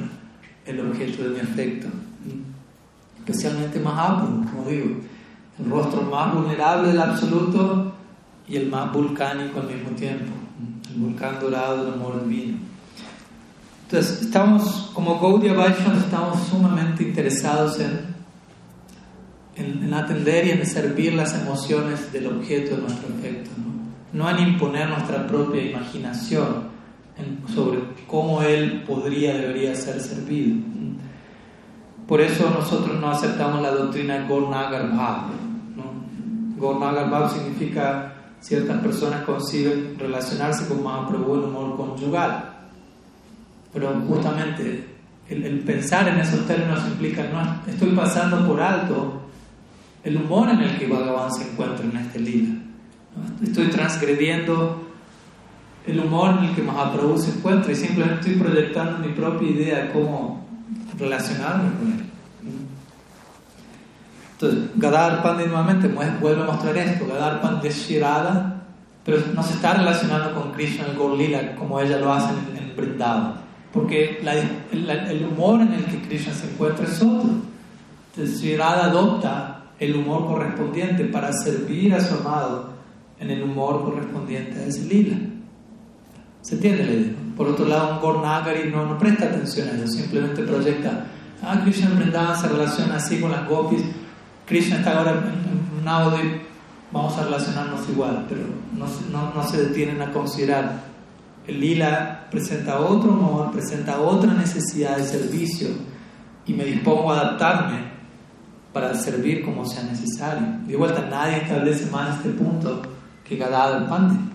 el 0.66 0.80
objeto 0.80 1.24
de 1.24 1.30
mi 1.30 1.40
afecto. 1.40 1.88
Especialmente 3.20 3.80
Mahaprabhu, 3.80 4.46
como 4.50 4.70
digo, 4.70 4.98
el 5.60 5.70
rostro 5.70 6.02
más 6.04 6.34
vulnerable 6.34 6.90
del 6.90 7.02
absoluto 7.02 7.94
y 8.48 8.58
el 8.58 8.70
más 8.70 8.92
volcánico 8.92 9.62
al 9.62 9.68
mismo 9.68 9.92
tiempo, 9.92 10.32
el 10.94 11.02
volcán 11.02 11.40
dorado 11.40 11.86
del 11.86 11.94
amor 11.94 12.28
divino. 12.28 12.73
Entonces, 13.94 14.24
estamos, 14.24 14.90
como 14.96 15.20
Gaudiya 15.20 15.54
Vaishnava, 15.54 16.00
estamos 16.00 16.48
sumamente 16.48 17.04
interesados 17.04 17.80
en, 17.80 18.16
en, 19.56 19.94
atender 19.94 20.48
y 20.48 20.50
en 20.50 20.66
servir 20.66 21.14
las 21.14 21.40
emociones 21.40 22.12
del 22.12 22.26
objeto 22.26 22.76
de 22.76 22.82
nuestro 22.82 23.14
afecto, 23.14 23.52
no, 24.12 24.24
no 24.24 24.30
en 24.32 24.48
imponer 24.48 24.90
nuestra 24.90 25.28
propia 25.28 25.62
imaginación 25.62 26.70
sobre 27.54 27.82
cómo 28.08 28.42
él 28.42 28.82
podría, 28.88 29.36
debería 29.36 29.76
ser 29.76 30.00
servido. 30.00 30.56
Por 32.08 32.20
eso 32.20 32.50
nosotros 32.50 33.00
no 33.00 33.12
aceptamos 33.12 33.62
la 33.62 33.70
doctrina 33.70 34.26
Gornagar 34.28 34.90
Bhav. 34.90 35.28
¿no? 35.76 36.58
Gornagar 36.58 37.12
Bhav 37.12 37.32
significa 37.32 38.12
ciertas 38.40 38.82
personas 38.82 39.22
conciben 39.22 39.96
relacionarse 40.00 40.68
con 40.68 40.82
Mahaprabhu 40.82 41.36
en 41.36 41.44
humor 41.44 41.78
conyugal 41.78 42.53
pero 43.74 43.94
justamente 44.08 44.88
el, 45.30 45.60
pensar 45.62 46.08
en 46.08 46.20
esos 46.20 46.46
términos 46.46 46.80
implica, 46.88 47.24
no, 47.24 47.72
estoy 47.72 47.92
pasando 47.92 48.48
por 48.48 48.62
alto 48.62 49.22
el 50.04 50.18
humor 50.18 50.50
en 50.50 50.60
el 50.60 50.78
que 50.78 50.88
Bhagavan 50.88 51.32
se 51.32 51.50
encuentra 51.50 51.86
en 51.86 51.98
este 51.98 52.20
lila. 52.20 52.56
Estoy 53.42 53.68
transgrediendo 53.68 54.90
el 55.88 56.00
humor 56.00 56.38
en 56.38 56.46
el 56.46 56.56
que 56.56 56.62
Mahaprabhu 56.62 57.18
se 57.18 57.32
encuentra 57.32 57.72
y 57.72 57.76
simplemente 57.76 58.20
estoy 58.20 58.36
proyectando 58.36 59.00
mi 59.00 59.14
propia 59.14 59.50
idea 59.50 59.84
de 59.84 59.92
cómo 59.92 60.46
relacionarme 60.98 61.70
con 61.78 61.92
él. 61.94 62.06
Entonces, 64.34 64.70
Gadar 64.76 65.24
Pandit 65.24 65.48
nuevamente 65.48 65.88
vuelve 65.88 66.44
a 66.44 66.46
mostrar 66.46 66.76
esto. 66.78 67.08
Gadar 67.08 67.42
Pandit 67.42 67.72
es 67.72 67.88
Shirada, 67.88 68.66
pero 69.06 69.20
no 69.34 69.42
se 69.42 69.54
está 69.54 69.74
relacionando 69.76 70.34
con 70.34 70.52
Krishna 70.52 70.86
el 70.86 70.98
Gorlila 70.98 71.56
como 71.56 71.80
ella 71.80 71.98
lo 71.98 72.12
hace 72.12 72.34
en, 72.34 72.58
el 72.58 72.74
Vrindavan 72.76 73.43
porque 73.74 74.20
el 74.72 75.26
humor 75.26 75.62
en 75.62 75.74
el 75.74 75.86
que 75.86 76.02
Krishna 76.08 76.34
se 76.34 76.52
encuentra 76.52 76.86
es 76.86 77.02
otro. 77.02 77.30
Entonces, 78.12 78.40
Sri 78.40 78.54
adopta 78.54 79.64
el 79.80 79.96
humor 79.96 80.28
correspondiente 80.28 81.06
para 81.06 81.34
servir 81.34 81.94
a 81.96 82.00
su 82.00 82.14
amado 82.14 82.70
en 83.20 83.32
el 83.32 83.42
humor 83.42 83.84
correspondiente 83.84 84.60
a 84.60 84.66
ese 84.68 84.86
lila. 84.86 85.18
¿Se 86.42 86.56
entiende 86.56 86.86
la 86.86 86.92
idea? 86.92 87.14
Por 87.36 87.48
otro 87.48 87.66
lado, 87.66 87.96
un 87.96 88.02
Gornagari 88.02 88.70
no, 88.70 88.86
no 88.86 88.98
presta 89.00 89.26
atención 89.26 89.68
a 89.70 89.72
eso, 89.72 89.88
simplemente 89.88 90.44
proyecta, 90.44 91.06
ah, 91.42 91.60
Krishna 91.64 91.90
Vrindavan 91.96 92.38
se 92.38 92.48
relaciona 92.48 92.98
así 92.98 93.20
con 93.20 93.32
las 93.32 93.48
gopis, 93.50 93.82
Krishna 94.46 94.78
está 94.78 95.00
ahora 95.00 95.12
en 95.14 95.82
un 95.82 95.88
audio, 95.88 96.20
vamos 96.92 97.18
a 97.18 97.24
relacionarnos 97.24 97.90
igual, 97.90 98.26
pero 98.30 98.42
no, 98.74 98.86
no, 99.12 99.34
no 99.34 99.48
se 99.48 99.64
detienen 99.64 100.00
a 100.02 100.12
considerar 100.12 100.93
el 101.48 101.60
lila 101.60 102.28
presenta 102.32 102.80
otro 102.80 103.12
amor, 103.12 103.52
presenta 103.52 104.00
otra 104.00 104.34
necesidad 104.34 104.98
de 104.98 105.04
servicio 105.04 105.68
y 106.46 106.54
me 106.54 106.66
dispongo 106.66 107.12
a 107.12 107.20
adaptarme 107.20 107.94
para 108.72 108.96
servir 108.96 109.44
como 109.44 109.66
sea 109.66 109.84
necesario. 109.84 110.48
De 110.66 110.76
vuelta, 110.76 111.06
nadie 111.10 111.38
establece 111.38 111.90
más 111.92 112.18
este 112.18 112.30
punto 112.30 112.82
que 113.24 113.38
Gadadhar 113.38 113.88
Pandit, 113.88 114.32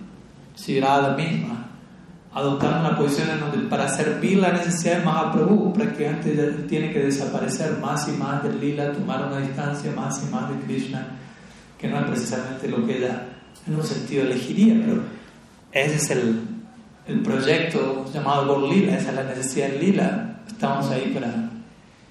si 0.55 0.79
la 0.79 1.15
misma, 1.17 1.67
adoptar 2.33 2.79
una 2.79 2.97
posición 2.97 3.29
en 3.31 3.39
donde 3.39 3.57
para 3.69 3.87
servir 3.89 4.37
la 4.37 4.51
necesidad 4.51 4.99
de 4.99 5.05
Mahaprabhu 5.05 5.73
prácticamente 5.73 6.31
tiene 6.67 6.91
que 6.91 6.99
desaparecer 6.99 7.77
más 7.79 8.07
y 8.07 8.11
más 8.11 8.43
del 8.43 8.59
lila, 8.59 8.93
tomar 8.93 9.25
una 9.25 9.39
distancia 9.39 9.91
más 9.95 10.23
y 10.23 10.31
más 10.31 10.49
de 10.49 10.59
Krishna, 10.65 11.07
que 11.77 11.87
no 11.87 11.99
es 11.99 12.05
precisamente 12.05 12.67
lo 12.67 12.85
que 12.85 12.97
ella 12.97 13.25
en 13.67 13.75
un 13.75 13.83
sentido 13.83 14.23
elegiría, 14.23 14.75
pero 14.85 15.01
ese 15.71 15.95
es 15.95 16.09
el, 16.11 16.41
el 17.09 17.21
proyecto 17.21 18.05
llamado 18.13 18.45
Gor 18.45 18.69
Lila, 18.69 18.95
esa 18.95 19.09
es 19.09 19.15
la 19.15 19.23
necesidad 19.23 19.69
del 19.69 19.79
lila, 19.79 20.41
estamos 20.47 20.89
ahí 20.91 21.11
para 21.13 21.49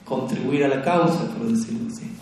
contribuir 0.05 0.64
a 0.64 0.68
la 0.68 0.82
causa, 0.82 1.24
por 1.36 1.46
decirlo 1.46 1.88
así. 1.88 2.12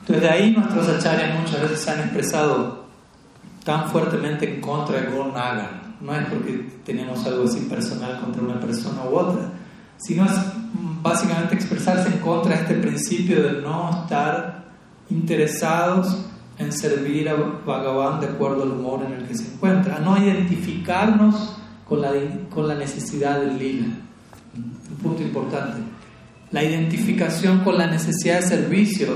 Entonces 0.00 0.22
de 0.22 0.30
ahí 0.30 0.52
nuestros 0.52 0.88
acharyas 0.88 1.40
muchas 1.40 1.62
veces 1.62 1.80
se 1.80 1.90
han 1.90 2.00
expresado 2.00 2.86
tan 3.64 3.90
fuertemente 3.90 4.54
en 4.54 4.60
contra 4.60 5.00
de 5.00 5.10
Gor 5.10 5.32
Naga. 5.32 5.82
No 6.00 6.14
es 6.14 6.26
porque 6.28 6.70
tenemos 6.84 7.26
algo 7.26 7.44
así 7.44 7.60
personal 7.62 8.20
contra 8.20 8.42
una 8.42 8.60
persona 8.60 9.02
u 9.10 9.16
otra, 9.16 9.48
sino 9.96 10.24
es 10.26 10.32
básicamente 11.02 11.56
expresarse 11.56 12.08
en 12.08 12.18
contra 12.18 12.54
de 12.54 12.62
este 12.62 12.74
principio 12.74 13.42
de 13.42 13.62
no 13.62 14.02
estar 14.02 14.66
interesados 15.10 16.26
en 16.58 16.72
servir 16.72 17.28
a 17.28 17.34
Bhagavan 17.34 18.20
de 18.20 18.26
acuerdo 18.26 18.62
al 18.62 18.72
humor 18.72 19.04
en 19.06 19.12
el 19.12 19.26
que 19.26 19.36
se 19.36 19.52
encuentra, 19.52 19.96
a 19.96 20.00
no 20.00 20.16
identificarnos 20.16 21.56
con 21.86 22.00
la, 22.00 22.12
con 22.50 22.66
la 22.66 22.74
necesidad 22.74 23.40
del 23.40 23.58
lila. 23.58 23.86
Un 24.56 24.96
punto 25.02 25.22
importante. 25.22 25.78
La 26.50 26.64
identificación 26.64 27.60
con 27.60 27.76
la 27.76 27.86
necesidad 27.86 28.40
de 28.40 28.46
servicio 28.46 29.08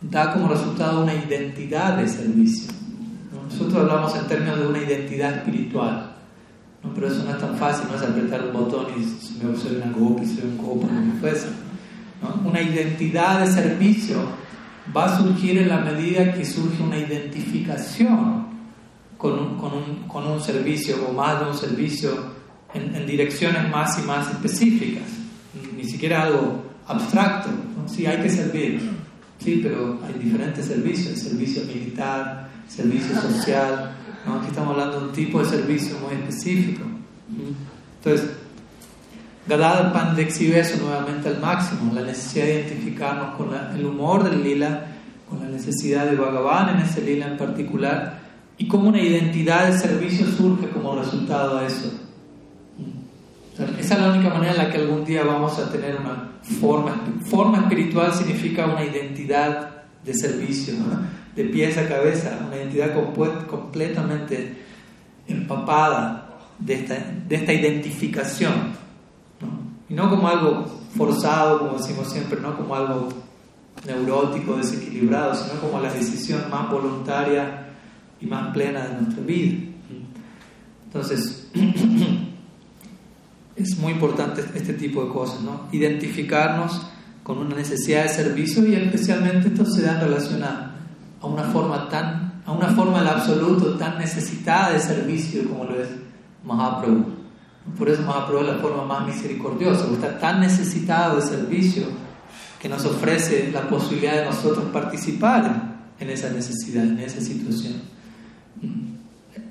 da 0.00 0.32
como 0.32 0.48
resultado 0.48 1.02
una 1.02 1.14
identidad 1.14 1.96
de 1.96 2.08
servicio. 2.08 2.70
Nosotros 3.50 3.76
hablamos 3.76 4.14
en 4.16 4.26
términos 4.26 4.58
de 4.58 4.66
una 4.66 4.78
identidad 4.78 5.36
espiritual, 5.36 6.14
¿no? 6.82 6.94
pero 6.94 7.08
eso 7.08 7.24
no 7.24 7.30
es 7.30 7.38
tan 7.38 7.56
fácil, 7.56 7.88
no 7.88 7.96
es 7.96 8.02
apretar 8.02 8.44
un 8.44 8.52
botón 8.52 8.86
y 8.94 9.44
me 9.44 9.56
soy 9.56 9.76
una 9.76 9.90
gopi, 9.92 10.26
soy 10.26 10.44
un 10.44 10.56
copo, 10.58 10.86
lo 10.86 11.12
que 11.12 11.18
fuese. 11.20 11.48
Una 12.44 12.60
identidad 12.60 13.40
de 13.40 13.52
servicio 13.52 14.16
va 14.94 15.06
a 15.06 15.18
surgir 15.18 15.58
en 15.58 15.68
la 15.68 15.78
medida 15.78 16.32
que 16.34 16.44
surge 16.44 16.82
una 16.82 16.98
identificación 16.98 18.46
con 19.16 19.38
un, 19.38 19.56
con 19.56 19.72
un, 19.72 20.08
con 20.08 20.26
un 20.26 20.40
servicio 20.40 20.96
o 21.08 21.12
más 21.12 21.40
de 21.40 21.46
un 21.46 21.56
servicio 21.56 22.36
en, 22.74 23.06
direcciones 23.06 23.70
más 23.70 23.98
y 23.98 24.06
más 24.06 24.30
específicas, 24.30 25.04
ni 25.76 25.84
siquiera 25.84 26.24
algo 26.24 26.64
abstracto. 26.86 27.48
¿no? 27.48 27.88
Sí, 27.88 28.06
hay 28.06 28.20
que 28.20 28.28
servir, 28.28 28.80
Sí, 29.38 29.60
pero 29.62 30.00
hay 30.04 30.14
diferentes 30.18 30.64
servicios, 30.64 31.18
servicio 31.18 31.62
militar, 31.64 32.48
servicio 32.68 33.20
social, 33.20 33.94
aquí 34.26 34.48
estamos 34.48 34.72
hablando 34.72 35.00
de 35.00 35.06
un 35.08 35.12
tipo 35.12 35.40
de 35.40 35.44
servicio 35.44 35.96
muy 35.98 36.14
específico. 36.14 36.82
Entonces, 37.98 38.30
Gadadhar 39.48 39.92
Pandit 39.92 40.26
exhibe 40.26 40.58
eso 40.58 40.76
nuevamente 40.78 41.28
al 41.28 41.40
máximo, 41.40 41.94
la 41.94 42.02
necesidad 42.02 42.46
de 42.46 42.54
identificarnos 42.54 43.36
con 43.36 43.48
el 43.54 43.86
humor 43.86 44.24
del 44.24 44.42
lila, 44.42 44.86
con 45.28 45.40
la 45.40 45.46
necesidad 45.46 46.06
de 46.06 46.16
Bhagavan 46.16 46.76
en 46.76 46.86
ese 46.86 47.02
lila 47.02 47.28
en 47.28 47.36
particular, 47.36 48.18
y 48.58 48.66
cómo 48.66 48.88
una 48.88 49.00
identidad 49.00 49.68
de 49.70 49.78
servicio 49.78 50.26
surge 50.26 50.68
como 50.70 50.96
resultado 50.96 51.60
de 51.60 51.66
eso. 51.66 51.92
esa 53.78 53.94
es 53.94 54.00
la 54.00 54.12
única 54.12 54.30
manera 54.30 54.52
en 54.52 54.58
la 54.58 54.70
que 54.70 54.78
algún 54.78 55.04
día 55.04 55.22
vamos 55.24 55.58
a 55.58 55.70
tener 55.70 55.96
una 55.96 56.32
forma. 56.60 57.04
Forma 57.26 57.58
espiritual 57.58 58.12
significa 58.14 58.66
una 58.66 58.84
identidad 58.84 59.84
de 60.04 60.14
servicio, 60.14 60.74
de 61.34 61.44
pies 61.44 61.76
a 61.78 61.88
cabeza, 61.88 62.38
una 62.46 62.56
identidad 62.56 62.94
completamente 63.46 64.56
empapada 65.28 66.30
de 66.58 66.74
esta, 66.74 66.96
de 67.28 67.36
esta 67.36 67.52
identificación. 67.52 68.85
Y 69.88 69.94
no 69.94 70.10
como 70.10 70.28
algo 70.28 70.66
forzado, 70.96 71.60
como 71.60 71.78
decimos 71.78 72.10
siempre, 72.10 72.40
no 72.40 72.56
como 72.56 72.74
algo 72.74 73.08
neurótico, 73.86 74.56
desequilibrado, 74.56 75.34
sino 75.34 75.60
como 75.60 75.80
la 75.80 75.92
decisión 75.92 76.42
más 76.50 76.70
voluntaria 76.70 77.68
y 78.20 78.26
más 78.26 78.52
plena 78.52 78.86
de 78.86 79.02
nuestra 79.02 79.24
vida. 79.24 79.58
Entonces, 80.86 81.48
es 83.56 83.78
muy 83.78 83.92
importante 83.92 84.44
este 84.54 84.74
tipo 84.74 85.04
de 85.04 85.12
cosas, 85.12 85.40
¿no? 85.42 85.68
Identificarnos 85.72 86.86
con 87.22 87.38
una 87.38 87.56
necesidad 87.56 88.04
de 88.04 88.10
servicio 88.10 88.66
y 88.66 88.74
especialmente 88.74 89.48
esto 89.48 89.64
se 89.66 89.82
da 89.82 89.94
en 89.94 90.00
relación 90.00 90.44
a, 90.44 90.72
una 91.22 91.42
forma 91.42 91.88
tan, 91.88 92.42
a 92.46 92.52
una 92.52 92.68
forma 92.68 93.00
del 93.00 93.08
absoluto 93.08 93.76
tan 93.76 93.98
necesitada 93.98 94.72
de 94.72 94.78
servicio 94.78 95.48
como 95.48 95.64
lo 95.64 95.82
es 95.82 95.88
Mahaprabhu. 96.44 97.15
Por 97.78 97.88
eso 97.88 98.02
Mahaprabhu 98.02 98.40
es 98.40 98.46
la 98.46 98.58
forma 98.58 98.84
más 98.84 99.06
misericordiosa, 99.06 99.86
está 99.92 100.18
tan 100.18 100.40
necesitado 100.40 101.16
de 101.16 101.22
servicio 101.22 101.84
que 102.60 102.68
nos 102.68 102.84
ofrece 102.84 103.50
la 103.52 103.68
posibilidad 103.68 104.16
de 104.16 104.24
nosotros 104.24 104.66
participar 104.72 105.76
en 105.98 106.10
esa 106.10 106.30
necesidad, 106.30 106.84
en 106.84 107.00
esa 107.00 107.20
situación. 107.20 107.74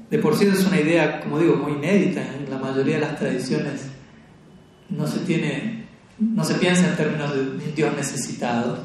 De 0.09 0.17
por 0.19 0.35
sí 0.35 0.45
es 0.45 0.65
una 0.65 0.79
idea, 0.79 1.19
como 1.21 1.39
digo, 1.39 1.55
muy 1.55 1.73
inédita 1.73 2.21
en 2.21 2.49
la 2.49 2.57
mayoría 2.57 2.95
de 2.95 3.01
las 3.01 3.19
tradiciones 3.19 3.95
no 4.89 5.07
se 5.07 5.19
tiene, 5.19 5.85
no 6.19 6.43
se 6.43 6.55
piensa 6.55 6.89
en 6.89 6.95
términos 6.95 7.33
de 7.33 7.71
Dios 7.75 7.93
necesitado. 7.95 8.77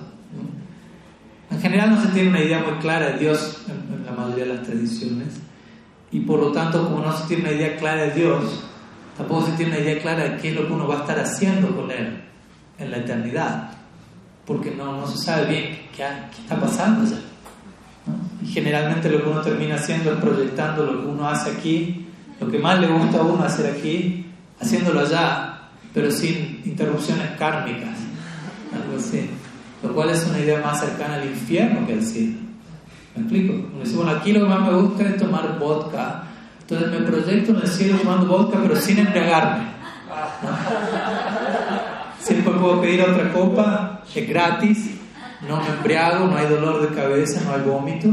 En 1.50 1.60
general 1.60 1.90
no 1.90 2.00
se 2.00 2.08
tiene 2.08 2.30
una 2.30 2.42
idea 2.42 2.62
muy 2.62 2.78
clara 2.78 3.10
de 3.10 3.18
Dios 3.18 3.64
en, 3.68 4.06
la 4.06 4.12
mayoría 4.12 4.44
de 4.44 4.54
las 4.54 4.66
tradiciones 4.66 5.28
y 6.12 6.20
por 6.20 6.40
lo 6.40 6.52
tanto 6.52 6.84
como 6.84 7.04
no 7.04 7.16
se 7.16 7.26
tiene 7.26 7.42
una 7.44 7.52
idea 7.52 7.76
clara 7.76 8.04
de 8.06 8.12
Dios, 8.12 8.64
tampoco 9.20 9.46
se 9.46 9.52
tiene 9.52 9.72
una 9.72 9.80
idea 9.80 10.00
clara 10.00 10.24
de 10.24 10.36
qué 10.38 10.48
es 10.48 10.56
lo 10.56 10.66
que 10.66 10.72
uno 10.72 10.88
va 10.88 10.96
a 10.96 11.00
estar 11.00 11.18
haciendo 11.18 11.76
con 11.76 11.90
Él 11.90 12.22
en 12.78 12.90
la 12.90 12.96
eternidad, 12.96 13.70
porque 14.46 14.70
no, 14.70 14.96
no 14.96 15.06
se 15.06 15.18
sabe 15.18 15.46
bien 15.46 15.64
qué, 15.94 16.04
qué 16.34 16.42
está 16.42 16.58
pasando 16.58 17.04
ya. 17.04 17.18
Y 18.42 18.46
generalmente 18.46 19.10
lo 19.10 19.22
que 19.22 19.28
uno 19.28 19.42
termina 19.42 19.74
haciendo 19.74 20.12
es 20.12 20.18
proyectando 20.18 20.86
lo 20.86 21.02
que 21.02 21.06
uno 21.06 21.28
hace 21.28 21.50
aquí, 21.50 22.06
lo 22.40 22.50
que 22.50 22.58
más 22.58 22.80
le 22.80 22.86
gusta 22.88 23.18
a 23.18 23.22
uno 23.22 23.44
hacer 23.44 23.70
aquí, 23.70 24.26
haciéndolo 24.58 25.00
allá 25.00 25.50
pero 25.92 26.10
sin 26.10 26.62
interrupciones 26.64 27.30
kármicas, 27.38 27.98
algo 28.72 28.96
así. 28.98 29.28
Lo 29.82 29.92
cual 29.92 30.10
es 30.10 30.26
una 30.26 30.38
idea 30.38 30.60
más 30.60 30.80
cercana 30.80 31.14
al 31.14 31.24
infierno 31.24 31.86
que 31.86 31.94
al 31.94 32.02
cielo. 32.02 32.38
¿Me 33.16 33.22
explico? 33.22 33.54
Uno 33.72 33.82
dice, 33.82 33.96
bueno, 33.96 34.12
aquí 34.12 34.32
lo 34.32 34.40
que 34.40 34.48
más 34.48 34.60
me 34.60 34.80
gusta 34.80 35.08
es 35.08 35.16
tomar 35.16 35.58
vodka, 35.58 36.24
entonces 36.70 37.00
me 37.00 37.06
proyecto 37.06 37.50
en 37.50 37.56
el 37.62 37.66
cielo 37.66 37.98
tomando 37.98 38.26
vodka, 38.26 38.58
pero 38.62 38.76
sin 38.76 38.98
embriagarme. 38.98 39.64
Siempre 42.20 42.52
puedo 42.52 42.80
pedir 42.80 43.02
otra 43.02 43.32
copa, 43.32 44.02
es 44.14 44.28
gratis, 44.28 44.90
no 45.48 45.60
me 45.60 45.68
embriago, 45.68 46.26
no 46.26 46.36
hay 46.36 46.46
dolor 46.46 46.88
de 46.88 46.94
cabeza, 46.94 47.40
no 47.44 47.54
hay 47.54 47.62
vómito, 47.62 48.08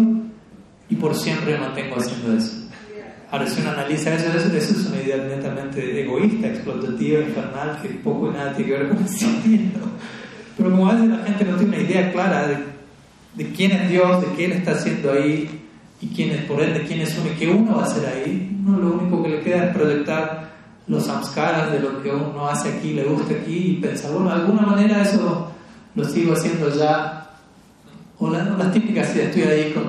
y 0.90 0.96
por 0.96 1.14
siempre 1.14 1.54
me 1.54 1.60
mantengo 1.60 1.98
haciendo 1.98 2.36
eso. 2.36 2.68
Ahora, 3.30 3.46
si 3.46 3.62
uno 3.62 3.72
analiza 3.72 4.16
eso, 4.16 4.36
eso, 4.36 4.56
es 4.56 4.86
una 4.88 5.02
idea 5.02 5.18
netamente 5.18 6.02
egoísta, 6.02 6.48
explotativa, 6.48 7.20
infernal, 7.20 7.80
que 7.82 7.90
poco 7.90 8.32
y 8.32 8.34
nada 8.34 8.54
tiene 8.54 8.72
que 8.72 8.78
ver 8.78 8.90
con 8.90 8.98
el 8.98 9.10
sentido. 9.10 9.82
Pero 10.56 10.72
como 10.72 10.90
a 10.90 10.94
veces 10.94 11.10
la 11.10 11.24
gente 11.26 11.46
no 11.46 11.58
tiene 11.58 11.78
una 11.78 11.84
idea 11.84 12.12
clara 12.12 12.48
de, 12.48 12.58
de 13.36 13.52
quién 13.52 13.74
es 13.74 13.90
Dios, 13.90 14.22
de 14.22 14.36
qué 14.36 14.46
Él 14.46 14.52
está 14.54 14.72
haciendo 14.72 15.12
ahí, 15.12 15.67
y 16.00 16.08
quién 16.08 16.32
es 16.32 16.46
por 16.46 16.62
Él, 16.62 16.74
de 16.74 16.84
quién 16.84 17.02
es 17.02 17.18
uno 17.18 17.76
va 17.76 17.84
a 17.84 17.86
hacer 17.86 18.06
ahí, 18.08 18.60
uno 18.66 18.78
lo 18.78 18.94
único 18.98 19.24
que 19.24 19.30
le 19.30 19.42
queda 19.42 19.66
es 19.66 19.76
proyectar 19.76 20.48
los 20.88 21.06
samskaras 21.06 21.72
de 21.72 21.80
lo 21.80 22.02
que 22.02 22.12
uno 22.12 22.48
hace 22.48 22.70
aquí, 22.70 22.94
le 22.94 23.04
gusta 23.04 23.34
aquí, 23.34 23.58
y 23.58 23.82
pensar, 23.82 24.12
bueno, 24.12 24.30
de 24.30 24.36
alguna 24.36 24.62
manera 24.62 25.02
eso 25.02 25.52
lo 25.96 26.04
sigo 26.06 26.34
haciendo 26.34 26.70
ya. 26.74 27.30
O, 28.20 28.30
las 28.30 28.72
típicas, 28.72 29.10
si 29.10 29.20
estoy 29.20 29.44
ahí 29.44 29.74
con, 29.74 29.84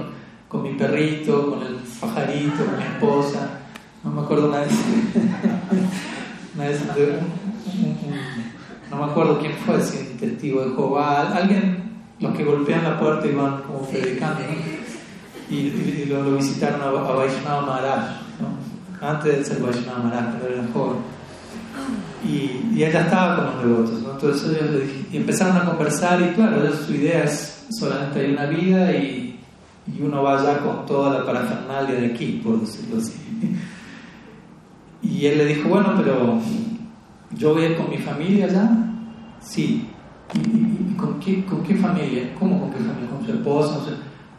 con 0.48 0.62
mi 0.62 0.74
perrito, 0.76 1.50
con 1.50 1.62
el 1.62 1.76
pajarito, 2.00 2.64
mi 2.76 2.82
esposa. 2.84 3.61
No 4.02 4.11
me 4.11 4.22
acuerdo 4.22 4.48
una 4.48 4.61
vez. 4.61 4.72
no 8.90 8.96
me 8.96 9.04
acuerdo 9.04 9.38
quién 9.38 9.52
fue, 9.64 9.80
si 9.82 9.98
un 9.98 10.16
testigo 10.18 10.62
de 10.62 10.74
Jehová. 10.74 11.32
Alguien, 11.34 11.90
los 12.18 12.36
que 12.36 12.44
golpean 12.44 12.84
la 12.84 12.98
puerta 12.98 13.26
y 13.26 13.34
van 13.34 13.62
como 13.62 13.82
predicando. 13.82 14.40
Y, 15.51 16.05
lo, 16.07 16.36
visitaron 16.36 16.82
a, 16.82 16.86
a 16.86 17.12
Vaishnava 17.14 17.62
Maharaj, 17.62 18.05
¿no? 18.40 19.07
antes 19.07 19.38
de 19.38 19.44
ser 19.44 19.62
Vaishnava 19.62 20.05
Maharaj, 20.05 20.30
cuando 20.30 20.49
era 20.49 20.68
joven. 20.72 20.99
Y, 22.24 22.76
y 22.76 22.84
ella 22.84 23.01
estaba 23.03 23.36
con 23.36 23.44
los 23.46 23.64
devotos, 23.64 24.03
¿no? 24.03 24.12
entonces 24.12 24.61
ellos 24.61 24.82
y 25.12 25.16
empezaron 25.16 25.57
a 25.57 25.64
conversar 25.64 26.20
y 26.20 26.34
claro, 26.34 26.61
su 26.74 26.92
idea 26.92 27.24
es 27.24 27.66
solamente 27.70 28.20
hay 28.20 28.32
una 28.32 28.46
vida 28.46 28.92
y 28.92 29.38
uno 30.01 30.22
va 30.22 30.38
allá 30.38 30.59
con 30.59 30.84
toda 30.84 31.18
la 31.18 31.24
parafernalia 31.24 31.94
de 31.94 32.07
aquí, 32.07 32.40
por 32.44 32.61
decirlo 32.61 32.99
así. 32.99 33.14
Y 35.01 35.26
él 35.26 35.38
le 35.38 35.46
dijo, 35.46 35.68
bueno, 35.68 35.94
pero 35.96 36.38
yo 37.30 37.55
voy 37.55 37.62
a 37.62 37.68
ir 37.70 37.76
con 37.76 37.88
mi 37.88 37.99
familia 37.99 38.46
allá, 38.46 38.70
sí, 39.40 39.88
¿Y, 40.34 40.94
con, 40.94 41.18
qué, 41.20 41.74
familia? 41.76 42.34
¿Cómo 42.38 42.61
con 42.61 42.70
qué 42.70 42.78
familia? 42.78 43.11
¿Con 43.11 43.24
su 43.24 43.32
esposa? 43.32 43.80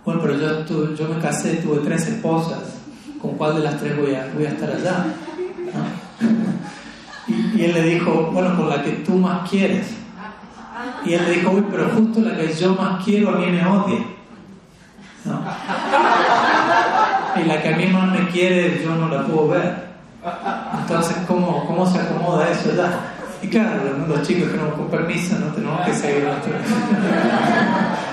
Bueno, 0.09 0.21
pero 0.23 0.65
yo, 0.65 0.95
yo 0.95 1.07
me 1.07 1.21
casé, 1.21 1.57
tuve 1.57 1.81
tres 1.85 2.07
esposas. 2.07 2.61
¿Con 3.21 3.35
cuál 3.35 3.57
de 3.57 3.61
las 3.61 3.77
tres 3.77 3.95
voy 3.95 4.15
a, 4.15 4.49
estar 4.49 4.71
allá? 4.71 5.05
Y, 7.27 7.63
él 7.63 7.73
le 7.75 7.83
dijo, 7.83 8.31
bueno, 8.33 8.57
con 8.57 8.67
la 8.69 8.81
que 8.81 8.89
tú 8.89 9.13
más 9.13 9.47
quieres. 9.47 9.87
Y 11.05 11.13
él 11.13 11.23
le 11.25 11.31
dijo, 11.33 11.51
uy, 11.51 11.63
pero 11.69 11.89
justo 11.89 12.21
la 12.21 12.35
que 12.35 12.51
yo 12.51 12.73
más 12.73 13.03
quiero 13.05 13.29
a 13.29 13.33
mí 13.33 13.45
me 13.51 13.63
odia. 13.67 13.99
Y 17.35 17.43
la 17.47 17.61
que 17.61 17.69
a 17.71 17.77
mí 17.77 17.85
más 17.85 18.11
me 18.11 18.27
quiere, 18.29 18.81
yo 18.83 18.95
no 18.95 19.09
la 19.09 19.27
puedo 19.27 19.49
ver. 19.49 19.89
Entonces, 20.81 21.17
¿cómo, 21.27 21.67
cómo 21.67 21.85
se 21.85 21.99
acomoda 21.99 22.49
eso 22.49 22.75
ya? 22.75 23.13
Y 23.43 23.47
claro, 23.47 23.83
los 24.07 24.27
chicos 24.27 24.49
que 24.49 24.57
no 24.57 24.73
con 24.73 24.87
permiso, 24.87 25.37
no 25.37 25.53
tenemos 25.53 25.81
que 25.85 25.93
seguir 25.93 26.23
nuestro... 26.23 26.53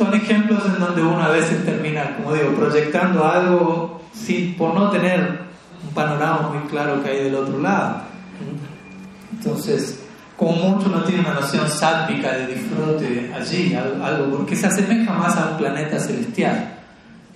Son 0.00 0.14
ejemplos 0.14 0.64
en 0.64 0.80
donde 0.80 1.02
uno 1.02 1.22
a 1.22 1.28
veces 1.28 1.62
termina, 1.62 2.16
como 2.16 2.32
digo, 2.32 2.54
proyectando 2.54 3.22
algo 3.22 4.00
sin, 4.14 4.56
por 4.56 4.72
no 4.72 4.88
tener 4.88 5.40
un 5.86 5.92
panorama 5.92 6.52
muy 6.54 6.66
claro 6.70 7.02
que 7.02 7.10
hay 7.10 7.24
del 7.24 7.34
otro 7.34 7.60
lado. 7.60 8.04
Entonces, 9.30 10.02
como 10.38 10.52
mucho 10.52 10.88
no 10.88 11.04
tiene 11.04 11.20
una 11.20 11.34
noción 11.34 11.68
sálpica 11.68 12.32
de 12.32 12.46
disfrute 12.46 13.30
allí, 13.34 13.74
algo, 13.74 14.38
porque 14.38 14.56
se 14.56 14.68
asemeja 14.68 15.12
más 15.12 15.36
a 15.36 15.50
un 15.50 15.58
planeta 15.58 16.00
celestial. 16.00 16.78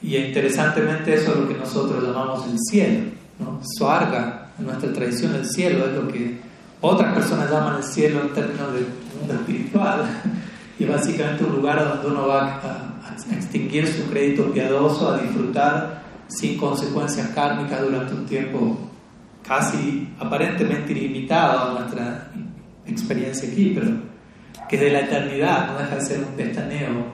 Y 0.02 0.16
interesantemente 0.16 1.12
eso 1.12 1.32
es 1.32 1.40
lo 1.40 1.46
que 1.46 1.58
nosotros 1.58 2.02
llamamos 2.02 2.46
el 2.46 2.58
cielo. 2.58 3.10
¿no? 3.40 3.60
Suarga, 3.76 4.52
en 4.58 4.64
nuestra 4.64 4.90
tradición 4.90 5.34
el 5.34 5.44
cielo 5.44 5.84
es 5.84 5.92
lo 5.92 6.08
que 6.08 6.40
otras 6.80 7.12
personas 7.12 7.50
llaman 7.50 7.76
el 7.76 7.84
cielo 7.84 8.22
en 8.22 8.32
términos 8.32 8.72
de 8.72 8.86
mundo 9.20 9.34
espiritual. 9.34 10.06
Y 10.78 10.84
básicamente 10.84 11.44
un 11.44 11.56
lugar 11.56 11.84
donde 11.84 12.08
uno 12.08 12.26
va 12.26 12.56
a, 12.56 12.90
extinguir 13.36 13.86
su 13.86 14.10
crédito 14.10 14.50
piadoso, 14.52 15.12
a 15.12 15.18
disfrutar 15.18 16.02
sin 16.26 16.58
consecuencias 16.58 17.28
kármicas 17.28 17.80
durante 17.82 18.14
un 18.14 18.26
tiempo 18.26 18.90
casi 19.46 20.08
aparentemente 20.18 20.92
ilimitado 20.92 21.76
a 21.76 21.80
nuestra 21.80 22.30
experiencia 22.86 23.48
aquí, 23.48 23.72
pero 23.74 23.92
que 24.68 24.76
es 24.76 24.82
de 24.82 24.90
la 24.90 25.00
eternidad, 25.00 25.72
no 25.72 25.78
deja 25.78 25.96
de 25.96 26.00
ser 26.00 26.18
un 26.20 26.34
pestaneo 26.34 27.06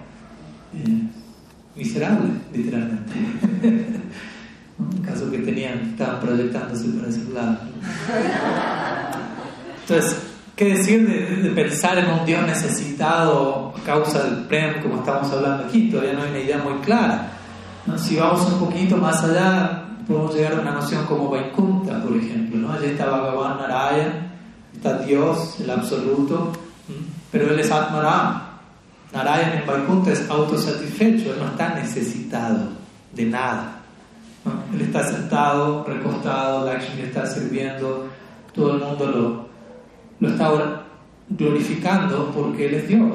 eh, 0.75 1.09
miserable, 1.77 2.31
literalmente. 2.53 3.13
Un 4.79 5.03
caso 5.03 5.31
que 5.31 5.39
tenían, 5.39 5.91
estaban 5.91 6.21
proyectándose 6.21 6.89
para 6.89 7.09
ese 7.09 7.31
lado. 7.35 7.59
Entonces, 9.83 10.30
¿qué 10.61 10.75
decir 10.75 11.09
de, 11.09 11.51
pensar 11.53 11.97
en 11.97 12.11
un 12.11 12.27
Dios 12.27 12.47
necesitado 12.47 13.73
a 13.75 13.83
causa 13.83 14.25
del 14.25 14.45
Prem, 14.45 14.83
como 14.83 14.97
estamos 14.97 15.33
hablando 15.33 15.65
aquí? 15.65 15.89
Todavía 15.89 16.13
no 16.13 16.23
hay 16.23 16.29
una 16.29 16.39
idea 16.39 16.59
muy 16.59 16.75
clara. 16.81 17.33
Si 17.97 18.17
vamos 18.17 18.47
un 18.47 18.59
poquito 18.67 18.99
más 18.99 19.25
allá, 19.25 19.85
podemos 20.07 20.35
llegar 20.35 20.53
a 20.53 20.61
una 20.61 20.73
noción 20.73 21.07
como 21.07 21.31
Vaikuntha, 21.31 22.03
por 22.03 22.15
ejemplo. 22.15 22.59
¿no? 22.59 22.75
Allí 22.75 22.89
está 22.89 23.07
Bhagavan 23.07 23.57
Narayan, 23.57 24.33
está 24.75 24.99
Dios, 24.99 25.61
el 25.61 25.71
absoluto, 25.71 26.53
pero 27.33 27.51
él 27.51 27.59
es 27.59 27.71
Atmaram. 27.71 28.43
Narayan 29.15 29.61
en 29.61 29.67
Vaikuntha 29.67 30.13
es 30.13 30.29
autosatisfecho, 30.29 31.33
él 31.33 31.39
no 31.41 31.47
está 31.47 31.75
necesitado 31.75 32.69
de 33.15 33.25
nada. 33.25 33.81
Él 34.75 34.83
está 34.83 35.09
sentado, 35.09 35.85
recostado, 35.85 36.67
Lakshmi 36.67 37.01
está 37.01 37.25
sirviendo, 37.25 38.09
todo 38.53 38.75
el 38.75 38.81
mundo 38.81 39.07
lo, 39.07 39.50
lo 40.21 40.29
está 40.29 40.85
glorificando 41.29 42.31
porque 42.35 42.67
él 42.67 42.75
es 42.75 42.89
Dios. 42.89 43.13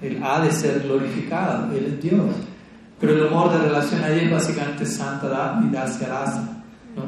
Él 0.00 0.20
ha 0.22 0.40
de 0.40 0.50
ser 0.50 0.80
glorificado, 0.80 1.72
él 1.74 1.94
es 1.94 2.02
Dios. 2.02 2.26
Pero 3.00 3.14
el 3.14 3.26
amor 3.26 3.52
de 3.52 3.68
relación 3.68 4.02
allí 4.04 4.20
es 4.26 4.30
básicamente 4.30 4.86
Santa 4.86 5.60
y 5.64 5.72
Dasya 5.72 6.08
Rasa. 6.08 6.62
¿no? 6.94 7.02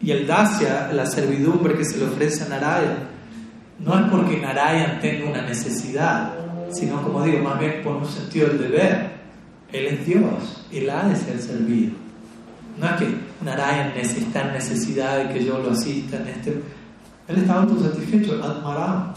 Y 0.00 0.10
el 0.10 0.26
Dasya, 0.26 0.92
la 0.92 1.06
servidumbre 1.06 1.76
que 1.76 1.84
se 1.84 1.98
le 1.98 2.06
ofrece 2.06 2.44
a 2.44 2.48
Narayan, 2.48 3.08
no 3.80 3.98
es 3.98 4.10
porque 4.10 4.40
Narayan 4.40 5.00
tenga 5.00 5.30
una 5.30 5.42
necesidad, 5.42 6.32
sino 6.72 7.02
como 7.02 7.22
digo, 7.22 7.42
más 7.42 7.58
bien 7.58 7.80
por 7.82 7.96
un 7.96 8.06
sentido 8.06 8.48
del 8.48 8.58
deber. 8.58 9.18
Él 9.72 9.86
es 9.86 10.06
Dios, 10.06 10.66
Él 10.72 10.88
ha 10.90 11.04
de 11.08 11.16
ser 11.16 11.38
servido. 11.40 11.92
No 12.78 12.86
es 12.86 12.92
que 12.92 13.06
Narayan 13.44 13.92
está 13.96 14.46
en 14.46 14.52
necesidad 14.52 15.18
de 15.18 15.34
que 15.34 15.44
yo 15.44 15.58
lo 15.58 15.72
asista 15.72 16.16
en 16.16 16.28
este. 16.28 16.62
Él 17.28 17.38
está 17.38 17.54
autosatisfecho, 17.54 18.42
Admaram. 18.42 19.12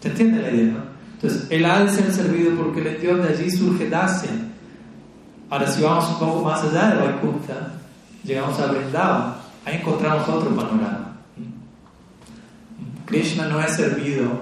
¿Te 0.00 0.08
entiende 0.08 0.42
la 0.42 0.50
idea? 0.50 0.84
Entonces, 1.14 1.46
Él 1.50 1.64
ha 1.64 1.84
de 1.84 1.90
ser 1.90 2.12
servido 2.12 2.56
porque 2.56 2.80
Él 2.80 2.86
es 2.86 3.02
Dios, 3.02 3.22
de 3.22 3.28
allí 3.28 3.50
surge 3.50 3.90
Dasya. 3.90 4.30
Ahora, 5.50 5.66
si 5.66 5.82
vamos 5.82 6.08
un 6.10 6.18
poco 6.18 6.44
más 6.44 6.62
allá 6.62 6.90
de 6.90 7.02
Vaikuntha, 7.02 7.72
llegamos 8.22 8.58
a 8.60 8.66
Vrindavan, 8.66 9.34
ahí 9.64 9.76
encontramos 9.76 10.28
otro 10.28 10.50
panorama. 10.54 11.16
Krishna 13.06 13.48
no 13.48 13.60
es 13.60 13.72
servido 13.72 14.40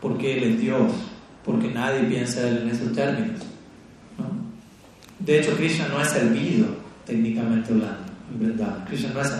porque 0.00 0.36
Él 0.36 0.44
es 0.52 0.60
Dios, 0.60 0.92
porque 1.44 1.70
nadie 1.72 2.00
piensa 2.04 2.46
en 2.48 2.68
esos 2.68 2.92
términos. 2.92 3.40
De 5.18 5.40
hecho, 5.40 5.56
Krishna 5.56 5.88
no 5.88 6.00
es 6.00 6.08
servido, 6.08 6.66
técnicamente 7.04 7.72
hablando, 7.72 8.12
en 8.32 8.48
verdad. 8.48 8.84
Krishna 8.86 9.10
no 9.14 9.20
es 9.20 9.32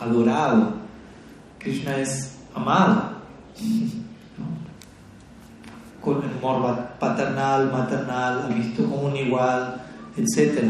adorado, 0.00 0.81
Krishna 1.62 1.96
es 1.98 2.38
amado. 2.54 3.12
Con 6.00 6.22
el 6.24 6.36
amor 6.38 6.88
paternal, 6.98 7.70
maternal, 7.70 8.52
visto 8.54 8.82
como 8.82 9.02
un 9.02 9.16
igual, 9.16 9.80
etc. 10.16 10.64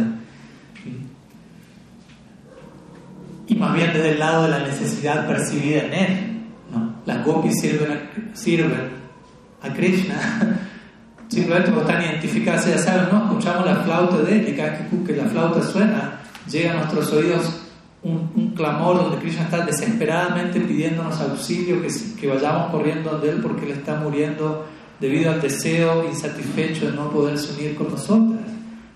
Y 3.46 3.54
más 3.54 3.74
bien 3.74 3.92
desde 3.94 4.12
el 4.12 4.18
lado 4.18 4.44
de 4.44 4.50
la 4.50 4.58
necesidad 4.60 5.26
percibida 5.26 5.84
en 5.84 5.94
él. 5.94 6.28
Las 7.06 7.24
gopis 7.24 7.60
sirven 7.60 7.90
a, 7.90 8.36
sirven 8.36 8.90
a 9.62 9.72
Krishna 9.72 10.14
simplemente 11.28 11.72
porque 11.72 11.90
están 11.90 12.04
identificadas, 12.04 12.66
ya 12.66 12.78
saben, 12.78 13.08
¿no? 13.10 13.24
Escuchamos 13.24 13.66
la 13.66 13.76
flauta 13.76 14.18
de 14.18 14.38
él 14.38 14.48
y 14.48 14.56
cada 14.56 14.70
vez 14.70 14.80
que 15.06 15.16
la 15.16 15.24
flauta 15.24 15.62
suena, 15.62 16.20
llega 16.48 16.72
a 16.72 16.76
nuestros 16.76 17.12
oídos 17.12 17.61
un, 18.04 18.52
clamor 18.56 18.96
donde 18.96 19.18
Krishna 19.18 19.44
está 19.44 19.64
desesperadamente 19.64 20.60
pidiéndonos 20.60 21.20
auxilio, 21.20 21.82
que, 22.20 22.26
vayamos 22.26 22.70
corriendo 22.70 23.18
de 23.18 23.30
él 23.30 23.40
porque 23.40 23.66
él 23.66 23.72
está 23.72 23.96
muriendo 23.96 24.66
debido 25.00 25.30
al 25.30 25.40
deseo 25.40 26.08
insatisfecho 26.08 26.90
de 26.90 26.96
no 26.96 27.10
poderse 27.10 27.54
unir 27.54 27.76
con 27.76 27.90
nosotras. 27.90 28.42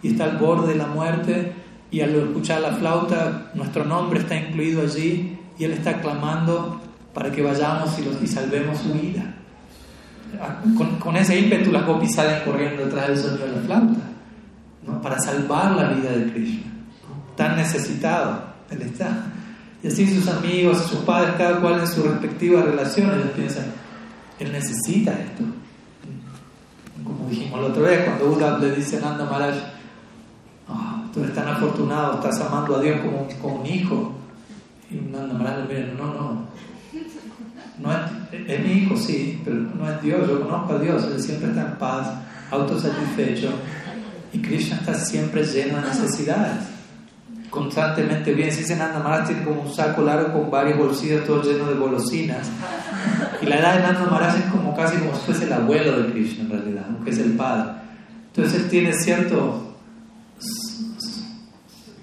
Y 0.02 0.08
está 0.08 0.24
al 0.24 0.38
borde 0.38 0.72
de 0.72 0.78
la 0.78 0.86
muerte 0.86 1.52
y 1.90 2.00
al 2.00 2.14
escuchar 2.14 2.60
la 2.60 2.72
flauta, 2.72 3.50
nuestro 3.54 3.84
nombre 3.84 4.20
está 4.20 4.36
incluido 4.36 4.82
allí 4.82 5.38
y 5.58 5.64
él 5.64 5.72
está 5.72 6.00
clamando 6.00 6.80
para 7.14 7.30
que 7.30 7.42
vayamos 7.42 7.96
y, 7.98 8.26
salvemos 8.26 8.78
su 8.78 8.92
vida. 8.92 9.34
Ah, 10.40 10.60
con, 10.76 10.96
con, 10.98 11.16
ese 11.16 11.38
ímpetu 11.38 11.72
las 11.72 11.86
gopis 11.86 12.14
salen 12.14 12.42
corriendo 12.44 12.84
detrás 12.84 13.08
del 13.08 13.16
sonido 13.16 13.46
de 13.46 13.52
la 13.52 13.62
flauta, 13.62 14.00
¿no? 14.86 15.00
para 15.00 15.18
salvar 15.18 15.72
la 15.72 15.90
vida 15.90 16.10
de 16.10 16.32
Krishna. 16.32 16.72
Tan 17.36 17.56
necesitado 17.56 18.55
él 18.70 18.82
está. 18.82 19.32
Y 19.82 19.88
así 19.88 20.14
sus 20.14 20.28
amigos, 20.28 20.78
sus 20.86 21.00
padres, 21.00 21.34
cada 21.36 21.60
cual 21.60 21.80
en 21.80 21.86
sus 21.86 22.04
respectivas 22.06 22.64
relaciones, 22.64 23.16
ellos 23.16 23.30
piensan, 23.36 23.64
él 24.38 24.52
necesita 24.52 25.12
esto. 25.12 25.44
Como 27.04 27.28
dijimos 27.28 27.60
la 27.60 27.66
otra 27.68 27.82
vez, 27.82 28.04
cuando 28.04 28.30
Uddhav 28.30 28.60
le 28.60 28.72
dice 28.72 28.96
a 28.96 29.00
Nanda 29.00 29.24
Maharaj, 29.24 29.54
oh, 30.68 31.10
tú 31.12 31.20
eres 31.22 31.34
tan 31.34 31.48
afortunado, 31.48 32.14
estás 32.14 32.40
amando 32.40 32.76
a 32.76 32.80
Dios 32.80 33.00
como, 33.00 33.28
como 33.40 33.60
un 33.60 33.66
hijo. 33.66 34.12
Y 34.90 34.96
Nanda 34.96 35.34
Maharaj 35.34 35.68
le 35.68 35.82
dice, 35.82 35.94
no, 35.96 36.06
no, 36.06 36.46
no 37.78 37.92
es, 37.92 38.64
mi 38.64 38.72
hijo, 38.72 38.96
sí, 38.96 39.40
pero 39.44 39.56
no 39.56 39.88
es 39.88 40.02
Dios. 40.02 40.26
Yo 40.28 40.40
conozco 40.40 40.74
a 40.74 40.78
Dios, 40.78 41.04
Él 41.04 41.22
siempre 41.22 41.50
está 41.50 41.62
en 41.62 41.78
paz, 41.78 42.08
autosatisfecho. 42.50 43.50
Y 44.32 44.40
Krishna 44.40 44.76
está 44.76 44.94
siempre 44.94 45.44
lleno 45.44 45.80
de 45.80 45.88
necesidades. 45.88 46.75
Constantemente 47.56 48.34
bien. 48.34 48.52
Si 48.52 48.58
dicen 48.58 48.80
Nanda 48.80 49.24
tiene 49.24 49.42
como 49.42 49.62
un 49.62 49.72
saco 49.72 50.02
largo 50.02 50.30
con 50.30 50.50
varios 50.50 50.76
bolsillos, 50.76 51.24
todo 51.24 51.42
lleno 51.42 51.64
de 51.70 51.74
golosinas. 51.76 52.50
Y 53.40 53.46
la 53.46 53.58
edad 53.58 53.76
de 53.76 53.82
Nanda 53.82 54.10
Maharaj 54.10 54.36
es 54.36 54.44
como 54.50 54.76
casi 54.76 54.98
como 54.98 55.14
si 55.14 55.22
fuese 55.24 55.44
el 55.44 55.54
abuelo 55.54 56.02
de 56.02 56.12
Krishna 56.12 56.44
en 56.44 56.50
realidad, 56.50 56.84
aunque 56.86 57.12
es 57.12 57.18
el 57.18 57.32
padre. 57.32 57.70
Entonces 58.26 58.60
él 58.60 58.68
tiene 58.68 58.92
cierto. 58.92 59.74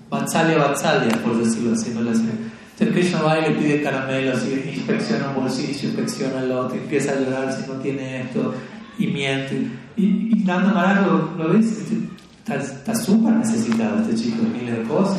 Vatsalya, 0.10 0.58
Vatsalya, 0.58 1.22
por 1.24 1.38
decirlo 1.38 1.74
así, 1.74 1.92
no 1.92 2.02
entonces 2.02 2.96
Krishna 2.96 3.22
va 3.22 3.38
y 3.38 3.54
le 3.54 3.60
pide 3.60 3.84
caramelos 3.84 4.44
y 4.48 4.70
inspecciona 4.72 5.30
un 5.30 5.36
bolsillo, 5.36 5.90
inspecciona 5.90 6.42
el 6.42 6.52
otro, 6.52 6.76
empieza 6.76 7.12
a 7.12 7.20
llorar 7.20 7.54
si 7.54 7.70
no 7.72 7.76
tiene 7.76 8.22
esto 8.22 8.56
y 8.98 9.06
miente. 9.06 9.68
Y, 9.96 10.34
y 10.34 10.44
Nanda 10.44 10.74
Maharaj 10.74 11.38
lo, 11.38 11.50
ves, 11.50 11.84
está 12.48 12.96
súper 12.96 13.34
necesitado 13.34 14.02
este 14.02 14.16
chico 14.16 14.44
de 14.44 14.50
miles 14.50 14.78
de 14.80 14.84
cosas, 14.84 15.18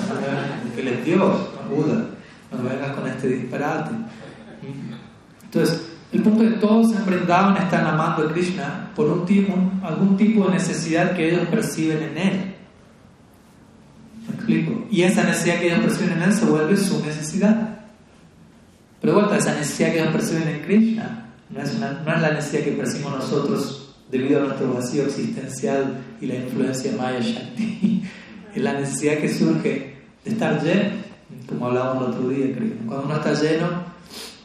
que 0.74 0.80
él 0.80 0.88
es 0.88 1.04
Dios, 1.04 1.36
Buda, 1.70 2.06
no 2.52 2.68
vengas 2.68 2.92
con 2.92 3.06
este 3.08 3.28
disparate. 3.28 3.94
Entonces, 5.44 5.90
El 6.12 6.22
punto 6.22 6.44
es 6.44 6.54
que 6.54 6.60
todos 6.60 6.92
en 6.92 7.12
están 7.56 7.86
amando 7.86 8.28
a 8.28 8.32
Krishna 8.32 8.90
por 8.94 9.06
un 9.06 9.26
tipo, 9.26 9.52
algún 9.82 10.16
tipo 10.16 10.46
de 10.46 10.52
necesidad 10.52 11.16
que 11.16 11.28
ellos 11.28 11.48
perciben 11.48 12.02
en 12.04 12.18
él. 12.18 12.54
¿Me 14.28 14.34
explico? 14.34 14.86
Y 14.90 15.02
esa 15.02 15.24
necesidad 15.24 15.58
que 15.58 15.66
ellos 15.66 15.80
perciben 15.80 16.12
en 16.12 16.22
él 16.22 16.32
se 16.32 16.44
vuelve 16.44 16.76
su 16.76 17.04
necesidad. 17.04 17.80
Pero 19.00 19.12
de 19.12 19.18
vuelta, 19.18 19.38
esa 19.38 19.54
necesidad 19.54 19.90
que 19.90 20.00
ellos 20.00 20.12
perciben 20.12 20.48
en 20.48 20.62
Krishna 20.62 21.26
no 21.50 21.60
es, 21.60 21.74
no 21.78 22.14
es 22.14 22.22
la 22.22 22.32
necesidad 22.32 22.62
que 22.62 22.72
percibimos 22.72 23.18
nosotros 23.18 23.83
debido 24.14 24.40
a 24.40 24.44
nuestro 24.44 24.72
vacío 24.72 25.02
existencial 25.06 26.04
y 26.20 26.26
la 26.26 26.36
influencia 26.36 26.92
Maya 26.96 27.18
Shakti. 27.18 28.04
es 28.54 28.62
la 28.62 28.74
necesidad 28.74 29.18
que 29.18 29.28
surge 29.28 29.96
de 30.24 30.30
estar 30.30 30.62
lleno, 30.62 30.90
como 31.48 31.66
hablábamos 31.66 32.04
el 32.06 32.10
otro 32.12 32.28
día, 32.28 32.54
creo. 32.54 32.74
Cuando 32.86 33.06
uno 33.06 33.16
está 33.16 33.34
lleno, 33.34 33.66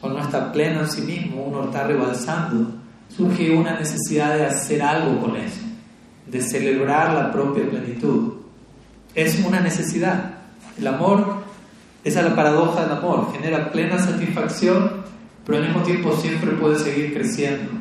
cuando 0.00 0.18
uno 0.18 0.26
está 0.26 0.50
pleno 0.50 0.80
en 0.80 0.90
sí 0.90 1.02
mismo, 1.02 1.44
uno 1.44 1.66
está 1.66 1.86
rebalsando, 1.86 2.68
surge 3.16 3.56
una 3.56 3.78
necesidad 3.78 4.36
de 4.36 4.46
hacer 4.46 4.82
algo 4.82 5.20
con 5.20 5.36
eso, 5.36 5.60
de 6.26 6.40
celebrar 6.40 7.14
la 7.14 7.30
propia 7.30 7.70
plenitud. 7.70 8.32
Es 9.14 9.38
una 9.46 9.60
necesidad. 9.60 10.34
El 10.78 10.86
amor, 10.88 11.44
esa 12.02 12.20
es 12.20 12.26
la 12.26 12.34
paradoja 12.34 12.82
del 12.82 12.98
amor, 12.98 13.32
genera 13.32 13.70
plena 13.70 14.00
satisfacción, 14.00 15.04
pero 15.46 15.58
al 15.58 15.64
mismo 15.68 15.82
tiempo 15.84 16.16
siempre 16.16 16.50
puede 16.52 16.76
seguir 16.76 17.14
creciendo. 17.14 17.79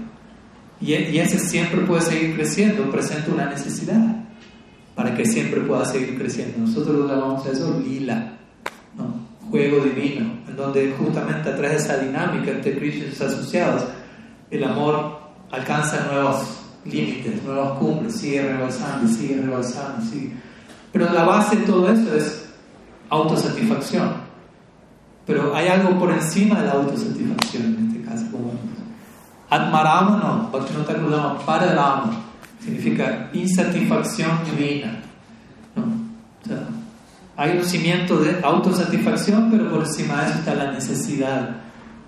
Y, 0.81 0.93
ese 0.93 1.39
siempre 1.39 1.81
puede 1.81 2.01
seguir 2.01 2.35
creciendo, 2.35 2.89
presenta 2.89 3.31
una 3.31 3.49
necesidad 3.49 3.99
para 4.95 5.13
que 5.15 5.25
siempre 5.25 5.61
pueda 5.61 5.85
seguir 5.85 6.17
creciendo. 6.17 6.59
Nosotros 6.59 6.95
lo 6.99 7.07
llamamos 7.07 7.45
eso 7.45 7.79
lila, 7.85 8.33
juego 9.49 9.83
divino, 9.83 10.31
en 10.47 10.55
donde 10.55 10.93
justamente 10.97 11.49
a 11.49 11.55
través 11.55 11.71
de 11.71 11.77
esa 11.77 11.97
dinámica 11.97 12.51
entre 12.51 12.77
Krishna 12.77 13.05
y 13.05 13.11
sus 13.11 13.21
asociados, 13.21 13.83
el 14.51 14.63
amor 14.63 15.19
alcanza 15.51 16.07
nuevos 16.11 16.59
límites, 16.85 17.43
nuevos 17.43 17.77
cumbres, 17.79 18.15
sigue 18.15 18.41
rebalsando, 18.41 19.07
sigue 19.11 19.41
rebalsando, 19.41 20.05
sigue. 20.05 20.33
Pero 20.91 21.11
la 21.11 21.23
base 21.23 21.57
de 21.57 21.65
todo 21.65 21.91
eso 21.91 22.15
es 22.15 22.49
autosatisfacción. 23.09 24.29
Pero 25.25 25.55
hay 25.55 25.67
algo 25.67 25.97
por 25.99 26.11
encima 26.11 26.59
de 26.59 26.67
la 26.67 26.73
autosatisfacción 26.73 27.65
en 27.65 27.87
este 27.87 28.01
caso, 28.09 28.25
como 28.31 28.51
Atmarama 29.49 30.17
no, 30.17 30.49
Bhaktivinoda 30.51 30.93
lo 30.93 31.09
llama 31.09 31.39
Pararama, 31.45 32.11
significa 32.63 33.29
insatisfacción 33.33 34.29
divina. 34.45 35.01
hay 37.35 37.57
un 37.57 37.63
cimiento 37.63 38.17
de 38.17 38.39
autosatisfacción, 38.43 39.49
pero 39.49 39.71
por 39.71 39.81
encima 39.81 40.21
de 40.21 40.29
eso 40.29 40.39
está 40.39 40.53
la 40.55 40.71
necesidad 40.71 41.49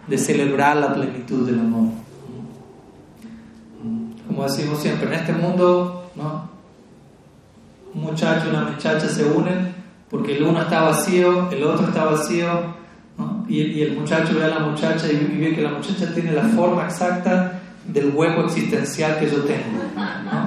de 0.08 0.18
celebrar 0.18 0.78
la 0.78 0.94
plenitud 0.94 1.46
del 1.46 1.60
amor. 1.60 1.90
Como 4.28 4.44
decimos 4.44 4.80
siempre, 4.80 5.08
en 5.08 5.14
este 5.14 5.34
mundo, 5.34 6.12
un 7.94 8.02
muchacho 8.02 8.48
y 8.48 8.50
una 8.50 8.66
muchacha 8.66 9.08
se 9.08 9.26
unen 9.26 9.74
porque 10.10 10.36
el 10.36 10.44
uno 10.44 10.62
está 10.62 10.82
vacío, 10.82 11.50
el 11.52 11.64
otro 11.64 11.88
está 11.88 12.04
vacío, 12.04 12.81
y, 13.52 13.82
el 13.82 13.98
muchacho 13.98 14.36
ve 14.36 14.46
a 14.46 14.48
la 14.48 14.60
muchacha 14.60 15.12
y, 15.12 15.38
ve 15.38 15.54
que 15.54 15.62
la 15.62 15.72
muchacha 15.72 16.14
tiene 16.14 16.32
la 16.32 16.44
forma 16.44 16.86
exacta 16.86 17.60
del 17.86 18.12
hueco 18.16 18.46
existencial 18.46 19.20
que 19.20 19.26
yo 19.30 19.42
tengo. 19.44 19.82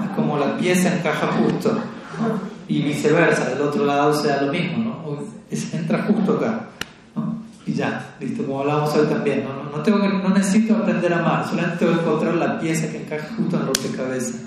Es 0.04 0.10
como 0.16 0.38
la 0.38 0.56
pieza 0.56 0.96
encaja 0.96 1.26
justo. 1.32 1.78
Y 2.66 2.80
viceversa, 2.80 3.50
del 3.50 3.60
otro 3.60 3.84
lado 3.84 4.14
sea 4.14 4.42
lo 4.42 4.52
mismo. 4.52 4.78
¿no? 4.78 5.18
entra 5.72 6.02
justo 6.04 6.38
acá. 6.38 6.68
Y 7.66 7.74
ya, 7.74 8.14
listo, 8.20 8.44
como 8.44 8.60
hablábamos 8.60 8.94
hoy 8.94 9.06
también. 9.06 9.44
¿no? 9.44 9.76
No, 9.76 9.82
tengo 9.82 9.98
no 9.98 10.28
necesito 10.30 10.76
aprender 10.76 11.12
a 11.12 11.18
amar, 11.18 11.46
solamente 11.46 11.78
tengo 11.78 11.92
que 11.92 12.00
encontrar 12.00 12.34
la 12.34 12.58
pieza 12.58 12.90
que 12.90 13.02
encaja 13.02 13.28
justo 13.36 13.56
en 13.56 13.62
el 13.62 13.68
rompecabezas. 13.68 14.40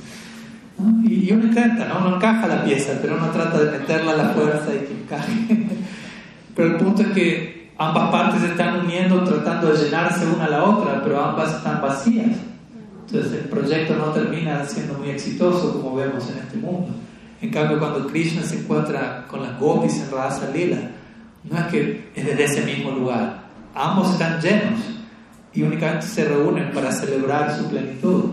Y, 1.03 1.29
y 1.29 1.31
uno 1.31 1.45
intenta, 1.45 1.87
¿no? 1.87 1.99
Uno 1.99 2.15
encaja 2.15 2.47
la 2.47 2.63
pieza, 2.63 2.93
pero 3.01 3.17
uno 3.17 3.29
trata 3.29 3.59
de 3.59 3.71
meterla 3.71 4.11
a 4.11 4.17
la 4.17 4.29
fuerza 4.29 4.73
y 4.73 4.79
que 4.79 4.93
encaje. 4.93 5.67
pero 6.55 6.69
el 6.69 6.75
punto 6.75 7.01
es 7.01 7.07
que 7.09 7.56
ambas 7.77 8.09
partes 8.09 8.41
se 8.41 8.47
están 8.47 8.79
uniendo 8.81 9.23
tratando 9.23 9.71
de 9.71 9.85
llenarse 9.85 10.25
una 10.25 10.45
a 10.45 10.49
la 10.49 10.63
otra, 10.63 11.01
pero 11.03 11.23
ambas 11.23 11.55
están 11.55 11.81
vacías. 11.81 12.37
Entonces 13.05 13.33
el 13.33 13.49
proyecto 13.49 13.95
no 13.95 14.05
termina 14.05 14.65
siendo 14.65 14.95
muy 14.95 15.09
exitoso 15.09 15.81
como 15.81 15.95
vemos 15.95 16.29
en 16.29 16.39
este 16.39 16.57
mundo. 16.57 16.89
En 17.41 17.51
cambio, 17.51 17.79
cuando 17.79 18.07
Krishna 18.07 18.41
se 18.41 18.59
encuentra 18.59 19.25
con 19.27 19.43
las 19.43 19.59
gopis 19.59 20.01
en 20.01 20.11
Rasa 20.11 20.49
Lila, 20.51 20.89
no 21.43 21.57
es 21.57 21.65
que 21.67 22.09
es 22.15 22.25
desde 22.25 22.43
ese 22.43 22.61
mismo 22.65 22.91
lugar. 22.91 23.43
Ambos 23.75 24.11
están 24.11 24.41
llenos 24.41 24.79
y 25.53 25.61
únicamente 25.61 26.07
se 26.07 26.25
reúnen 26.25 26.71
para 26.71 26.91
celebrar 26.91 27.55
su 27.55 27.69
plenitud. 27.69 28.31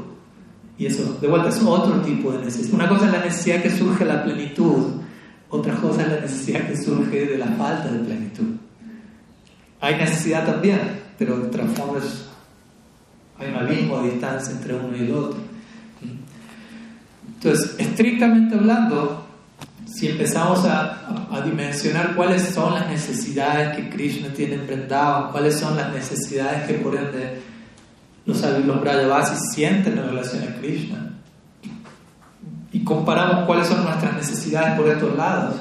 Y 0.77 0.87
eso, 0.87 1.19
de 1.21 1.29
vuelta, 1.29 1.51
es 1.51 1.63
otro 1.63 2.01
tipo 2.01 2.33
de 2.33 2.45
necesidad. 2.45 2.75
Una 2.75 2.89
cosa 2.89 3.07
es 3.07 3.13
la 3.13 3.25
necesidad 3.25 3.63
que 3.63 3.71
surge 3.71 4.05
de 4.05 4.13
la 4.13 4.25
plenitud, 4.25 5.03
otra 5.51 5.75
cosa 5.77 6.03
es 6.03 6.09
la 6.09 6.21
necesidad 6.21 6.67
que 6.67 6.77
surge 6.77 7.27
de 7.27 7.39
la 7.39 7.47
falta 7.47 7.89
de 7.93 7.99
plenitud. 8.01 8.57
Hay 9.85 9.97
necesidad 9.97 10.47
también, 10.47 10.81
pero 11.19 11.35
el 11.35 11.51
trasfondo 11.51 11.99
es, 11.99 12.25
hay 13.39 13.51
un 13.51 13.57
abismo 13.57 14.01
de 14.01 14.13
distancia 14.13 14.55
entre 14.55 14.75
uno 14.77 14.97
y 14.97 15.01
el 15.01 15.15
otro. 15.15 15.39
Entonces, 17.35 17.75
estrictamente 17.79 18.55
hablando, 18.55 19.27
si 19.85 20.09
empezamos 20.09 20.65
a, 20.65 21.29
a, 21.31 21.43
dimensionar 21.43 22.17
cuáles 22.17 22.45
son 22.45 22.73
las 22.73 22.89
necesidades 22.89 23.77
que 23.77 23.91
Krishna 23.91 24.29
tiene 24.29 24.55
en 24.55 24.89
cuáles 25.31 25.61
son 25.61 25.77
las 25.77 25.93
necesidades 25.93 26.67
que 26.67 26.75
por 26.79 26.97
ende 26.97 27.43
los, 28.25 28.41
los 28.41 28.81
Brajavasis 28.81 29.53
sienten 29.53 29.99
en 29.99 30.07
relación 30.07 30.45
a 30.45 30.61
Krishna, 30.61 31.11
y 32.73 32.83
comparamos 32.83 33.45
cuáles 33.45 33.67
son 33.67 33.85
nuestras 33.85 34.15
necesidades 34.15 34.79
por 34.79 34.89
estos 34.89 35.15
lados, 35.15 35.57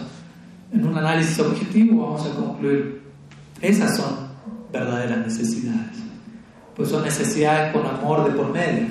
en 0.71 0.87
un 0.87 0.97
análisis 0.97 1.37
objetivo 1.41 2.05
vamos 2.05 2.25
a 2.25 2.33
concluir 2.33 3.02
esas 3.63 3.95
son 3.95 4.27
verdaderas 4.73 5.19
necesidades. 5.19 5.97
Pues 6.75 6.89
son 6.89 7.03
necesidades 7.03 7.71
con 7.71 7.85
amor 7.87 8.25
de 8.25 8.31
por 8.31 8.51
medio. 8.51 8.87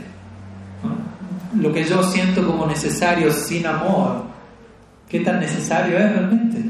Lo 1.60 1.72
que 1.72 1.84
yo 1.84 2.02
siento 2.02 2.46
como 2.46 2.66
necesario 2.66 3.30
sin 3.32 3.66
amor, 3.66 4.24
¿qué 5.10 5.20
tan 5.20 5.40
necesario 5.40 5.98
es 5.98 6.10
realmente? 6.10 6.64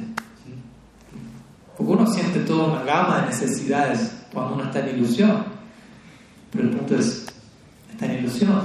Porque 1.76 1.92
uno 1.92 2.06
siente 2.08 2.40
toda 2.40 2.72
una 2.72 2.82
gama 2.82 3.20
de 3.20 3.26
necesidades 3.28 4.12
cuando 4.32 4.54
uno 4.54 4.64
está 4.64 4.80
en 4.80 4.96
ilusión. 4.96 5.44
Pero 6.50 6.64
el 6.64 6.76
punto 6.76 6.96
es, 6.96 7.24
está 7.88 8.06
en 8.06 8.18
ilusión. 8.18 8.62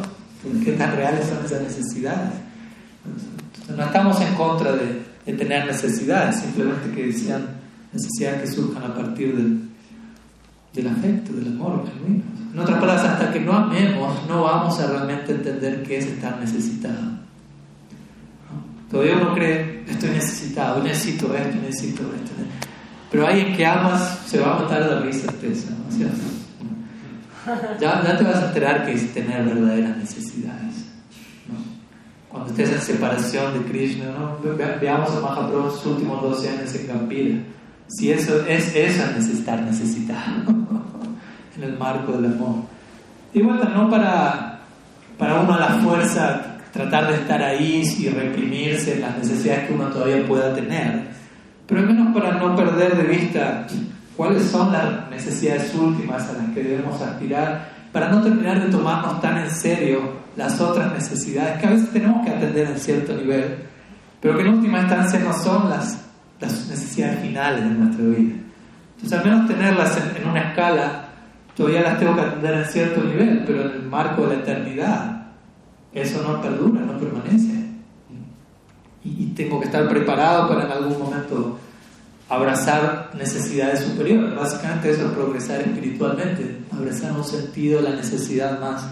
¿Qué 0.64 0.72
tan 0.72 0.96
reales 0.96 1.28
son 1.28 1.46
esas 1.46 1.62
necesidades? 1.62 2.34
no 3.76 3.84
estamos 3.84 4.20
en 4.22 4.34
contra 4.34 4.72
de, 4.72 5.04
de 5.26 5.34
tener 5.34 5.66
necesidades, 5.68 6.38
simplemente 6.38 6.90
que 6.96 7.08
decían 7.08 7.57
necesidades 7.94 8.42
que 8.42 8.56
surjan 8.56 8.84
a 8.84 8.96
partir 8.96 9.36
del, 9.36 9.70
del 10.74 10.88
afecto, 10.88 11.34
del 11.34 11.48
amor 11.48 11.86
genuino. 11.88 12.24
En 12.54 12.60
otras 12.60 12.80
palabras, 12.80 13.06
hasta 13.06 13.32
que 13.32 13.40
no 13.40 13.54
amemos, 13.54 14.28
no 14.28 14.44
vamos 14.44 14.80
a 14.80 14.88
realmente 14.88 15.32
entender 15.32 15.84
qué 15.84 15.98
es 15.98 16.06
estar 16.06 16.40
necesitado. 16.40 17.18
Todavía 18.90 19.18
uno 19.18 19.34
cree, 19.34 19.84
estoy 19.88 20.12
necesitado, 20.12 20.82
necesito 20.82 21.36
esto, 21.36 21.58
necesito 21.62 22.04
esto. 22.04 22.32
Pero 23.12 23.28
alguien 23.28 23.56
que 23.56 23.66
amas 23.66 24.20
se 24.26 24.40
va 24.40 24.56
a 24.56 24.62
matar 24.62 24.90
de 24.90 25.00
risa 25.02 25.28
¿no 25.32 25.92
cierto? 25.92 26.18
Ya, 27.80 28.04
ya, 28.04 28.18
te 28.18 28.24
vas 28.24 28.36
a 28.36 28.48
enterar 28.48 28.86
que 28.86 28.94
es 28.94 29.14
tener 29.14 29.46
verdaderas 29.46 29.98
necesidades. 29.98 30.86
Cuando 32.30 32.50
estés 32.50 32.72
en 32.72 32.82
separación 32.82 33.54
de 33.54 33.72
Krishna, 33.72 34.06
¿no? 34.12 34.38
veamos 34.82 35.12
a 35.12 35.22
Mahaprabhu 35.22 35.72
sus 35.72 35.86
últimos 35.86 36.22
12 36.22 36.50
años 36.50 36.76
en 36.76 36.88
Gampira 36.88 37.38
si 37.88 38.12
eso 38.12 38.46
es 38.48 38.76
eso 38.76 39.04
es 39.04 39.16
necesitar 39.16 39.62
necesitado 39.62 40.50
en 41.58 41.64
el 41.64 41.78
marco 41.78 42.14
del 42.14 42.34
amor. 42.34 42.64
Y 43.34 43.42
bueno, 43.42 43.64
no 43.66 43.90
para, 43.90 44.60
para 45.18 45.42
uno 45.42 45.54
a 45.54 45.60
la 45.60 45.70
fuerza 45.80 46.58
tratar 46.72 47.08
de 47.08 47.16
estar 47.16 47.42
ahí 47.42 47.84
y 48.00 48.10
reprimirse 48.10 49.00
las 49.00 49.18
necesidades 49.18 49.68
que 49.68 49.74
uno 49.74 49.86
todavía 49.88 50.26
pueda 50.28 50.54
tener, 50.54 51.08
pero 51.66 51.82
al 51.82 51.88
menos 51.88 52.14
para 52.14 52.34
no 52.34 52.56
perder 52.56 52.96
de 52.98 53.04
vista 53.04 53.66
cuáles 54.16 54.44
son 54.44 54.72
las 54.72 55.10
necesidades 55.10 55.74
últimas 55.76 56.28
a 56.30 56.34
las 56.34 56.50
que 56.54 56.64
debemos 56.64 57.02
aspirar, 57.02 57.78
para 57.92 58.10
no 58.10 58.22
terminar 58.22 58.64
de 58.64 58.70
tomarnos 58.70 59.22
tan 59.22 59.38
en 59.38 59.50
serio 59.50 60.28
las 60.36 60.60
otras 60.62 60.94
necesidades 60.94 61.60
que 61.60 61.68
a 61.68 61.72
veces 61.72 61.90
tenemos 61.92 62.24
que 62.26 62.32
atender 62.32 62.68
en 62.68 62.80
cierto 62.80 63.16
nivel, 63.16 63.58
pero 64.22 64.36
que 64.36 64.42
en 64.42 64.50
última 64.50 64.82
instancia 64.82 65.20
no 65.20 65.34
son 65.34 65.70
las 65.70 66.07
las 66.40 66.68
necesidades 66.68 67.20
finales 67.22 67.64
de 67.64 67.70
nuestra 67.70 68.06
vida. 68.06 68.36
Entonces, 68.96 69.20
al 69.20 69.26
menos 69.26 69.48
tenerlas 69.48 69.98
en, 70.16 70.28
una 70.28 70.50
escala, 70.50 71.10
todavía 71.56 71.82
las 71.82 72.00
tengo 72.00 72.16
que 72.16 72.22
atender 72.22 72.54
en 72.54 72.66
cierto 72.66 73.04
nivel, 73.04 73.44
pero 73.46 73.62
en 73.62 73.72
el 73.72 73.84
marco 73.84 74.24
de 74.24 74.36
la 74.36 74.42
eternidad, 74.42 75.28
eso 75.94 76.24
no 76.24 76.42
perdura, 76.42 76.82
no 76.82 76.98
permanece. 76.98 77.68
Y, 79.04 79.28
tengo 79.38 79.60
que 79.60 79.68
estar 79.68 79.88
preparado 79.88 80.50
para 80.50 80.66
en 80.66 80.72
algún 80.72 81.00
momento 81.00 81.60
abrazar 82.28 83.12
necesidades 83.16 83.82
superiores. 83.82 84.36
Básicamente 84.36 84.90
eso 84.90 85.06
es 85.06 85.12
progresar 85.12 85.62
espiritualmente, 85.62 86.62
abrazar 86.72 87.12
un 87.14 87.24
sentido 87.24 87.82
la 87.82 87.92
necesidad 87.92 88.60
más, 88.60 88.84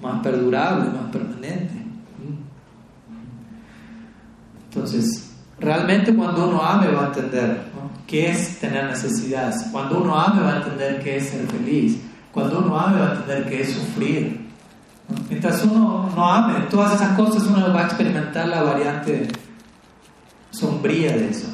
más 0.00 0.22
perdurable, 0.22 0.86
más 0.90 1.10
permanente. 1.12 1.84
Entonces, 4.70 5.23
realmente 5.58 6.14
cuando 6.14 6.48
uno 6.48 6.62
ame 6.62 6.88
va 6.88 7.04
a 7.04 7.06
entender 7.06 7.62
qué 8.06 8.30
es 8.30 8.58
tener 8.60 8.84
necesidades. 8.84 9.66
Cuando 9.72 10.02
uno 10.02 10.18
ame 10.18 10.42
va 10.42 10.54
a 10.54 10.56
entender 10.56 11.02
qué 11.02 11.16
es 11.16 11.30
ser 11.30 11.46
feliz. 11.46 11.98
Cuando 12.32 12.58
uno 12.58 12.78
ame 12.78 13.00
va 13.00 13.08
a 13.08 13.14
entender 13.14 13.48
qué 13.48 13.62
es 13.62 13.72
sufrir. 13.72 14.44
Mientras 15.28 15.62
uno 15.64 16.10
no 16.14 16.32
ame 16.32 16.60
todas 16.70 16.94
esas 16.94 17.16
cosas, 17.16 17.44
uno 17.46 17.72
va 17.72 17.82
a 17.82 17.84
experimentar 17.84 18.48
la 18.48 18.62
variante 18.62 19.28
sombría 20.50 21.12
de 21.16 21.30
eso. 21.30 21.46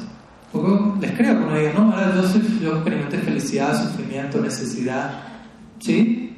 Porque 0.51 1.07
les 1.07 1.17
creo, 1.17 1.37
uno 1.37 1.55
diga, 1.55 1.73
no, 1.73 2.15
yo, 2.15 2.27
soy, 2.27 2.59
yo 2.61 2.75
experimenté 2.75 3.17
felicidad, 3.19 3.81
sufrimiento, 3.81 4.41
necesidad, 4.41 5.23
¿sí? 5.79 6.37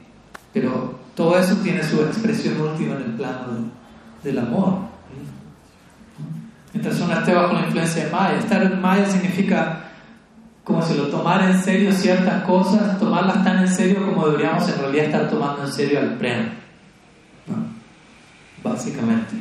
Pero 0.54 1.00
todo 1.16 1.38
eso 1.38 1.56
tiene 1.58 1.84
su 1.84 2.02
expresión 2.02 2.60
última 2.62 2.96
en 2.96 3.02
el 3.02 3.12
plano 3.14 3.72
del 4.24 4.40
amor. 4.40 4.93
Mientras 6.74 7.00
uno 7.00 7.14
esté 7.14 7.34
bajo 7.34 7.54
la 7.54 7.66
influencia 7.68 8.06
de 8.06 8.12
Maya, 8.12 8.40
estar 8.40 8.64
en 8.64 8.82
Maya 8.82 9.06
significa 9.06 9.84
como 10.64 10.82
si 10.82 10.96
lo 10.96 11.08
tomara 11.08 11.52
en 11.52 11.62
serio 11.62 11.92
ciertas 11.92 12.44
cosas, 12.44 12.98
tomarlas 13.00 13.44
tan 13.44 13.60
en 13.60 13.68
serio 13.68 14.06
como 14.06 14.28
deberíamos 14.28 14.68
en 14.70 14.80
realidad 14.80 15.06
estar 15.06 15.30
tomando 15.30 15.64
en 15.64 15.72
serio 15.72 16.00
al 16.00 16.18
pleno. 16.18 16.50
Básicamente. 18.64 19.36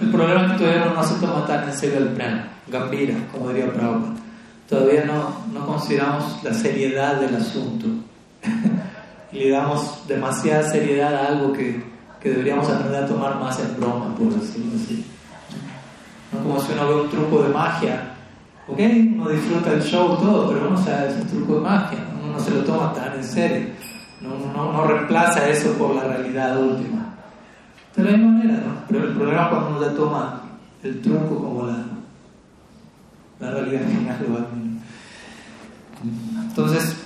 El 0.00 0.10
problema 0.10 0.46
es 0.46 0.52
que 0.52 0.58
todavía 0.58 0.92
no 0.94 1.02
se 1.02 1.14
toma 1.14 1.46
tan 1.46 1.68
en 1.68 1.74
serio 1.74 1.98
el 1.98 2.08
pleno, 2.08 2.42
gambira, 2.68 3.14
como 3.32 3.48
diría 3.48 3.72
Prabhupada. 3.72 4.14
Todavía 4.68 5.04
no, 5.04 5.34
no 5.52 5.66
consideramos 5.66 6.44
la 6.44 6.54
seriedad 6.54 7.20
del 7.20 7.34
asunto. 7.34 7.86
le 9.32 9.50
damos 9.50 10.06
demasiada 10.06 10.62
seriedad 10.70 11.14
a 11.14 11.28
algo 11.28 11.52
que, 11.52 11.82
que 12.20 12.30
deberíamos 12.30 12.68
aprender 12.68 13.04
a 13.04 13.06
tomar 13.06 13.40
más 13.40 13.58
en 13.60 13.76
broma, 13.76 14.14
por 14.14 14.28
decirlo 14.34 14.72
así. 14.76 15.04
Como 16.50 16.60
si 16.62 16.72
uno 16.72 16.88
ve 16.88 16.94
un 17.02 17.10
truco 17.10 17.42
de 17.44 17.48
magia 17.50 18.10
¿Ok? 18.66 18.78
Uno 19.14 19.28
disfruta 19.28 19.72
el 19.72 19.82
show, 19.82 20.16
todo, 20.16 20.48
pero 20.48 20.68
uno 20.68 20.76
sabe 20.76 21.10
ese 21.10 21.22
truco 21.22 21.54
de 21.54 21.60
magia, 21.60 21.98
uno 22.20 22.32
no 22.32 22.40
se 22.40 22.50
lo 22.50 22.64
toma 22.64 22.92
tan 22.92 23.14
en 23.14 23.24
serio, 23.24 23.68
no, 24.20 24.86
reemplaza 24.86 25.48
eso 25.48 25.72
por 25.72 25.94
la 25.94 26.04
realidad 26.04 26.60
última. 26.60 27.14
De 27.96 28.04
la 28.04 28.10
misma 28.12 28.32
manera, 28.32 28.54
¿no? 28.54 28.74
Pero 28.88 29.04
el 29.08 29.14
problema 29.14 29.42
es 29.42 29.48
cuando 29.48 29.68
uno 29.70 29.80
ya 29.80 29.94
toma 29.94 30.42
el 30.82 31.00
truco 31.00 31.36
como 31.36 31.66
la, 31.66 31.84
la 33.40 33.50
realidad 33.50 33.80
final. 33.88 34.46
Entonces, 36.48 36.96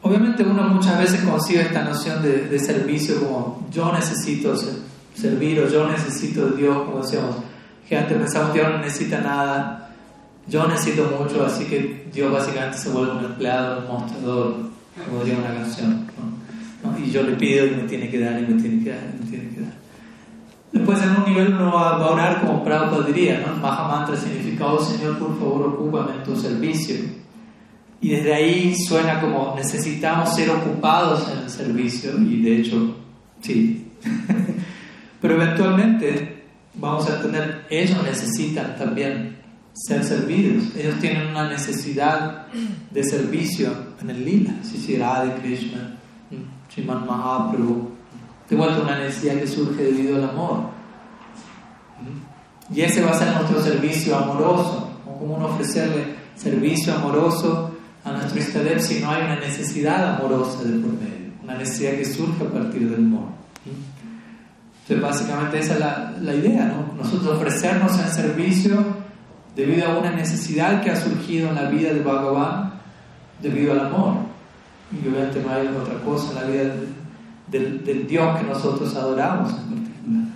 obviamente 0.00 0.42
uno 0.42 0.62
muchas 0.64 0.98
veces 0.98 1.22
concibe 1.22 1.62
esta 1.62 1.84
noción 1.84 2.22
de, 2.22 2.48
de 2.48 2.58
servicio 2.58 3.20
como 3.20 3.66
yo 3.70 3.92
necesito 3.92 4.54
servir 5.14 5.60
o 5.60 5.68
yo 5.68 5.88
necesito 5.88 6.50
de 6.50 6.56
Dios, 6.56 6.76
como 6.76 7.02
decíamos 7.02 7.36
que 7.88 7.96
antes 7.96 8.16
pensamos 8.16 8.54
Dios 8.54 8.70
no 8.70 8.78
necesita 8.78 9.20
nada, 9.20 9.90
yo 10.46 10.66
necesito 10.66 11.04
mucho, 11.18 11.44
así 11.44 11.64
que 11.64 12.08
Dios 12.12 12.32
básicamente 12.32 12.78
se 12.78 12.90
vuelve 12.90 13.12
un 13.12 13.24
empleado, 13.24 13.80
un 13.80 13.88
mostrador, 13.88 14.56
como 15.08 15.24
diría 15.24 15.38
una 15.38 15.54
canción. 15.54 16.06
Y 16.98 17.10
yo 17.10 17.22
le 17.22 17.36
pido 17.36 17.66
y 17.66 17.70
me 17.70 17.82
tiene 17.84 18.10
que 18.10 18.18
dar, 18.18 18.40
y 18.40 18.46
me 18.46 18.60
tiene 18.60 18.82
que 18.82 18.90
dar, 18.90 19.00
y 19.14 19.24
me 19.24 19.30
tiene 19.30 19.54
que 19.54 19.60
dar. 19.60 19.72
Después 20.72 21.02
en 21.02 21.10
un 21.10 21.24
nivel 21.24 21.54
uno 21.54 21.72
va, 21.72 21.90
a 21.90 22.10
orar 22.10 22.40
como 22.40 22.64
Prabhupada 22.64 23.06
diría, 23.06 23.44
¿no? 23.46 23.60
Maha 23.60 23.88
Mantra 23.88 24.16
significa, 24.16 24.66
oh 24.66 24.82
Señor, 24.82 25.18
por 25.18 25.38
favor, 25.38 25.66
ocúpame 25.68 26.16
en 26.16 26.22
tu 26.24 26.34
servicio. 26.34 26.96
Y 28.00 28.08
desde 28.08 28.34
ahí 28.34 28.74
suena 28.74 29.20
como 29.20 29.54
necesitamos 29.54 30.34
ser 30.34 30.50
ocupados 30.50 31.30
en 31.30 31.38
el 31.44 31.50
servicio, 31.50 32.18
y 32.18 32.42
de 32.42 32.56
hecho, 32.58 32.96
sí. 33.40 33.92
Pero 35.22 35.40
eventualmente 35.40 36.42
vamos 36.74 37.08
a 37.08 37.22
tener, 37.22 37.64
ellos 37.70 38.02
necesitan 38.02 38.76
también 38.76 39.38
ser 39.72 40.04
servidos, 40.04 40.74
ellos 40.76 40.98
tienen 41.00 41.28
una 41.28 41.48
necesidad 41.48 42.48
de 42.90 43.04
servicio 43.04 43.72
en 44.02 44.10
el 44.10 44.24
lila, 44.24 44.52
si 44.62 44.96
de 44.96 45.34
Krishna, 45.40 45.96
Sriman 46.68 47.06
Mahaprabhu, 47.06 47.90
de 48.50 48.56
vuelta 48.56 48.82
una 48.82 48.98
necesidad 48.98 49.36
que 49.36 49.46
surge 49.46 49.82
debido 49.84 50.16
al 50.16 50.30
amor. 50.30 50.70
Y 52.74 52.80
ese 52.80 53.02
va 53.02 53.12
a 53.12 53.18
ser 53.18 53.32
nuestro 53.32 53.62
servicio 53.62 54.16
amoroso, 54.16 54.90
como 55.04 55.36
uno 55.36 55.46
ofrecerle 55.46 56.16
servicio 56.34 56.94
amoroso 56.94 57.70
a 58.04 58.10
nuestro 58.10 58.40
Istadev 58.40 58.80
si 58.80 59.00
no 59.00 59.10
hay 59.10 59.22
una 59.22 59.36
necesidad 59.36 60.16
amorosa 60.16 60.64
de 60.64 60.78
por 60.80 60.92
medio, 60.94 61.32
una 61.44 61.54
necesidad 61.54 61.92
que 61.92 62.04
surge 62.04 62.44
a 62.44 62.50
partir 62.50 62.90
del 62.90 63.06
amor. 63.06 63.41
Entonces, 64.92 65.00
básicamente 65.00 65.58
esa 65.58 65.74
es 65.74 65.80
la, 66.22 66.34
idea, 66.34 66.66
¿no? 66.66 66.92
Nosotros 67.02 67.36
ofrecernos 67.36 67.98
en 67.98 68.08
servicio 68.08 68.84
debido 69.56 69.88
a 69.88 69.96
una 69.98 70.10
necesidad 70.10 70.82
que 70.82 70.90
ha 70.90 70.96
surgido 70.96 71.48
en 71.48 71.54
la 71.54 71.70
vida 71.70 71.94
de 71.94 72.00
Bhagavan 72.00 72.74
debido 73.40 73.72
al 73.72 73.86
amor. 73.86 74.16
Y 74.92 74.98
obviamente 75.08 75.42
no 75.42 75.50
hay 75.50 75.68
otra 75.68 75.94
cosa 76.04 76.28
en 76.30 76.34
la 76.34 76.42
vida 76.42 76.74
del, 77.48 77.82
del, 77.84 78.06
Dios 78.06 78.38
que 78.38 78.44
nosotros 78.44 78.94
adoramos 78.94 79.50
en 79.50 79.56
particular. 79.56 80.26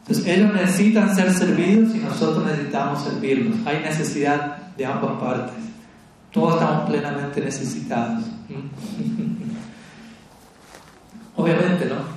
Entonces, 0.00 0.26
ellos 0.26 0.52
necesitan 0.54 1.14
ser 1.14 1.32
servidos 1.32 1.94
y 1.94 1.98
nosotros 1.98 2.44
necesitamos 2.46 3.04
servirlos. 3.04 3.64
Hay 3.64 3.78
necesidad 3.80 4.56
de 4.76 4.86
ambas 4.86 5.20
partes. 5.20 5.54
Todos 6.32 6.54
estamos 6.54 6.90
plenamente 6.90 7.40
necesitados. 7.40 8.24
Obviamente, 11.36 11.86
¿no? 11.86 12.09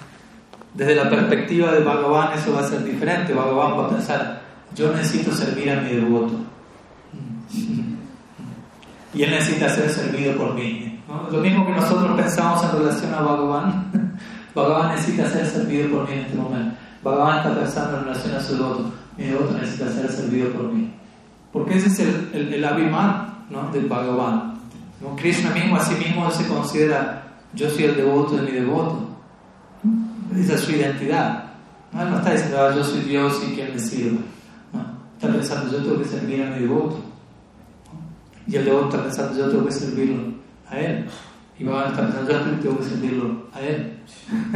Desde 0.73 0.95
la 0.95 1.09
perspectiva 1.09 1.71
de 1.71 1.83
Bhagavan 1.83 2.37
eso 2.37 2.53
va 2.53 2.61
a 2.61 2.67
ser 2.67 2.83
diferente. 2.83 3.33
Bhagavan 3.33 3.77
va 3.77 3.85
a 3.85 3.89
pensar, 3.89 4.41
yo 4.75 4.91
necesito 4.93 5.31
servir 5.31 5.69
a 5.71 5.81
mi 5.81 5.95
devoto. 5.95 6.33
Y 9.13 9.21
él 9.21 9.29
necesita 9.29 9.69
ser 9.69 9.89
servido 9.89 10.35
por 10.35 10.55
mí. 10.55 10.99
Lo 11.31 11.39
mismo 11.39 11.65
que 11.65 11.73
nosotros 11.73 12.19
pensamos 12.19 12.63
en 12.63 12.79
relación 12.79 13.13
a 13.13 13.21
Bhagavan. 13.21 14.17
Bhagavan 14.55 14.95
necesita 14.95 15.29
ser 15.29 15.45
servido 15.45 15.89
por 15.89 16.09
mí 16.09 16.15
en 16.15 16.19
este 16.21 16.37
momento. 16.37 16.75
Bhagavan 17.03 17.37
está 17.37 17.59
pensando 17.59 17.97
en 17.97 18.03
relación 18.05 18.35
a 18.35 18.41
su 18.41 18.53
devoto. 18.55 18.91
Mi 19.17 19.25
devoto 19.25 19.53
necesita 19.53 19.91
ser 19.91 20.11
servido 20.11 20.49
por 20.51 20.73
mí. 20.73 20.91
Porque 21.51 21.77
ese 21.77 21.87
es 21.87 21.99
el, 21.99 22.31
el, 22.33 22.53
el 22.53 22.91
¿no? 23.49 23.71
del 23.71 23.85
Bhagavan. 23.85 24.53
Krishna 25.17 25.51
mismo 25.51 25.75
a 25.75 25.81
sí 25.81 25.95
mismo 25.95 26.31
se 26.31 26.47
considera, 26.47 27.23
yo 27.53 27.69
soy 27.69 27.83
el 27.83 27.97
devoto 27.97 28.37
de 28.37 28.43
mi 28.43 28.51
devoto. 28.51 29.09
Esa 30.37 30.55
es 30.55 30.61
su 30.61 30.71
identidad. 30.71 31.45
No, 31.91 32.09
no 32.09 32.17
está 32.17 32.31
diciendo, 32.31 32.57
ah, 32.59 32.75
yo 32.75 32.83
soy 32.83 33.01
Dios 33.01 33.41
y 33.47 33.55
quien 33.55 33.73
me 33.73 33.79
sirve. 33.79 34.19
No, 34.71 34.85
está 35.15 35.31
pensando, 35.31 35.71
yo 35.71 35.83
tengo 35.83 35.99
que 35.99 36.09
servir 36.09 36.43
a 36.43 36.49
mi 36.49 36.59
devoto. 36.59 36.99
Y 38.47 38.55
el 38.55 38.65
devoto 38.65 38.89
está 38.89 39.03
pensando, 39.03 39.37
yo 39.37 39.49
tengo 39.49 39.65
que 39.65 39.71
servirlo 39.71 40.33
a 40.69 40.79
él. 40.79 41.05
Y 41.59 41.63
va 41.63 41.85
a 41.85 41.89
estar 41.89 42.05
pensando, 42.05 42.31
yo 42.31 42.59
tengo 42.59 42.77
que 42.79 42.85
servirlo 42.85 43.47
a 43.53 43.61
él. 43.61 43.97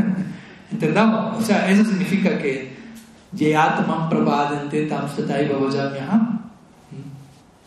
Entendamos, 0.71 1.41
o 1.41 1.45
sea, 1.45 1.69
eso 1.69 1.83
significa 1.85 2.37
que 2.37 2.77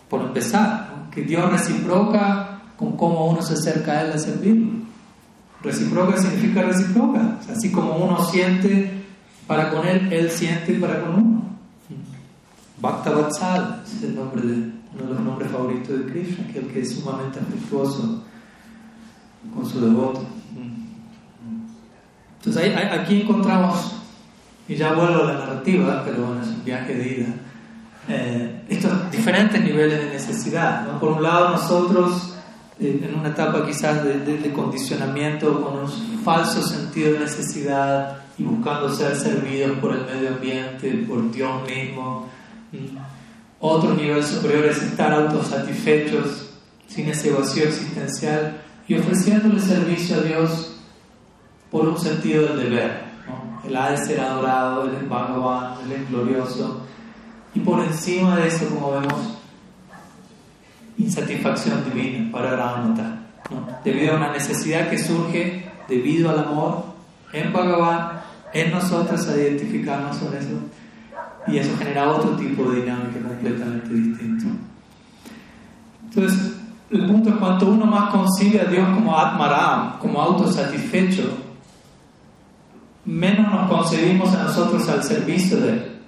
por 0.09 0.23
empezar, 0.23 0.89
que 1.11 1.23
Dios 1.23 1.51
reciproca 1.51 2.61
con 2.77 2.97
cómo 2.97 3.27
uno 3.27 3.43
se 3.43 3.55
acerca 3.55 3.93
a 3.93 4.03
Él 4.03 4.13
a 4.13 4.19
servirlo. 4.19 4.80
Reciproca 5.63 6.17
significa 6.17 6.63
reciproca. 6.63 7.39
así 7.51 7.71
como 7.71 7.97
uno 7.97 8.25
siente 8.25 8.91
para 9.47 9.71
con 9.71 9.87
él, 9.87 10.13
él 10.13 10.31
siente 10.31 10.75
para 10.75 11.01
con 11.01 11.15
uno. 11.15 11.43
Bhakta 12.81 13.11
Vatsal 13.11 13.83
es 13.85 14.03
el 14.03 14.15
nombre 14.15 14.41
de, 14.41 14.55
uno 14.55 15.05
de 15.07 15.15
los 15.15 15.21
nombres 15.21 15.51
favoritos 15.51 15.99
de 15.99 16.13
Krishna, 16.13 16.47
aquel 16.49 16.67
que 16.69 16.81
es 16.81 16.95
sumamente 16.95 17.39
afectuoso 17.41 18.25
con 19.55 19.69
su 19.69 19.81
devoto. 19.81 20.25
Entonces 22.39 22.75
aquí 22.91 23.21
encontramos, 23.21 23.97
y 24.67 24.77
ya 24.77 24.95
vuelvo 24.95 25.25
a 25.25 25.33
la 25.33 25.35
narrativa, 25.35 26.03
pero 26.07 26.25
bueno, 26.25 26.41
es 26.41 26.49
un 26.49 26.65
viaje 26.65 26.95
de 26.95 27.19
ida, 27.19 27.27
eh, 28.09 28.63
estos 28.69 29.11
diferentes 29.11 29.63
niveles 29.63 29.99
de 29.99 30.11
necesidad. 30.11 30.99
Por 30.99 31.11
un 31.11 31.23
lado 31.23 31.51
nosotros 31.51 32.35
en 32.81 33.15
una 33.15 33.29
etapa 33.29 33.67
quizás 33.67 34.03
de, 34.05 34.53
condicionamiento 34.55 35.63
con 35.63 35.81
un 35.81 35.89
falso 36.25 36.63
sentido 36.63 37.13
de 37.13 37.21
necesidad 37.21 38.23
y 38.39 38.43
buscando 38.43 38.93
ser 38.93 39.15
servidos 39.17 39.79
por 39.79 39.95
el 39.95 40.07
medio 40.07 40.31
ambiente, 40.31 41.05
por 41.07 41.31
Dios 41.31 41.63
mismo. 41.69 42.27
Otro 43.61 43.95
nivel 43.95 44.25
superior 44.25 44.65
es 44.65 44.83
estar 44.83 45.13
autosatisfechos 45.13 46.55
sin 46.89 47.09
ese 47.09 47.31
vacío 47.33 47.65
existencial 47.65 48.63
y 48.89 48.97
ofreciéndole 48.97 49.61
servicio 49.61 50.17
a 50.17 50.23
Dios 50.23 50.77
por 51.71 51.87
un 51.87 51.99
sentido 51.99 52.49
del 52.49 52.71
deber. 52.71 53.03
¿no? 53.29 53.61
Él 53.69 53.77
ha 53.77 53.91
de 53.91 53.99
ser 53.99 54.21
adorado, 54.21 54.85
Él 54.85 54.97
es 55.03 55.09
Bhagavan, 55.09 55.75
Él 55.85 55.93
es 55.93 56.09
glorioso. 56.09 56.81
Y 57.55 57.61
por 57.61 57.81
encima 57.85 58.37
de 58.37 58.49
eso, 58.49 58.67
como 58.71 58.93
vemos, 58.93 59.40
insatisfacción 61.03 61.85
divina 61.85 62.31
para 62.31 62.57
Ramata, 62.57 63.21
¿no? 63.51 63.67
debido 63.85 64.15
a 64.15 64.17
una 64.17 64.33
necesidad 64.33 64.89
que 64.89 64.99
surge 64.99 65.71
debido 65.89 66.31
al 66.31 66.39
amor 66.41 66.85
en 67.33 67.53
Bhagavan, 67.53 68.21
en 68.53 68.71
nosotros 68.71 69.29
a 69.29 69.37
identificarnos 69.37 70.17
con 70.19 70.35
eso, 70.37 70.59
y 71.47 71.59
eso 71.59 71.77
genera 71.79 72.11
otro 72.11 72.31
tipo 72.37 72.71
de 72.71 72.83
dinámica 72.83 73.21
completamente 73.27 73.89
distinto. 73.93 74.47
Entonces, 76.05 76.57
el 76.91 77.07
punto 77.07 77.31
es 77.31 77.37
cuanto 77.37 77.67
uno 77.71 77.87
más 77.87 78.11
concibe 78.11 78.61
a 78.61 78.65
Dios 78.65 78.89
como 78.89 79.17
Atmaram, 79.17 79.99
como 79.99 80.21
autosatisfecho, 80.21 81.39
menos 83.05 83.51
nos 83.51 83.71
concebimos 83.71 84.35
a 84.35 84.45
nosotros 84.45 84.89
al 84.89 85.03
servicio 85.03 85.59
de 85.59 85.69
Él. 85.71 86.01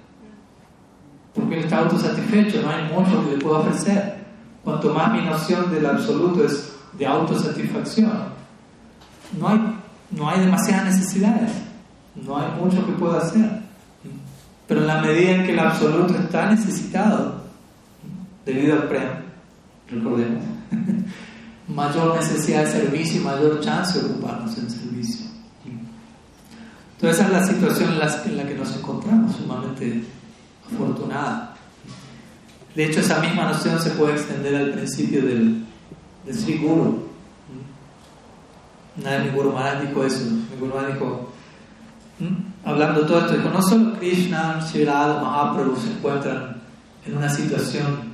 Porque 1.33 1.57
Él 1.57 1.63
está 1.63 1.79
autosatisfecho, 1.79 2.61
no 2.61 2.69
hay 2.69 2.83
mucho 2.93 3.25
que 3.25 3.31
le 3.31 3.41
pueda 3.41 3.59
ofrecer. 3.59 4.22
Cuanto 4.63 4.93
más 4.93 5.11
mi 5.11 5.21
noción 5.21 5.69
del 5.71 5.85
absoluto 5.85 6.45
es 6.45 6.73
de 6.97 7.05
autosatisfacción, 7.05 8.11
no 9.37 9.47
hay, 9.49 9.59
no 10.11 10.29
hay 10.29 10.39
demasiadas 10.41 10.97
necesidades, 10.97 11.51
no 12.15 12.37
hay 12.37 12.47
mucho 12.59 12.85
que 12.85 12.93
pueda 12.93 13.17
hacer. 13.17 13.63
Pero 14.67 14.81
en 14.81 14.87
la 14.87 15.01
medida 15.01 15.31
en 15.31 15.45
que 15.45 15.51
el 15.51 15.59
absoluto 15.59 16.15
está 16.15 16.49
necesitado, 16.49 17.43
debido 18.45 18.73
al 18.73 18.87
premio, 18.87 19.15
recordemos, 19.89 20.43
mayor 21.67 22.15
necesidad 22.15 22.65
de 22.65 22.71
servicio 22.71 23.21
y 23.21 23.23
mayor 23.23 23.59
chance 23.59 23.99
de 23.99 24.05
ocuparnos 24.05 24.57
en 24.57 24.69
servicio. 24.69 25.25
Entonces 26.95 27.19
esa 27.19 27.27
es 27.27 27.33
la 27.33 27.53
situación 27.53 27.91
en 27.91 28.37
la, 28.37 28.47
que 28.47 28.55
nos 28.55 28.77
encontramos, 28.77 29.35
sumamente 29.35 30.05
afortunada. 30.65 31.52
De 32.75 32.85
hecho, 32.85 32.99
esa 33.01 33.19
misma 33.19 33.45
noción 33.45 33.79
se 33.79 33.91
puede 33.91 34.13
extender 34.13 34.55
al 34.55 34.71
principio 34.71 35.21
del, 35.21 35.63
del 36.25 36.35
Sri 36.35 36.57
Guru. 36.57 37.07
Una 38.97 39.11
de 39.11 39.19
mi 39.25 39.29
Guru 39.29 39.51
Maharaj 39.51 39.87
dijo 39.87 40.03
eso. 40.03 40.25
Mi 40.25 40.57
Guru 40.59 40.73
Maharaj 40.73 40.93
dijo, 40.93 41.33
hablando 42.63 43.05
todo 43.05 43.19
esto, 43.19 43.33
dijo, 43.33 43.49
no 43.49 43.61
solo 43.61 43.97
Krishna, 43.99 44.61
Sri 44.61 44.85
Mahaprabhu 44.85 45.75
se 45.75 45.91
encuentran 45.91 46.61
en 47.05 47.17
una 47.17 47.29
situación 47.29 48.13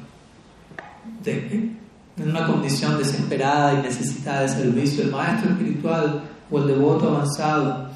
en 1.25 2.29
una 2.29 2.45
condición 2.45 2.97
desesperada 2.97 3.73
y 3.73 3.83
necesitada 3.83 4.41
de 4.41 4.49
servicio, 4.49 5.03
el 5.03 5.11
maestro 5.11 5.51
espiritual 5.51 6.21
o 6.49 6.59
el 6.59 6.67
devoto 6.67 7.09
avanzado, 7.09 7.89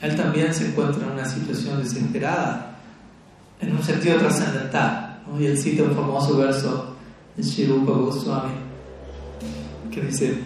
él 0.00 0.16
también 0.16 0.52
se 0.52 0.68
encuentra 0.68 1.04
en 1.06 1.12
una 1.12 1.24
situación 1.24 1.82
desesperada, 1.82 2.76
en 3.60 3.76
un 3.76 3.82
sentido 3.82 4.18
trascendental. 4.18 5.01
Y 5.39 5.45
él 5.45 5.57
cita 5.57 5.83
un 5.83 5.95
famoso 5.95 6.37
verso 6.37 6.95
de 7.35 7.43
Shirupa 7.43 7.91
Goswami 7.91 8.53
que 9.91 10.01
dice: 10.01 10.37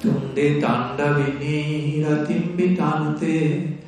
Tunde 0.00 0.60
tanda 0.60 1.18
viniratim 1.18 2.56
vitanute 2.56 3.78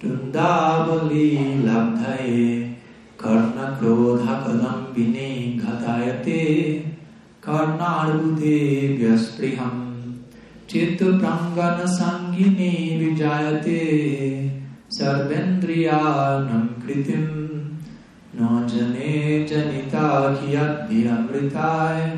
tundavali 0.00 1.62
labdhaye 1.64 2.76
karna 3.18 3.76
krodha 3.78 4.34
kadam 4.44 4.94
vini 4.94 5.60
ghatayate 5.60 6.96
कर्णार्बुदेव्यस्पृहं 7.46 9.74
चित्तप्राङ्गनसङ्गिनी 10.70 12.70
विजायते 13.00 13.82
सर्वेन्द्रियानं 14.96 16.64
कृतिं 16.82 17.22
न 17.22 17.24
जने 17.36 17.49
Nanjane 18.33 19.45
Janitakiyadhyamritaya 19.47 22.13
e 22.13 22.15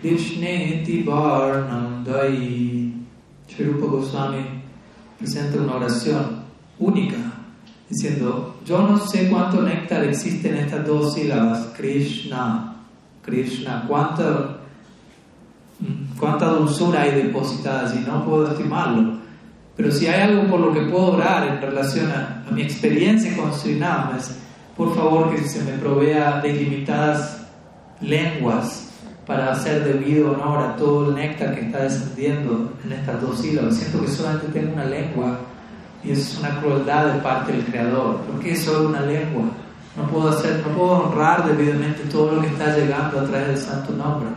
Krishneti 0.00 1.04
Varnam 1.04 2.04
Dai. 2.04 2.92
Sri 3.48 3.64
Rupa 3.64 3.86
Goswami 3.86 4.44
presenta 5.18 5.58
una 5.58 5.76
oración 5.76 6.42
única 6.78 7.16
diciendo 7.88 8.56
yo 8.64 8.82
no 8.82 8.98
sé 8.98 9.28
cuánto 9.28 9.62
néctar 9.62 10.04
existe 10.04 10.50
en 10.50 10.58
estas 10.58 10.86
dos 10.86 11.14
sílabas 11.14 11.72
Krishna 11.76 12.76
Krishna 13.22 13.84
cuánta 13.88 14.58
cuánta 16.18 16.52
mm, 16.52 16.58
dulzura 16.58 17.02
hay 17.02 17.22
depositada 17.22 17.92
y 17.94 18.06
no 18.06 18.24
puedo 18.24 18.52
estimarlo 18.52 19.18
pero 19.76 19.90
si 19.90 20.06
hay 20.06 20.22
algo 20.22 20.48
por 20.48 20.60
lo 20.60 20.72
que 20.72 20.82
puedo 20.82 21.14
orar 21.14 21.48
en 21.48 21.60
relación 21.60 22.10
a, 22.10 22.44
a 22.46 22.50
mi 22.52 22.62
experiencia 22.62 23.36
con 23.36 23.52
Srinam 23.52 24.16
es 24.16 24.36
por 24.78 24.94
favor 24.94 25.34
que 25.34 25.42
se 25.42 25.60
me 25.64 25.72
provea 25.72 26.40
de 26.40 26.50
ilimitadas 26.50 27.38
lenguas 28.00 28.88
para 29.26 29.50
hacer 29.50 29.84
debido 29.84 30.32
honor 30.32 30.60
a 30.60 30.76
todo 30.76 31.08
el 31.08 31.16
néctar 31.16 31.52
que 31.56 31.62
está 31.62 31.82
descendiendo 31.82 32.72
en 32.84 32.92
estas 32.92 33.20
dos 33.20 33.40
sílabas. 33.40 33.76
Siento 33.76 34.00
que 34.00 34.08
solamente 34.08 34.46
tengo 34.52 34.74
una 34.74 34.84
lengua 34.84 35.40
y 36.04 36.12
eso 36.12 36.22
es 36.22 36.38
una 36.38 36.60
crueldad 36.60 37.12
de 37.12 37.20
parte 37.20 37.52
del 37.52 37.64
Creador. 37.64 38.18
¿Por 38.18 38.38
qué 38.38 38.54
solo 38.54 38.88
una 38.88 39.00
lengua? 39.00 39.46
No 39.96 40.06
puedo 40.06 40.28
hacer, 40.28 40.64
no 40.64 40.72
puedo 40.72 40.92
honrar 40.92 41.44
debidamente 41.48 42.04
todo 42.04 42.36
lo 42.36 42.40
que 42.40 42.46
está 42.46 42.76
llegando 42.76 43.18
a 43.18 43.24
través 43.24 43.48
del 43.48 43.58
santo 43.58 43.92
nombre. 43.94 44.28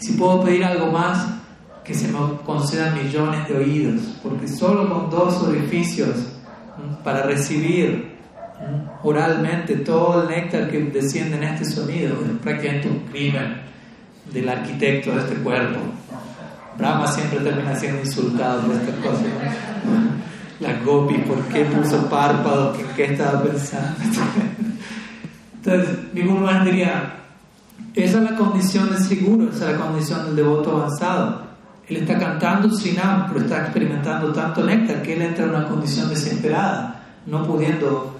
Y 0.00 0.04
si 0.04 0.12
puedo 0.12 0.44
pedir 0.44 0.64
algo 0.64 0.92
más, 0.92 1.26
que 1.82 1.94
se 1.94 2.06
me 2.06 2.18
concedan 2.46 2.94
millones 2.94 3.48
de 3.48 3.56
oídos, 3.56 4.00
porque 4.22 4.46
solo 4.46 4.88
con 4.88 5.10
dos 5.10 5.42
orificios 5.42 6.14
para 7.02 7.24
recibir 7.24 8.09
oralmente 9.02 9.76
todo 9.76 10.22
el 10.22 10.28
néctar 10.28 10.70
que 10.70 10.78
desciende 10.78 11.36
en 11.36 11.44
este 11.44 11.64
sonido 11.64 12.16
es 12.24 12.38
prácticamente 12.42 12.88
un 12.88 12.98
crimen 13.10 13.62
del 14.32 14.48
arquitecto 14.48 15.12
de 15.12 15.20
este 15.20 15.34
cuerpo. 15.36 15.80
Brahma 16.76 17.06
siempre 17.06 17.40
termina 17.40 17.74
siendo 17.74 18.00
insultado 18.00 18.62
por 18.62 18.74
estas 18.74 18.94
cosas. 18.96 19.26
La 20.60 20.78
gopi, 20.84 21.14
¿por 21.18 21.38
qué 21.44 21.64
puso 21.64 22.08
párpados? 22.08 22.76
¿Qué, 22.94 23.04
estaba 23.04 23.42
pensando? 23.42 23.96
Entonces, 25.56 25.98
mi 26.12 26.22
Guru 26.22 26.46
diría, 26.64 27.14
esa 27.94 28.18
es 28.18 28.30
la 28.30 28.36
condición 28.36 28.90
del 28.90 29.02
seguro, 29.02 29.50
esa 29.50 29.70
es 29.70 29.78
la 29.78 29.86
condición 29.86 30.26
del 30.26 30.36
devoto 30.36 30.76
avanzado. 30.76 31.50
Él 31.88 31.96
está 31.98 32.18
cantando 32.18 32.70
Srinam, 32.70 33.26
pero 33.28 33.40
está 33.44 33.62
experimentando 33.62 34.32
tanto 34.32 34.64
néctar 34.64 35.02
que 35.02 35.14
él 35.14 35.22
entra 35.22 35.44
en 35.44 35.50
una 35.50 35.66
condición 35.66 36.08
desesperada, 36.08 37.02
no 37.26 37.44
pudiendo 37.46 38.19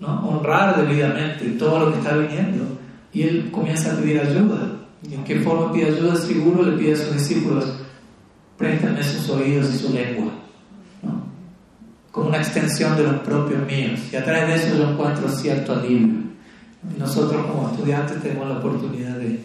honrar 0.00 0.84
debidamente 0.84 1.44
todo 1.50 1.78
lo 1.80 1.92
que 1.92 1.98
está 1.98 2.16
viniendo. 2.16 2.64
Y 3.12 3.22
él 3.22 3.50
comienza 3.50 3.92
a 3.92 3.96
pedir 3.96 4.20
ayuda. 4.20 4.72
¿Y 5.08 5.14
en 5.14 5.24
qué 5.24 5.40
forma 5.40 5.72
pide 5.72 5.86
ayuda? 5.86 6.16
Seguro 6.16 6.62
le 6.62 6.76
pide 6.76 6.94
a 6.94 6.96
sus 6.96 7.14
discípulos, 7.14 7.72
préstame 8.56 9.02
sus 9.02 9.28
oídos 9.30 9.72
y 9.74 9.78
su 9.78 9.92
lengua 9.92 10.32
como 12.18 12.30
una 12.30 12.38
extensión 12.38 12.96
de 12.96 13.04
los 13.04 13.20
propios 13.20 13.64
míos. 13.66 14.00
Y 14.12 14.16
a 14.16 14.24
través 14.24 14.48
de 14.48 14.54
eso 14.56 14.76
yo 14.76 14.90
encuentro 14.90 15.28
cierto 15.28 15.72
alivio. 15.72 16.18
Y 16.94 16.98
nosotros 16.98 17.46
como 17.46 17.70
estudiantes 17.70 18.20
tenemos 18.20 18.48
la 18.48 18.58
oportunidad 18.58 19.16
de, 19.16 19.40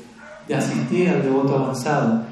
de 0.47 0.56
asistir 0.56 1.10
al 1.10 1.22
devoto 1.22 1.56
avanzado, 1.56 2.24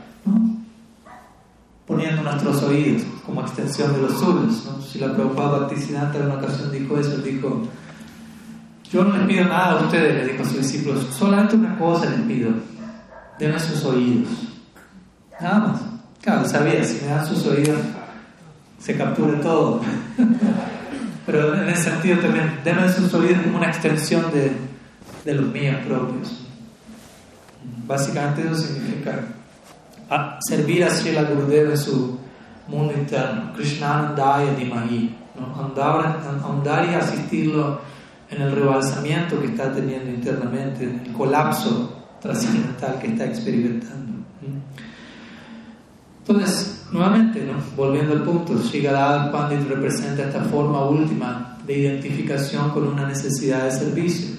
poniendo 1.86 2.24
nuestros 2.24 2.64
oídos 2.64 3.04
como 3.26 3.42
extensión 3.42 3.94
de 3.94 4.02
los 4.02 4.20
suyos. 4.20 4.68
Si 4.92 5.00
la 5.00 5.14
Prabhupada 5.14 5.60
Bhaktisiddhanta 5.60 6.18
en 6.18 6.26
una 6.26 6.36
ocasión 6.36 6.72
dijo 6.72 6.98
eso, 6.98 7.18
dijo, 7.18 7.68
yo 8.92 9.04
no 9.04 9.18
les 9.18 9.28
pido 9.28 9.46
nada 9.46 9.80
a 9.80 9.86
ustedes, 9.86 10.16
le 10.16 10.34
dijo 10.34 10.44
a 10.44 10.46
sus 10.46 10.58
discípulos, 10.58 11.08
solamente 11.18 11.56
una 11.56 11.78
cosa 11.78 12.10
les 12.10 12.20
pido, 12.22 12.52
denme 13.40 13.60
sus 13.60 13.84
oídos. 13.86 14.30
Nada 15.40 15.60
más. 15.60 15.82
Claro, 16.22 16.48
sabía, 16.48 16.84
si 16.84 17.04
me 17.04 17.08
dan 17.12 17.26
sus 17.26 17.46
oídos, 17.48 17.80
se 18.80 18.96
capture 18.98 19.38
todo. 19.38 19.82
Pero 21.26 21.56
en 21.56 21.70
ese 21.70 21.90
sentido 21.90 22.20
también, 22.20 22.60
denme 22.64 22.92
sus 22.92 23.14
oídos 23.14 23.42
como 23.44 23.58
una 23.58 23.68
extensión 23.68 24.32
de, 24.32 24.52
de 25.24 25.34
los 25.36 25.52
míos 25.52 25.78
propios. 25.88 26.46
Básicamente 27.88 28.42
eso 28.42 28.56
significa 28.56 29.24
servir 30.48 30.84
a 30.84 30.90
Srila 30.90 31.24
Gurudeva 31.24 31.72
en 31.72 31.78
su 31.78 32.20
mundo 32.68 32.94
interno, 32.94 33.54
Krishnanandaya 33.54 34.54
Dimahi, 34.54 35.16
¿no? 35.40 35.64
andar, 35.64 36.20
andar 36.44 36.90
y 36.90 36.94
asistirlo 36.94 37.80
en 38.32 38.42
el 38.42 38.52
rebalsamiento 38.54 39.40
que 39.40 39.48
está 39.48 39.74
teniendo 39.74 40.10
internamente, 40.10 40.86
en 40.86 41.02
el 41.06 41.14
colapso 41.14 42.06
trascendental 42.22 42.98
que 43.00 43.08
está 43.08 43.26
experimentando. 43.26 44.24
Entonces, 46.20 46.88
nuevamente, 46.92 47.44
¿no? 47.46 47.54
volviendo 47.76 48.14
al 48.14 48.24
punto, 48.24 48.58
Shigadad 48.58 49.32
Pandit 49.32 49.68
representa 49.68 50.24
esta 50.24 50.42
forma 50.46 50.86
última 50.86 51.58
de 51.66 51.78
identificación 51.78 52.70
con 52.70 52.88
una 52.88 53.08
necesidad 53.08 53.66
de 53.66 53.72
servicio. 53.72 54.38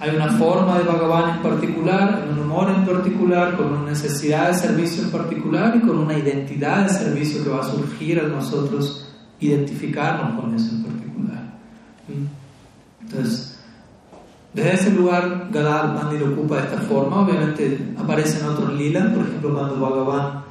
Hay 0.00 0.16
una 0.16 0.28
forma 0.28 0.78
de 0.78 0.84
Bhagavan 0.84 1.36
en 1.36 1.42
particular, 1.42 2.26
un 2.32 2.38
humor 2.38 2.70
en 2.70 2.86
particular, 2.86 3.56
con 3.58 3.66
una 3.66 3.90
necesidad 3.90 4.48
de 4.48 4.54
servicio 4.54 5.02
en 5.02 5.10
particular 5.10 5.76
y 5.76 5.80
con 5.80 5.98
una 5.98 6.16
identidad 6.16 6.84
de 6.84 6.88
servicio 6.88 7.44
que 7.44 7.50
va 7.50 7.60
a 7.60 7.64
surgir 7.64 8.18
a 8.18 8.22
nosotros 8.22 9.06
identificarnos 9.40 10.40
con 10.40 10.54
eso 10.54 10.70
en 10.70 10.82
particular. 10.84 11.00
Entonces, 13.10 13.56
Desde 14.52 14.74
ese 14.74 14.90
lugar, 14.90 15.48
Gadar 15.52 15.94
Pandit 15.94 16.20
lo 16.20 16.32
ocupa 16.32 16.56
de 16.56 16.62
esta 16.62 16.78
forma. 16.78 17.20
Obviamente 17.20 17.94
aparecen 17.96 18.46
otros 18.46 18.72
lilas, 18.74 19.12
por 19.12 19.24
ejemplo, 19.24 19.54
cuando 19.54 19.76
Bhagavan, 19.76 20.42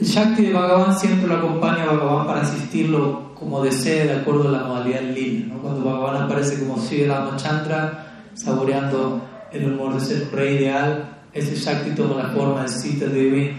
el 0.00 0.06
Shakti 0.06 0.46
de 0.46 0.52
Bhagavan 0.52 0.98
siempre 0.98 1.28
lo 1.28 1.36
acompaña 1.36 1.84
a 1.84 1.92
Bhagavan 1.92 2.26
para 2.26 2.40
asistirlo 2.40 3.34
como 3.34 3.62
desee, 3.62 4.06
de 4.06 4.16
acuerdo 4.16 4.48
a 4.48 4.52
la 4.52 4.64
modalidad 4.64 5.02
lila. 5.02 5.54
¿no? 5.54 5.60
Cuando 5.60 5.84
Bhagavan 5.84 6.22
aparece 6.22 6.58
como 6.58 6.76
Sri 6.80 7.06
Ramachandra, 7.06 8.24
saboreando 8.34 9.22
el 9.52 9.72
humor 9.72 9.94
de 9.94 10.00
ser 10.00 10.28
rey 10.32 10.56
ideal, 10.56 11.18
ese 11.32 11.54
Shakti 11.54 11.90
toma 11.90 12.22
la 12.22 12.30
forma 12.30 12.62
de 12.62 12.68
Sita 12.68 13.06
Devi 13.06 13.52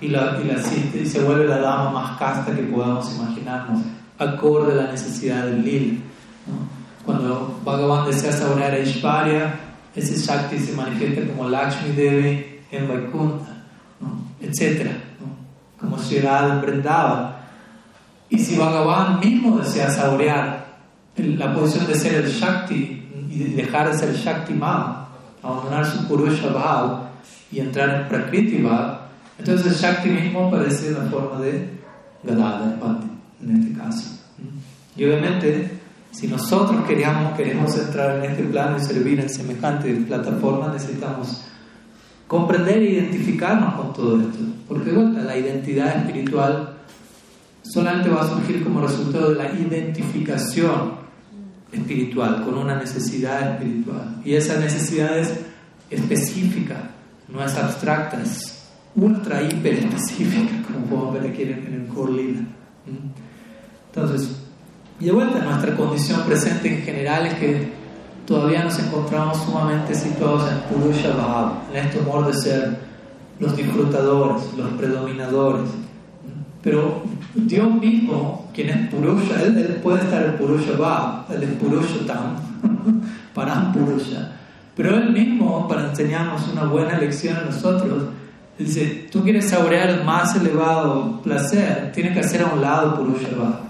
y, 0.00 0.08
la, 0.08 0.38
y, 0.40 0.46
la, 0.46 0.54
y 0.54 1.06
se 1.06 1.22
vuelve 1.22 1.46
la 1.46 1.58
dama 1.58 1.90
más 1.90 2.18
casta 2.18 2.54
que 2.54 2.62
podamos 2.62 3.12
imaginarnos, 3.16 3.80
acorde 4.18 4.72
a 4.72 4.84
la 4.84 4.92
necesidad 4.92 5.46
del 5.46 5.64
lila. 5.64 5.98
¿no? 6.46 6.79
Cuando 7.04 7.60
Bhagavan 7.64 8.06
desea 8.06 8.32
saborear 8.32 8.74
a 8.74 8.78
Ishvarya, 8.78 9.54
ese 9.94 10.16
Shakti 10.16 10.58
se 10.58 10.72
manifiesta 10.72 11.26
como 11.32 11.48
Lakshmi 11.48 11.92
Devi 11.92 12.60
en 12.70 12.88
Vaikuntha, 12.88 13.64
¿no? 14.00 14.22
etc. 14.40 14.86
¿no? 15.20 15.80
Como 15.80 15.98
Sri 15.98 16.20
Radha 16.20 17.40
Y 18.28 18.38
si 18.38 18.56
Bhagavan 18.56 19.20
mismo 19.20 19.58
desea 19.58 19.90
saborear 19.90 20.66
la 21.16 21.54
posición 21.54 21.86
de 21.86 21.94
ser 21.94 22.14
el 22.24 22.30
Shakti 22.30 23.26
y 23.30 23.38
dejar 23.54 23.90
de 23.90 23.98
ser 23.98 24.14
Shakti 24.14 24.54
Mama, 24.54 25.08
abandonar 25.42 25.86
su 25.86 26.06
Purusha 26.06 26.48
Bhav 26.48 27.08
y 27.50 27.60
entrar 27.60 28.02
en 28.02 28.08
Prakriti 28.08 28.62
Bhav, 28.62 29.00
entonces 29.38 29.66
el 29.66 29.74
Shakti 29.74 30.08
mismo 30.10 30.48
aparece 30.48 30.88
en 30.88 30.94
la 30.94 31.10
forma 31.10 31.40
de 31.40 31.80
Gadadhar 32.22 32.76
en 33.42 33.56
este 33.56 33.78
caso. 33.78 34.18
Y 34.96 35.04
obviamente 35.04 35.79
si 36.10 36.26
nosotros 36.26 36.84
queremos, 36.86 37.36
queremos 37.36 37.76
entrar 37.78 38.16
en 38.18 38.30
este 38.30 38.42
plano 38.44 38.76
y 38.78 38.80
servir 38.80 39.20
en 39.20 39.28
semejante 39.28 39.92
plataforma, 39.94 40.72
necesitamos 40.72 41.44
comprender 42.26 42.78
e 42.78 42.90
identificarnos 42.92 43.74
con 43.74 43.92
todo 43.92 44.20
esto. 44.20 44.38
Porque 44.68 44.92
la 44.92 45.36
identidad 45.36 45.96
espiritual 45.98 46.76
solamente 47.62 48.08
va 48.08 48.22
a 48.22 48.28
surgir 48.28 48.62
como 48.64 48.80
resultado 48.80 49.30
de 49.30 49.36
la 49.36 49.52
identificación 49.52 51.00
espiritual 51.72 52.44
con 52.44 52.54
una 52.54 52.76
necesidad 52.76 53.52
espiritual. 53.52 54.20
Y 54.24 54.34
esa 54.34 54.58
necesidad 54.58 55.18
es 55.18 55.32
específica, 55.90 56.90
no 57.28 57.44
es 57.44 57.54
abstracta, 57.56 58.20
es 58.22 58.64
ultra, 58.94 59.42
hiper 59.42 59.74
específica, 59.74 60.62
como 60.66 60.86
podemos 60.86 61.14
ver 61.14 61.30
aquí 61.30 61.42
en 61.42 61.82
el 61.82 61.86
Corlina. 61.86 62.46
Entonces, 63.92 64.39
y 65.00 65.06
de 65.06 65.12
vuelta, 65.12 65.38
nuestra 65.38 65.74
condición 65.74 66.20
presente 66.26 66.68
en 66.68 66.82
general 66.82 67.26
es 67.26 67.34
que 67.34 67.72
todavía 68.26 68.62
nos 68.62 68.78
encontramos 68.78 69.38
sumamente 69.38 69.94
situados 69.94 70.44
en 70.52 70.58
Purusha 70.68 71.16
Bhav, 71.16 71.52
en 71.72 71.86
este 71.86 72.00
humor 72.00 72.26
de 72.26 72.34
ser 72.34 72.76
los 73.38 73.56
disfrutadores, 73.56 74.42
los 74.58 74.68
predominadores. 74.72 75.70
Pero 76.62 77.02
Dios 77.34 77.74
mismo, 77.76 78.50
quien 78.52 78.68
es 78.68 78.90
Purusha, 78.90 79.42
él, 79.42 79.80
puede 79.82 80.02
estar 80.02 80.22
en 80.22 80.36
Purusha 80.36 80.76
Bhav, 80.78 81.32
él 81.34 81.44
es 81.44 81.50
Purusha 81.54 82.06
Tam, 82.06 82.36
para 83.34 83.72
Purusha. 83.72 84.32
Pero 84.76 84.96
él 84.96 85.12
mismo, 85.12 85.66
para 85.66 85.88
enseñarnos 85.88 86.46
una 86.52 86.64
buena 86.64 86.98
lección 86.98 87.38
a 87.38 87.44
nosotros, 87.46 88.02
dice: 88.58 89.08
Tú 89.10 89.22
quieres 89.22 89.48
saborear 89.48 89.88
el 89.88 90.04
más 90.04 90.36
elevado 90.36 91.22
placer, 91.22 91.90
tienes 91.94 92.12
que 92.12 92.20
hacer 92.20 92.42
a 92.42 92.52
un 92.52 92.60
lado 92.60 92.96
Purusha 92.96 93.28
Bhav 93.34 93.69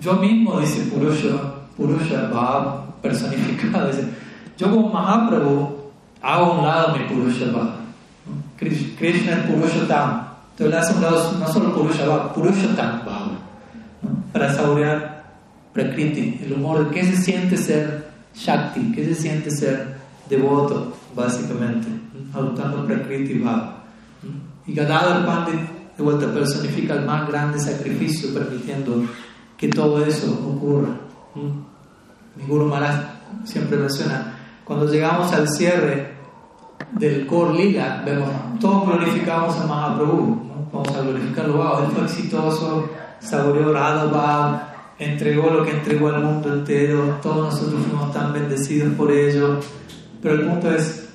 yo 0.00 0.14
mismo, 0.14 0.60
dice 0.60 0.82
Purusha, 0.90 1.28
Purusha 1.76 2.28
va 2.28 2.86
personificado, 3.02 3.88
dice, 3.88 4.08
yo 4.56 4.70
como 4.70 4.88
Mahaprabhu 4.88 5.78
hago 6.22 6.52
un 6.54 6.66
lado 6.66 6.96
mi 6.96 7.04
Purusha 7.04 7.46
va. 7.52 7.76
Krishna 8.58 9.32
es 9.32 9.46
Purusha 9.46 9.86
Tam. 9.86 10.28
Entonces 10.50 10.74
le 10.74 10.76
hace 10.76 10.94
un 10.94 11.02
lado 11.02 11.32
no 11.38 11.48
solo 11.48 11.74
Purusha 11.74 12.06
va, 12.06 12.32
Purusha 12.32 12.74
Tam 12.74 13.06
va. 13.06 13.30
Para 14.32 14.52
saborear 14.52 15.18
Prakriti, 15.72 16.40
el 16.44 16.54
humor 16.54 16.88
de 16.88 16.94
qué 16.94 17.04
se 17.04 17.16
siente 17.16 17.56
ser 17.56 18.08
Shakti, 18.34 18.92
qué 18.92 19.04
se 19.04 19.14
siente 19.14 19.50
ser 19.50 19.98
devoto, 20.28 20.96
básicamente, 21.14 21.88
adoptando 22.34 22.86
Prakriti 22.86 23.38
va. 23.38 23.84
Y 24.66 24.74
Gadadhar 24.74 25.24
Pandit 25.24 25.60
de 25.96 26.02
vuelta 26.02 26.32
personifica 26.32 26.94
el 26.94 27.04
más 27.04 27.28
grande 27.28 27.58
sacrificio, 27.58 28.32
permitiendo 28.34 29.04
que 29.58 29.68
todo 29.68 30.04
eso 30.04 30.32
ocurra. 30.48 30.90
Mi 31.34 32.44
Guru 32.46 32.66
Maharaj 32.66 32.94
siempre 33.44 33.76
menciona, 33.76 34.38
cuando 34.64 34.90
llegamos 34.90 35.32
al 35.32 35.48
cierre 35.48 36.14
del 36.92 37.26
Kor 37.26 37.54
Lila, 37.54 38.02
vemos, 38.06 38.30
todos 38.60 38.86
glorificamos 38.86 39.56
a 39.56 39.66
Mahaprabhu, 39.66 40.26
¿no? 40.26 40.68
vamos 40.72 40.96
a 40.96 41.00
glorificarlo, 41.00 41.56
wow, 41.56 41.84
él 41.84 41.90
fue 41.92 42.04
exitoso, 42.04 42.88
saboreó 43.18 43.72
Radha 43.72 44.74
entregó 44.98 45.50
lo 45.50 45.64
que 45.64 45.72
entregó 45.72 46.08
al 46.08 46.22
mundo 46.22 46.52
entero, 46.52 47.18
todos 47.20 47.54
nosotros 47.54 47.82
fuimos 47.84 48.12
tan 48.12 48.32
bendecidos 48.32 48.94
por 48.94 49.10
ello, 49.10 49.58
pero 50.22 50.34
el 50.34 50.46
punto 50.46 50.72
es, 50.72 51.08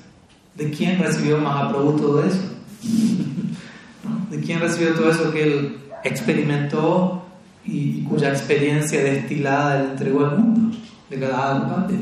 ¿de 0.54 0.70
quién 0.70 0.98
recibió 0.98 1.38
Mahaprabhu 1.38 1.96
todo 1.96 2.24
eso? 2.24 2.42
¿De 4.30 4.40
quién 4.40 4.60
recibió 4.60 4.94
todo 4.94 5.10
eso 5.10 5.32
que 5.32 5.42
él 5.42 5.78
experimentó 6.02 7.23
y, 7.66 8.02
cuya 8.02 8.30
experiencia 8.30 9.02
destilada 9.02 9.82
le 9.82 9.90
entregó 9.90 10.26
al 10.26 10.38
mundo, 10.38 10.76
de 11.08 11.20
cada 11.20 11.68
parte. 11.68 11.94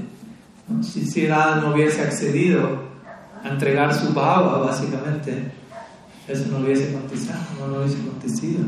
Si, 0.82 1.04
si 1.04 1.26
no 1.26 1.72
hubiese 1.74 2.02
accedido 2.02 2.82
a 3.44 3.48
entregar 3.48 3.94
su 3.94 4.12
baba, 4.12 4.58
básicamente, 4.58 5.52
eso 6.26 6.44
no 6.50 6.58
hubiese 6.58 6.94
acontecido. 6.94 7.34
No 7.68 7.78
hubiese 7.78 8.00
acontecido. 8.00 8.60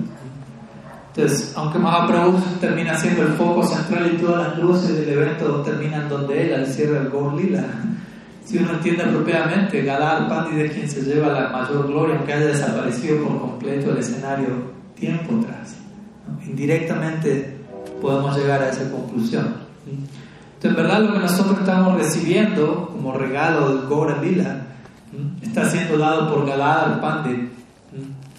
Entonces, 1.09 1.53
aunque 1.57 1.79
Mahaprabhu 1.79 2.41
termina 2.61 2.97
siendo 2.97 3.23
el 3.23 3.35
foco 3.35 3.65
central 3.65 4.13
y 4.15 4.17
todas 4.19 4.49
las 4.49 4.59
luces 4.59 4.97
del 4.97 5.11
evento 5.11 5.63
terminan 5.63 6.09
donde 6.09 6.47
él, 6.47 6.55
al 6.55 6.67
cierre 6.67 6.99
del 6.99 7.11
Gaur 7.11 7.35
Lila, 7.35 7.65
si 8.45 8.59
uno 8.59 8.73
entiende 8.73 9.05
apropiadamente, 9.05 9.83
Gadar 9.83 10.29
Pandit 10.29 10.59
es 10.59 10.73
quien 10.73 10.91
se 10.91 11.03
lleva 11.03 11.29
la 11.29 11.49
mayor 11.51 11.87
gloria, 11.87 12.17
aunque 12.17 12.33
haya 12.33 12.47
desaparecido 12.47 13.25
por 13.25 13.41
completo 13.41 13.93
el 13.93 13.99
escenario 13.99 14.75
tiempo 14.97 15.39
atrás 15.39 15.74
indirectamente 16.47 17.59
podemos 18.01 18.37
llegar 18.37 18.63
a 18.63 18.69
esa 18.69 18.91
conclusión. 18.91 19.55
Entonces, 19.87 20.71
en 20.71 20.77
verdad, 20.77 21.03
lo 21.03 21.13
que 21.13 21.19
nosotros 21.21 21.59
estamos 21.59 21.97
recibiendo 21.97 22.89
como 22.93 23.13
regalo 23.13 23.75
del 23.75 23.87
Gora 23.87 24.21
está 25.43 25.69
siendo 25.69 25.99
dado 25.99 26.35
por 26.35 26.47
Galadhar 26.47 27.01
Pandit 27.01 27.51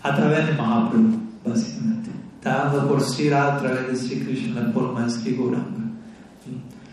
a 0.03 0.15
través 0.15 0.47
de 0.47 0.53
Mahaprabhu, 0.53 1.19
básicamente. 1.45 2.11
Está 2.37 2.65
dando 2.65 2.87
por 2.87 3.01
Sri 3.01 3.29
a 3.29 3.57
través 3.57 3.87
de 3.87 3.95
Sri 3.95 4.19
Krishna, 4.19 4.61
la 4.61 4.71
forma 4.71 5.03
de 5.03 5.09
Sri 5.09 5.35
Gauranga. 5.35 5.85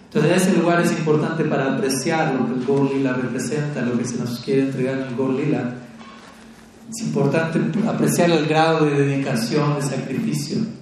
Entonces, 0.04 0.42
ese 0.42 0.58
lugar 0.58 0.80
es 0.80 0.92
importante 0.92 1.44
para 1.44 1.74
apreciar 1.74 2.34
lo 2.34 2.46
que 2.46 2.60
el 2.60 2.66
Gaur 2.66 2.90
representa, 3.22 3.80
lo 3.82 3.96
que 3.96 4.04
se 4.04 4.18
nos 4.18 4.40
quiere 4.40 4.62
entregar 4.62 4.98
en 4.98 5.08
el 5.08 5.16
Gaur. 5.16 5.40
Es 6.90 7.02
importante 7.06 7.58
apreciar 7.88 8.30
el 8.30 8.46
grado 8.46 8.84
de 8.84 9.06
dedicación, 9.06 9.76
de 9.76 9.82
sacrificio 9.82 10.81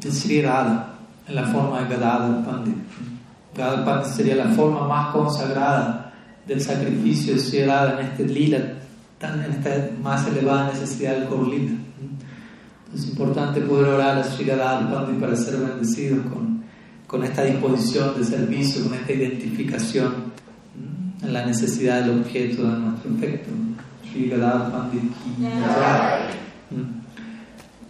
de 0.00 0.10
Sri 0.10 0.42
Radha 0.42 0.94
en 1.26 1.34
la 1.34 1.46
forma 1.46 1.80
de 1.82 1.88
Gadadhar 1.88 2.44
Pandit. 2.44 2.76
Gadadhar 3.54 3.84
Pandit 3.84 4.12
sería 4.12 4.34
la 4.36 4.48
forma 4.48 4.86
más 4.86 5.12
consagrada 5.12 6.12
del 6.46 6.60
sacrificio 6.60 7.34
de 7.34 7.40
Sri 7.40 7.64
Radha 7.64 8.00
en 8.00 8.06
este 8.06 8.24
lila, 8.24 8.58
en 9.20 9.52
esta 9.52 9.90
más 10.02 10.26
elevada 10.26 10.72
necesidad 10.72 11.12
del 11.14 11.28
Gaur 11.28 11.48
Lila. 11.48 11.72
Es 12.94 13.06
importante 13.06 13.60
poder 13.60 13.88
orar 13.88 14.18
a 14.18 14.24
Sri 14.24 14.44
Gadadhar 14.44 14.92
Pandit 14.92 15.20
para 15.20 15.36
ser 15.36 15.56
bendecidos 15.58 16.26
con, 16.26 16.64
con 17.06 17.22
esta 17.22 17.44
disposición 17.44 18.18
de 18.18 18.24
servicio, 18.24 18.84
con 18.84 18.94
esta 18.94 19.12
identificación 19.12 20.30
en 21.22 21.32
la 21.32 21.44
necesidad 21.44 22.00
del 22.02 22.20
objeto 22.20 22.62
de 22.62 22.78
nuestro 22.78 23.14
efecto. 23.14 23.50
Sri 24.10 24.28
Gadadhar 24.28 24.72
Pandit. 24.72 25.12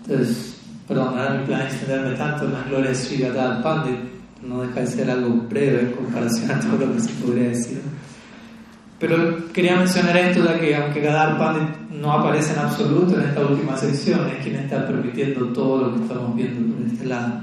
Entonces, 0.05 0.60
Perdón, 0.91 1.15
mi 1.39 1.47
plan 1.47 1.61
es 1.61 1.75
extenderme 1.75 2.17
tanto 2.17 2.47
en 2.47 2.53
las 2.53 2.67
glorias 2.67 2.89
de 2.89 3.17
Sri 3.17 3.25
Pandit, 3.63 3.97
no 4.43 4.63
deja 4.63 4.81
de 4.81 4.87
ser 4.89 5.09
algo 5.09 5.29
breve 5.49 5.83
en 5.83 5.93
comparación 5.93 6.51
a 6.51 6.59
todo 6.59 6.85
lo 6.85 6.95
que 6.95 7.01
se 7.01 7.11
podría 7.11 7.49
decir. 7.51 7.81
Pero 8.99 9.53
quería 9.53 9.77
mencionar 9.77 10.17
esto 10.17 10.45
ya 10.45 10.59
que 10.59 10.75
aunque 10.75 11.01
Gadar 11.01 11.39
Pandit 11.39 11.91
no 11.93 12.13
aparece 12.13 12.55
en 12.55 12.59
absoluto 12.59 13.15
en 13.15 13.29
esta 13.29 13.41
última 13.41 13.77
sección, 13.77 14.29
es 14.31 14.43
quien 14.43 14.57
está 14.57 14.85
permitiendo 14.85 15.47
todo 15.53 15.85
lo 15.85 15.95
que 15.95 16.03
estamos 16.03 16.35
viendo 16.35 16.75
por 16.75 16.85
este 16.85 17.07
lado. 17.07 17.35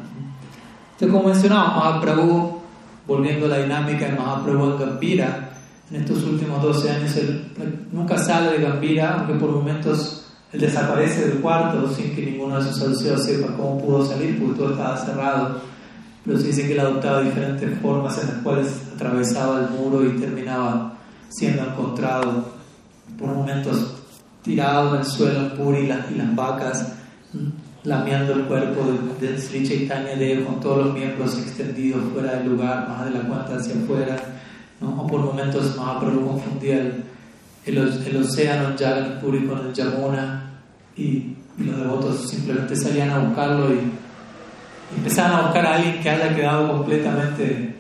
Entonces, 0.92 1.10
como 1.10 1.30
mencionaba, 1.30 1.68
Mahaprabhu, 1.70 2.62
volviendo 3.08 3.46
a 3.46 3.50
la 3.50 3.60
dinámica 3.60 4.08
de 4.08 4.12
Mahaprabhu 4.12 4.72
en 4.72 4.78
Gambira, 4.78 5.50
en 5.90 6.02
estos 6.02 6.22
últimos 6.24 6.62
12 6.62 6.92
años 6.92 7.16
él 7.16 7.46
nunca 7.94 8.18
sale 8.18 8.58
de 8.58 8.66
Gambira, 8.66 9.14
aunque 9.14 9.36
por 9.36 9.52
momentos 9.52 10.27
él 10.54 10.62
desaparece 10.62 11.28
del 11.28 11.40
cuarto 11.40 11.94
sin 11.94 12.16
que 12.16 12.26
ninguno 12.26 12.58
de 12.58 12.64
sus 12.64 12.82
asociados 12.82 13.26
sepa 13.26 13.54
cómo 13.58 13.78
pudo 13.80 14.06
salir, 14.06 14.40
porque 14.40 14.60
todo 14.60 14.72
estaba 14.72 14.98
cerrado. 14.98 15.62
pero 16.26 16.40
se 16.40 16.48
dice 16.48 16.68
que 16.68 16.74
él 16.74 16.80
adoptaba 16.80 17.22
diferentes 17.22 17.80
formas 17.82 18.18
en 18.22 18.28
las 18.30 18.38
cuales 18.44 18.68
atravesaba 18.96 19.60
el 19.60 19.70
muro 19.72 20.06
y 20.06 20.20
terminaba 20.20 20.94
siendo 21.30 21.64
encontrado 21.64 22.46
por 23.18 23.30
momentos 23.30 23.96
tirado 24.42 24.96
en 24.96 25.02
el 25.02 25.06
suelo 25.06 25.40
en 25.40 25.50
Puri 25.52 25.80
y 25.80 25.88
las, 25.88 26.36
vacas 26.36 26.94
lamiendo 27.84 28.34
el 28.34 28.46
cuerpo 28.46 28.86
de, 29.20 29.28
de 29.28 29.38
Sri 29.38 29.68
Chaitanya 29.68 30.46
con 30.46 30.60
todos 30.62 30.86
los 30.86 30.94
miembros 30.94 31.38
extendidos 31.38 32.02
fuera 32.14 32.36
del 32.36 32.50
lugar, 32.50 32.88
más 32.88 33.06
de 33.06 33.12
la 33.12 33.28
cuenta 33.28 33.58
hacia 33.58 33.76
afuera, 33.76 34.18
o 34.82 35.08
por 35.08 35.22
momentos 35.22 35.76
Mahaprabhu 35.76 36.28
confundía 36.28 36.80
el, 36.80 37.04
el, 37.68 37.78
el 37.78 38.18
océano 38.18 38.76
en 38.80 39.20
Puri 39.20 39.46
con 39.46 39.68
el 39.68 39.74
Yamuna 39.74 40.52
y, 40.96 41.02
y, 41.58 41.64
los 41.64 41.78
devotos 41.78 42.30
simplemente 42.30 42.76
salían 42.76 43.10
a 43.10 43.20
buscarlo 43.20 43.74
y, 43.74 43.92
empezaban 44.96 45.34
a 45.34 45.42
buscar 45.44 45.66
a 45.66 45.76
alguien 45.76 46.02
que 46.02 46.10
haya 46.10 46.34
quedado 46.34 46.78
completamente 46.78 47.76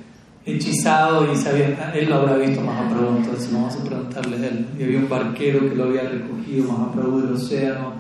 hechizado 0.45 1.31
y 1.31 1.35
sabía, 1.35 1.91
él 1.93 2.09
lo 2.09 2.15
habrá 2.15 2.35
visto 2.35 2.61
Mahaprabhu, 2.61 3.17
entonces 3.17 3.51
vamos 3.51 3.75
a 3.75 3.83
preguntarle 3.83 4.37
a 4.37 4.49
él. 4.49 4.67
Y 4.77 4.83
había 4.83 4.99
un 4.99 5.09
barquero 5.09 5.69
que 5.69 5.75
lo 5.75 5.85
había 5.85 6.03
recogido 6.03 6.71
Mahaprabhu 6.71 7.21
del 7.21 7.33
océano, 7.33 7.93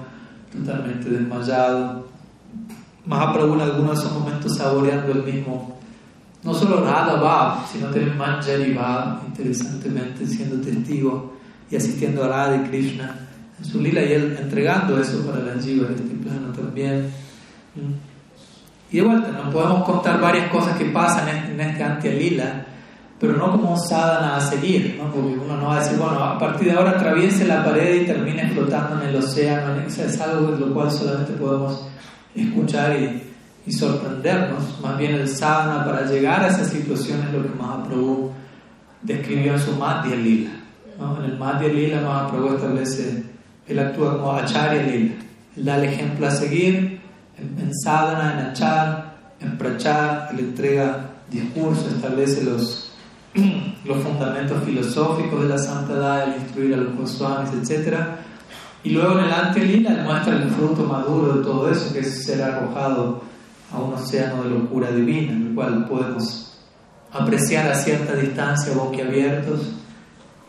totalmente 0.51 1.09
desmayado. 1.09 2.07
Mahaprabhu 3.05 3.55
en 3.55 3.61
algunos 3.61 3.95
de 3.95 4.05
esos 4.05 4.19
momentos 4.19 4.57
saboreando 4.57 5.13
el 5.13 5.23
mismo, 5.23 5.77
no 6.43 6.53
solo 6.53 6.83
Radha 6.83 7.15
Bhav, 7.15 7.67
sino 7.71 7.87
también 7.87 8.17
Manjari 8.17 8.73
Bhav, 8.73 9.25
interesantemente 9.27 10.25
siendo 10.25 10.61
testigo 10.61 11.36
y 11.69 11.75
asistiendo 11.75 12.23
a 12.23 12.27
Radha 12.27 12.57
y 12.57 12.69
Krishna 12.69 13.27
en 13.59 13.65
su 13.65 13.81
lila 13.81 14.01
y 14.01 14.13
él 14.13 14.37
entregando 14.39 14.99
eso 14.99 15.25
para 15.25 15.39
la 15.39 15.61
jiva 15.61 15.87
de 15.87 15.95
este 15.95 16.15
plano 16.15 16.53
también. 16.53 17.09
Y 18.91 18.97
de 18.97 19.03
vuelta, 19.03 19.31
nos 19.31 19.53
podemos 19.53 19.83
contar 19.83 20.21
varias 20.21 20.49
cosas 20.49 20.77
que 20.77 20.85
pasan 20.85 21.27
en 21.27 21.59
este 21.59 21.83
anti-lila, 21.83 22.65
pero 23.19 23.33
no 23.33 23.51
como 23.51 23.73
un 23.73 23.79
sadhana 23.79 24.37
a 24.37 24.41
seguir, 24.41 24.95
¿no? 24.97 25.11
porque 25.11 25.39
uno 25.39 25.57
no 25.57 25.67
va 25.67 25.77
a 25.77 25.79
decir, 25.79 25.97
bueno, 25.97 26.23
a 26.23 26.37
partir 26.37 26.67
de 26.67 26.77
ahora 26.77 26.91
atraviese 26.91 27.47
la 27.47 27.65
pared 27.65 28.01
y 28.01 28.05
termine 28.05 28.47
flotando 28.49 29.01
en 29.01 29.09
el 29.09 29.15
océano, 29.15 29.81
eso 29.81 30.03
es 30.03 30.21
algo 30.21 30.51
de 30.51 30.59
lo 30.59 30.73
cual 30.73 30.91
solamente 30.91 31.33
podemos 31.33 31.87
escuchar 32.35 32.95
y, 32.95 33.23
y 33.65 33.71
sorprendernos, 33.71 34.79
más 34.81 34.97
bien 34.97 35.15
el 35.15 35.27
sadhana 35.27 35.83
para 35.83 36.05
llegar 36.05 36.43
a 36.43 36.47
esa 36.47 36.63
situación 36.63 37.23
es 37.23 37.33
lo 37.33 37.41
que 37.41 37.49
Mahaprabhu 37.49 38.31
describió 39.01 39.53
en 39.53 39.59
su 39.59 39.71
Madhya 39.73 40.15
Lila. 40.15 40.56
¿No? 40.99 41.17
En 41.23 41.31
el 41.31 41.37
Madhya 41.37 41.67
Lila 41.67 42.01
Mahaprabhu 42.01 42.55
establece, 42.55 43.23
él 43.67 43.79
actúa 43.79 44.17
como 44.17 44.33
Acharya 44.33 44.83
Lila, 44.83 45.15
él 45.55 45.65
da 45.65 45.77
el 45.77 45.85
ejemplo 45.85 46.27
a 46.27 46.31
seguir, 46.31 47.01
en, 47.37 47.71
sadhana, 47.83 48.33
en 48.33 48.45
achar, 48.47 49.15
en 49.39 49.57
prachar, 49.57 50.33
le 50.33 50.41
entrega 50.41 51.11
discurso, 51.29 51.87
establece 51.89 52.43
los, 52.43 52.91
los 53.85 54.03
fundamentos 54.03 54.63
filosóficos 54.63 55.43
de 55.43 55.49
la 55.49 55.57
santidad, 55.57 56.23
el 56.23 56.41
instruir 56.41 56.73
a 56.73 56.77
los 56.77 56.95
Goswamis, 56.95 57.51
etc. 57.53 57.97
Y 58.83 58.91
luego 58.91 59.19
en 59.19 59.25
el 59.25 59.33
Antelila 59.33 59.91
él 59.91 60.03
muestra 60.03 60.35
el 60.35 60.49
fruto 60.49 60.83
maduro 60.83 61.35
de 61.35 61.43
todo 61.43 61.69
eso, 61.69 61.93
que 61.93 61.99
es 61.99 62.25
ser 62.25 62.41
arrojado 62.41 63.21
a 63.71 63.79
un 63.79 63.93
océano 63.93 64.43
de 64.43 64.51
locura 64.51 64.91
divina, 64.91 65.33
en 65.33 65.47
el 65.47 65.55
cual 65.55 65.85
podemos 65.87 66.57
apreciar 67.11 67.69
a 67.71 67.75
cierta 67.75 68.13
distancia 68.13 68.73
boquiabiertos 68.73 69.76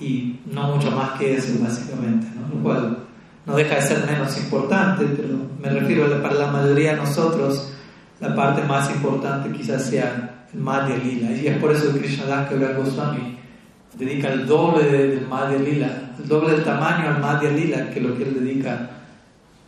y 0.01 0.41
no 0.47 0.77
mucho 0.77 0.91
más 0.91 1.19
que 1.19 1.35
eso, 1.35 1.53
básicamente, 1.63 2.27
¿no? 2.35 2.55
lo 2.55 2.63
cual 2.63 2.99
no 3.47 3.57
deja 3.57 3.77
de 3.77 3.83
ser 3.83 4.07
menos 4.07 4.37
importante, 4.39 5.05
pero 5.17 5.39
me 5.61 5.69
refiero 5.71 6.05
a 6.05 6.23
para 6.23 6.35
la 6.35 6.47
mayoría 6.49 6.93
de 6.93 6.99
nosotros, 6.99 7.73
la 8.21 8.35
parte 8.35 8.63
más 8.63 8.91
importante 8.91 9.51
quizás 9.57 9.87
sea 9.87 10.47
el 10.53 10.61
Madhya 10.61 10.97
Lila. 10.97 11.31
Y 11.33 11.47
es 11.47 11.59
por 11.59 11.73
eso 11.73 11.93
que 11.93 12.01
Krishnadas 12.01 12.49
Kaviraj 12.49 12.77
Goswami 12.77 13.39
dedica 13.95 14.29
el 14.29 14.47
doble 14.47 14.85
del 14.85 15.27
Madhya 15.27 15.59
Lila, 15.59 16.13
el 16.19 16.29
doble 16.29 16.53
del 16.53 16.65
tamaño 16.65 17.09
al 17.09 17.21
Madhya 17.21 17.51
Lila 17.51 17.91
que 17.91 18.01
lo 18.01 18.17
que 18.17 18.25
él 18.25 18.35
dedica 18.35 18.91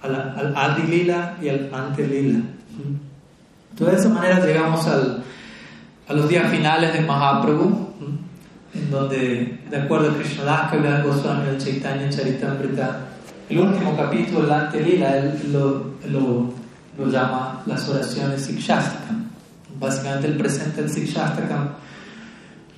al, 0.02 0.54
Adi 0.56 0.82
Lila 0.82 1.36
y 1.40 1.48
al 1.48 1.70
Ante 1.72 2.06
Lila. 2.06 2.40
Entonces, 3.70 3.96
de 3.96 4.08
esa 4.08 4.14
manera 4.14 4.44
llegamos 4.44 4.86
al, 4.86 5.22
a 6.08 6.12
los 6.12 6.28
días 6.28 6.50
finales 6.50 6.92
de 6.92 7.00
Mahaprabhu, 7.00 7.89
en 8.74 8.90
donde, 8.90 9.58
de 9.68 9.76
acuerdo 9.76 10.10
a 10.10 10.14
Krishnadas 10.14 10.70
Kaviraj 10.70 11.04
Goswami, 11.04 11.48
el 11.48 11.58
Chaitanya 11.58 12.08
Charitamrita, 12.08 13.00
el 13.48 13.58
último 13.58 13.96
capítulo 13.96 14.42
del 14.42 14.52
Antelila, 14.52 15.16
él 15.16 15.40
lo, 15.52 15.92
lo, 16.08 16.52
lo, 16.96 17.10
llama 17.10 17.62
las 17.66 17.88
oraciones 17.88 18.42
Sikshastakam. 18.42 19.28
Básicamente 19.78 20.28
él 20.28 20.36
presenta 20.36 20.80
el 20.82 20.90
Sikshastakam 20.90 21.70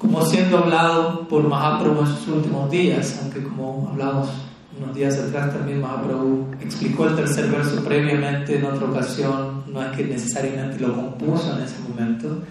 como 0.02 0.20
siendo 0.26 0.58
hablado 0.58 1.28
por 1.28 1.46
Mahaprabhu 1.46 2.00
en 2.00 2.06
sus 2.08 2.26
últimos 2.26 2.68
días, 2.68 3.20
aunque 3.22 3.40
como 3.40 3.88
hablamos 3.88 4.30
unos 4.76 4.96
días 4.96 5.16
atrás 5.16 5.52
también 5.52 5.80
Mahaprabhu 5.80 6.48
explicó 6.60 7.06
el 7.06 7.14
tercer 7.14 7.48
verso 7.48 7.84
previamente 7.84 8.58
en 8.58 8.64
otra 8.64 8.88
ocasión, 8.88 9.62
no 9.72 9.80
es 9.80 9.96
que 9.96 10.04
necesariamente 10.04 10.80
lo 10.80 10.96
compuso 10.96 11.56
en 11.56 11.62
ese 11.62 11.76
momento, 11.88 12.42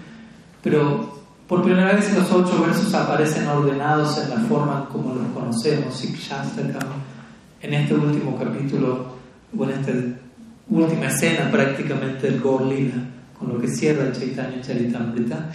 pero 0.63 1.20
por 1.51 1.63
primera 1.63 1.91
vez 1.91 2.15
los 2.15 2.31
ocho 2.31 2.63
versos 2.65 2.93
aparecen 2.93 3.45
ordenados 3.45 4.17
en 4.19 4.29
la 4.29 4.37
forma 4.37 4.87
como 4.89 5.13
los 5.13 5.27
conocemos, 5.33 6.01
en 7.61 7.73
este 7.73 7.93
último 7.93 8.39
capítulo, 8.39 9.07
o 9.57 9.63
en 9.65 9.71
esta 9.71 9.91
última 10.69 11.07
escena 11.07 11.51
prácticamente 11.51 12.31
del 12.31 12.39
Gaur 12.39 12.73
con 13.37 13.49
lo 13.49 13.59
que 13.59 13.67
cierra 13.67 14.05
el 14.05 14.13
Chaitanya 14.13 14.61
Charitamrita. 14.61 15.49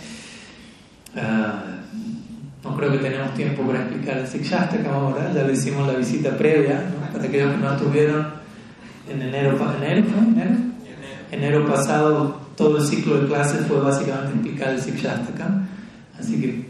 Uh, 1.15 2.69
no 2.69 2.77
creo 2.77 2.93
que 2.93 2.99
tenemos 2.99 3.33
tiempo 3.33 3.63
para 3.63 3.85
explicar 3.85 4.19
el 4.19 4.27
Sikshastakam 4.27 4.93
ahora, 4.93 5.33
ya 5.33 5.45
le 5.45 5.55
hicimos 5.55 5.87
la 5.87 5.95
visita 5.95 6.37
previa, 6.37 6.79
para 7.11 7.25
aquellos 7.25 7.55
que 7.55 7.59
no 7.59 7.73
estuvieron 7.73 8.27
en 9.09 9.23
enero, 9.23 9.57
enero, 9.79 10.05
enero, 10.19 10.57
enero. 11.31 11.67
Pasado, 11.67 12.39
todo 12.55 12.77
el 12.77 12.85
ciclo 12.85 13.23
de 13.23 13.29
clases 13.29 13.67
fue 13.67 13.81
básicamente 13.81 14.35
explicar 14.35 14.75
el 14.75 14.83
Sikshastakam, 14.83 15.69
así 16.19 16.41
que 16.41 16.67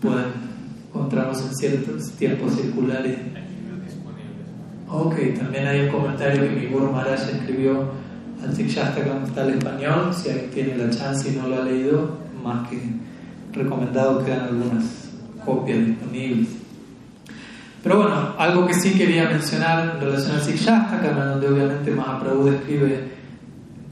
pueden 0.00 0.26
encontrarnos 0.88 1.40
en 1.42 1.54
ciertos 1.54 2.12
tiempos 2.12 2.54
circulares 2.54 3.18
Ok, 4.90 5.16
también 5.38 5.66
hay 5.66 5.80
un 5.82 5.88
comentario 5.88 6.42
que 6.44 6.48
mi 6.48 6.66
Guru 6.66 6.90
Maharaj 6.90 7.28
escribió 7.28 7.90
al 8.42 8.56
Sikshastakam 8.56 9.24
está 9.24 9.46
en 9.46 9.58
español, 9.58 10.14
si 10.14 10.30
alguien 10.30 10.50
tiene 10.50 10.76
la 10.78 10.90
chance 10.90 11.30
y 11.30 11.36
no 11.36 11.46
lo 11.46 11.60
ha 11.60 11.64
leído, 11.64 12.16
más 12.42 12.66
que 12.68 12.80
recomendado 13.52 14.24
quedan 14.24 14.46
algunas 14.46 15.10
copias 15.44 15.84
disponibles. 15.84 16.48
Pero 17.82 17.96
bueno, 17.98 18.34
algo 18.38 18.66
que 18.66 18.74
sí 18.74 18.92
quería 18.92 19.28
mencionar 19.28 19.96
en 19.96 20.00
relación 20.00 20.36
al 20.36 20.42
Sikshastakam, 20.42 21.16
donde 21.16 21.48
obviamente 21.48 21.90
Mahaprabhu 21.90 22.44
describe, 22.44 23.08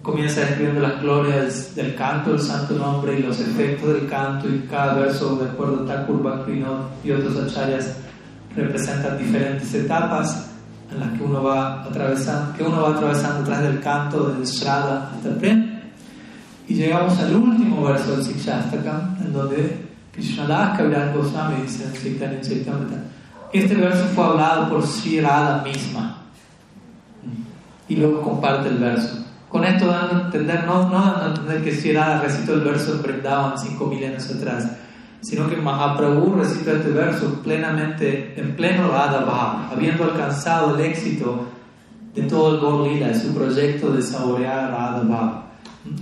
comienza 0.06 0.42
describiendo 0.42 0.80
las 0.80 1.02
glorias 1.02 1.74
del 1.74 1.96
canto, 1.96 2.34
el 2.34 2.40
santo 2.40 2.74
nombre 2.74 3.18
y 3.18 3.22
los 3.24 3.40
efectos 3.40 3.92
del 3.92 4.08
canto, 4.08 4.48
y 4.48 4.60
cada 4.70 4.94
verso, 4.94 5.34
de 5.34 5.50
acuerdo 5.50 5.82
a 5.82 5.86
Thakur 5.86 6.46
y 7.02 7.10
otros 7.10 7.36
acharyas, 7.36 7.96
representan 8.54 9.18
diferentes 9.18 9.74
etapas 9.74 10.50
en 10.92 11.00
las 11.00 11.10
que 11.18 11.24
uno 11.24 11.42
va 11.42 11.82
atravesando, 11.82 12.56
que 12.56 12.62
uno 12.62 12.82
va 12.82 12.90
atravesando 12.90 13.40
atrás 13.40 13.62
del 13.64 13.80
canto 13.80 14.28
del 14.28 14.46
Shraddha 14.46 15.10
hasta 15.12 15.28
el 15.28 15.34
Prem. 15.34 15.80
Y 16.68 16.74
llegamos 16.74 17.18
al 17.18 17.34
último 17.34 17.82
verso 17.82 18.12
del 18.12 18.24
Sikshastakam, 18.24 19.16
en 19.20 19.32
donde 19.32 19.86
Krishnadas 20.12 20.78
Kaviraj 20.78 21.16
Goswami 21.16 21.62
dice 21.62 21.84
en 21.84 22.40
Chaitamrita, 22.42 23.02
este 23.52 23.74
verso 23.74 24.04
fue 24.14 24.24
hablado 24.24 24.68
por 24.68 24.86
Sri 24.86 25.20
misma. 25.64 26.22
Y 27.88 27.96
luego 27.96 28.22
comparte 28.22 28.68
el 28.68 28.78
verso. 28.78 29.25
Con 29.56 29.64
esto 29.64 29.86
dando 29.86 30.16
a 30.16 30.20
entender, 30.26 30.64
no, 30.66 30.90
no 30.90 30.98
a 30.98 31.28
entender 31.28 31.64
que 31.64 31.74
Sri 31.74 31.94
Radha 31.94 32.20
recitó 32.20 32.52
el 32.52 32.60
verso 32.60 32.92
en 32.92 33.02
Vrindavan 33.02 33.58
cinco 33.58 33.86
milenios 33.86 34.30
atrás, 34.30 34.70
sino 35.22 35.48
que 35.48 35.56
Mahaprabhu 35.56 36.34
recita 36.34 36.72
este 36.72 36.90
verso 36.90 37.40
plenamente, 37.42 38.38
en 38.38 38.54
pleno 38.54 38.88
Radha 38.88 39.70
habiendo 39.72 40.04
alcanzado 40.04 40.74
el 40.74 40.84
éxito 40.84 41.46
de 42.14 42.24
todo 42.24 42.54
el 42.54 42.60
Gaur 42.60 42.86
Lila, 42.86 43.08
de 43.08 43.18
su 43.18 43.34
proyecto 43.34 43.94
de 43.94 44.02
saborear 44.02 44.72
Radha 44.72 45.02
Bhav. 45.04 45.42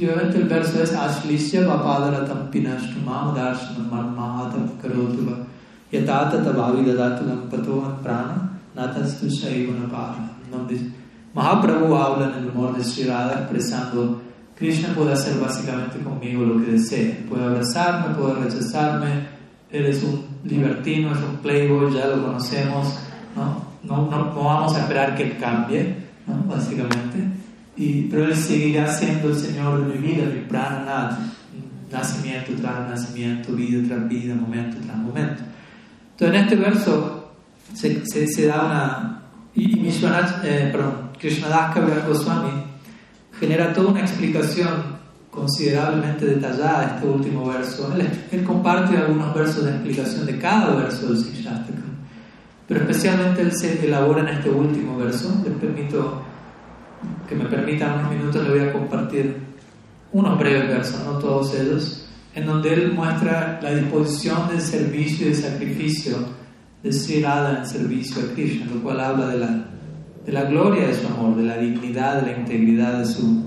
Y 0.01 0.05
obviamente 0.07 0.39
el 0.39 0.49
verso 0.49 0.83
es 0.83 0.93
Ashlishya 0.93 1.65
Vapadaratam 1.65 2.51
Pinashtumam 2.51 3.37
Darshanam 3.37 3.89
Marmahatam 3.89 4.69
Karotuva 4.83 5.47
Yatata 5.93 6.43
Tabavi 6.43 6.87
Dadatulam 6.87 7.49
Patohan 7.49 8.03
Prana 8.03 8.51
Natastu 8.75 9.29
Shaivana 9.29 9.87
donde 10.51 11.04
Mahaprabhu 11.35 11.95
habla 11.95 12.27
en 12.27 12.45
el 12.45 12.51
humor 12.51 12.77
de 12.77 12.85
Sri 12.85 13.05
Radha 13.05 13.41
expresando 13.41 14.23
Krishna 14.57 14.95
puede 14.95 15.13
hacer 15.13 15.39
básicamente 15.41 15.99
conmigo 15.99 16.45
lo 16.45 16.65
que 16.65 16.73
desee. 16.73 17.25
Puede 17.29 17.45
abrazarme, 17.45 18.15
puede 18.15 18.45
rechazarme. 18.45 19.27
Él 19.71 19.87
es 19.87 20.03
un 20.05 20.25
libertino, 20.45 21.13
es 21.13 21.19
un 21.19 21.39
playboy, 21.39 21.93
ya 21.93 22.07
lo 22.07 22.25
conocemos. 22.25 22.99
¿no? 23.35 23.65
No, 23.83 24.09
no, 24.11 24.35
vamos 24.35 24.75
a 24.77 24.83
esperar 24.83 25.17
que 25.17 25.25
él 25.25 25.39
cambie, 25.39 25.97
¿no? 26.27 26.45
básicamente. 26.45 27.19
Y, 27.77 28.03
pero 28.03 28.27
él 28.27 28.37
seguirá 28.37 28.87
siendo 28.87 29.31
el 29.31 29.37
Señor 29.37 29.85
de 29.85 29.95
mi 29.95 30.07
vida, 30.07 30.27
mi 30.33 30.43
prana, 30.43 31.19
nacimiento 31.91 32.53
tras 32.61 32.89
nacimiento, 32.89 33.53
vida 33.53 33.83
tras 33.89 34.09
vida, 34.09 34.35
momento 34.37 34.77
tras 34.85 34.97
momento. 34.97 35.43
Entonces 36.13 36.37
en 36.37 36.45
este 36.45 36.57
verso 36.57 37.33
se, 37.73 38.07
se, 38.07 38.47
da 38.47 38.65
una... 38.65 39.21
Y, 39.57 39.81
y 39.81 39.89
eh, 39.89 40.69
perdón, 40.73 41.04
Krishnadas 41.19 41.75
Goswami 42.07 42.65
genera 43.39 43.73
toda 43.73 43.91
una 43.91 44.01
explicación 44.01 44.95
considerablemente 45.31 46.27
detallada 46.27 46.81
de 46.81 46.95
este 46.95 47.07
último 47.09 47.47
verso. 47.47 47.93
Él, 48.31 48.45
comparte 48.45 48.97
algunos 48.97 49.35
versos 49.35 49.65
de 49.65 49.71
explicación 49.71 50.27
de 50.27 50.39
cada 50.39 50.75
verso 50.77 51.09
del 51.09 51.19
Sishastakam, 51.19 51.97
pero 52.69 52.81
especialmente 52.81 53.43
él 53.43 53.53
se 53.53 53.85
elabora 53.85 54.23
en 54.23 54.29
este 54.29 54.49
último 54.49 54.97
verso. 54.97 55.43
Les 55.45 55.55
permito 55.55 56.23
que 57.29 57.35
me 57.35 57.47
permitan 57.47 57.99
unos 57.99 58.11
minutos, 58.13 58.43
le 58.45 58.51
voy 58.51 58.69
a 58.69 58.73
compartir 58.73 59.37
unos 60.13 60.39
breves 60.39 60.69
versos, 60.69 61.05
no 61.05 61.19
todos 61.19 61.55
ellos, 61.55 62.07
en 62.35 62.47
donde 62.47 62.73
él 62.73 62.93
muestra 62.93 63.59
la 63.61 63.75
disposición 63.75 64.49
del 64.49 64.61
servicio 64.61 65.27
y 65.27 65.31
de 65.31 65.37
sacrificio 65.37 66.17
de 66.83 66.93
Sri 66.93 67.23
Radha 67.23 67.59
en 67.59 67.67
servicio 67.67 68.23
a 68.23 68.35
Krishna, 68.35 68.67
lo 68.73 68.83
cual 68.83 69.01
habla 69.01 69.29
de 69.29 69.39
la, 69.39 69.67
de 70.25 70.33
la 70.33 70.45
gloria 70.45 70.87
de 70.87 70.95
su 70.95 71.07
amor, 71.07 71.37
de 71.37 71.45
la 71.45 71.59
dignidad, 71.59 72.23
de 72.23 72.33
la 72.33 72.39
integridad 72.39 72.99
de 72.99 73.07
su 73.07 73.45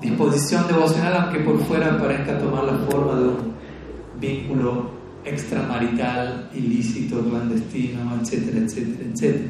disposición 0.00 0.66
devocional, 0.66 1.14
aunque 1.14 1.40
por 1.40 1.58
fuera 1.60 1.98
parezca 1.98 2.38
tomar 2.38 2.64
la 2.64 2.78
forma 2.90 3.14
de 3.14 3.28
un 3.28 3.54
vínculo 4.20 4.90
extramarital, 5.24 6.50
ilícito, 6.54 7.20
clandestino, 7.24 8.18
etcétera, 8.20 8.58
etcétera, 8.58 9.10
etcétera. 9.12 9.44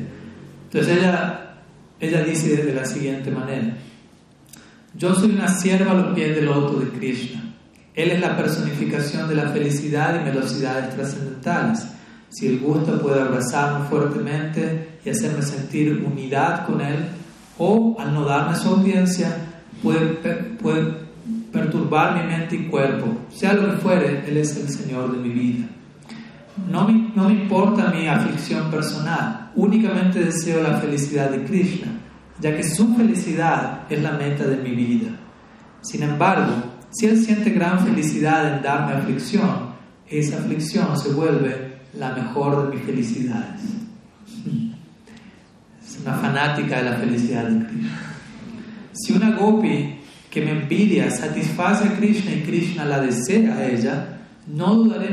Entonces 0.65 0.99
ella, 0.99 1.63
ella 2.01 2.23
dice 2.25 2.65
de 2.65 2.75
la 2.75 2.85
siguiente 2.85 3.31
manera, 3.31 3.77
yo 4.95 5.15
soy 5.15 5.31
una 5.31 5.49
sierva 5.49 5.93
a 5.93 5.95
los 5.95 6.15
pies 6.15 6.35
del 6.35 6.47
loto 6.47 6.79
de 6.81 6.89
Krishna. 6.89 7.43
Él 7.95 8.11
es 8.11 8.21
la 8.21 8.37
personificación 8.37 9.29
de 9.29 9.35
la 9.35 9.49
felicidad 9.49 10.21
y 10.21 10.25
velocidades 10.25 10.95
trascendentales. 10.95 11.87
Si 12.29 12.47
él 12.47 12.61
gusta, 12.61 12.99
puede 12.99 13.21
abrazarme 13.21 13.87
fuertemente 13.89 14.96
y 15.07 15.11
hacerme 15.11 15.41
sentir 15.43 16.05
unidad 16.05 16.67
con 16.67 16.81
él, 16.81 16.97
o 17.59 17.97
al 17.99 18.13
no 18.13 18.25
darme 18.25 18.57
su 18.57 18.69
audiencia, 18.69 19.37
puede, 19.81 20.09
puede 20.61 21.07
perturbar 21.53 22.17
mi 22.17 22.27
mente 22.27 22.57
y 22.57 22.67
cuerpo. 22.67 23.07
Sea 23.31 23.53
lo 23.53 23.71
que 23.71 23.79
fuere, 23.79 24.25
Él 24.29 24.37
es 24.37 24.57
el 24.57 24.69
Señor 24.69 25.13
de 25.13 25.19
mi 25.19 25.29
vida. 25.29 25.67
No 26.69 26.89
me, 26.89 27.13
no 27.15 27.29
me 27.29 27.35
importa 27.35 27.93
mi 27.95 28.09
aflicción 28.09 28.69
personal, 28.69 29.53
únicamente 29.55 30.25
deseo 30.25 30.61
la 30.61 30.81
felicidad 30.81 31.31
de 31.31 31.45
Krishna, 31.45 31.93
ya 32.41 32.57
que 32.57 32.65
su 32.65 32.95
felicidad 32.97 33.83
es 33.89 34.03
la 34.03 34.13
meta 34.13 34.45
de 34.45 34.57
mi 34.57 34.75
vida. 34.75 35.11
Sin 35.83 36.03
embargo, 36.03 36.53
si 36.91 37.07
Él 37.07 37.23
siente 37.23 37.51
gran 37.51 37.79
felicidad 37.79 38.57
en 38.57 38.63
darme 38.63 38.95
aflicción, 38.95 39.77
esa 40.09 40.39
aflicción 40.39 40.99
se 40.99 41.13
vuelve 41.13 41.77
la 41.97 42.13
mejor 42.13 42.65
de 42.65 42.77
mis 42.77 42.85
felicidades. 42.85 43.77
Es 45.87 45.99
una 46.03 46.15
fanática 46.15 46.79
de 46.79 46.91
la 46.91 46.97
felicidad 46.97 47.45
de 47.45 47.67
Krishna. 47.67 47.99
Si 48.93 49.13
una 49.13 49.37
gopi 49.37 50.01
que 50.31 50.41
me 50.41 50.51
envidia 50.51 51.11
satisface 51.11 51.87
a 51.87 51.97
Krishna 51.97 52.33
y 52.33 52.43
Krishna 52.43 52.85
la 52.85 53.01
desea 53.01 53.55
a 53.55 53.67
ella, 53.67 54.19
no 54.47 54.75
dudaré 54.75 55.09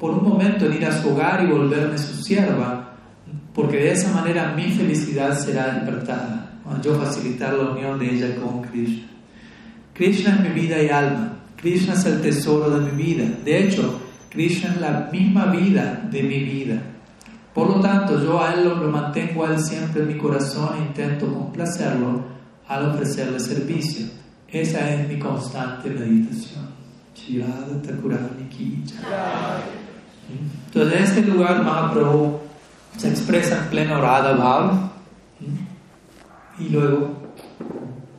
por 0.00 0.10
un 0.12 0.28
momento 0.28 0.66
en 0.66 0.74
ir 0.74 0.86
a 0.86 1.00
su 1.00 1.10
hogar 1.10 1.44
y 1.44 1.52
volverme 1.52 1.98
su 1.98 2.22
sierva, 2.22 2.96
porque 3.54 3.76
de 3.76 3.92
esa 3.92 4.12
manera 4.12 4.52
mi 4.56 4.70
felicidad 4.72 5.38
será 5.38 5.74
despertada, 5.74 6.58
al 6.68 6.80
yo 6.82 6.94
facilitar 6.98 7.54
la 7.54 7.70
unión 7.70 7.98
de 7.98 8.14
ella 8.14 8.36
con 8.36 8.62
Krishna. 8.62 9.06
Krishna 9.92 10.34
es 10.34 10.40
mi 10.40 10.60
vida 10.60 10.82
y 10.82 10.88
alma, 10.88 11.36
Krishna 11.56 11.94
es 11.94 12.04
el 12.06 12.20
tesoro 12.20 12.70
de 12.70 12.90
mi 12.90 13.02
vida, 13.02 13.24
de 13.44 13.64
hecho, 13.64 14.00
Krishna 14.30 14.70
es 14.70 14.80
la 14.80 15.08
misma 15.12 15.46
vida 15.46 16.08
de 16.10 16.22
mi 16.22 16.42
vida. 16.42 16.82
Por 17.54 17.68
lo 17.68 17.80
tanto, 17.80 18.20
yo 18.20 18.42
a 18.42 18.52
Él 18.54 18.64
lo, 18.64 18.74
lo 18.74 18.88
mantengo 18.88 19.46
a 19.46 19.54
Él 19.54 19.60
siempre 19.60 20.02
en 20.02 20.08
mi 20.08 20.18
corazón 20.18 20.70
e 20.76 20.78
intento 20.78 21.32
complacerlo 21.32 22.22
al 22.66 22.90
ofrecerle 22.90 23.38
servicio. 23.38 24.06
Esa 24.48 24.90
es 24.90 25.08
mi 25.08 25.18
constante 25.18 25.90
meditación. 25.90 26.64
Entonces, 30.66 30.98
en 30.98 31.04
este 31.04 31.22
lugar 31.22 31.62
Mahaprabhu 31.62 32.40
se 32.96 33.08
expresa 33.08 33.58
en 33.58 33.70
pleno 33.70 34.00
Radha 34.00 34.32
Bhav 34.32 34.90
y 36.58 36.68
luego 36.68 37.10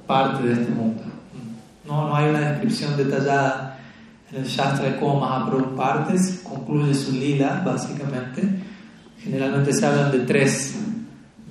parte 0.07 0.43
de 0.43 0.53
este 0.53 0.71
mundo. 0.71 1.03
No, 1.85 2.07
no 2.09 2.15
hay 2.15 2.29
una 2.29 2.51
descripción 2.51 2.97
detallada 2.97 3.79
en 4.31 4.37
el 4.37 4.45
Shastra 4.45 4.89
de 4.89 4.99
cómo 4.99 5.19
Mahaprabhu 5.19 5.75
parte, 5.75 6.15
concluye 6.43 6.93
su 6.93 7.11
lila, 7.11 7.61
básicamente. 7.65 8.64
Generalmente 9.25 9.73
se 9.73 9.85
hablan 9.85 10.11
de 10.11 10.19
tres 10.19 10.75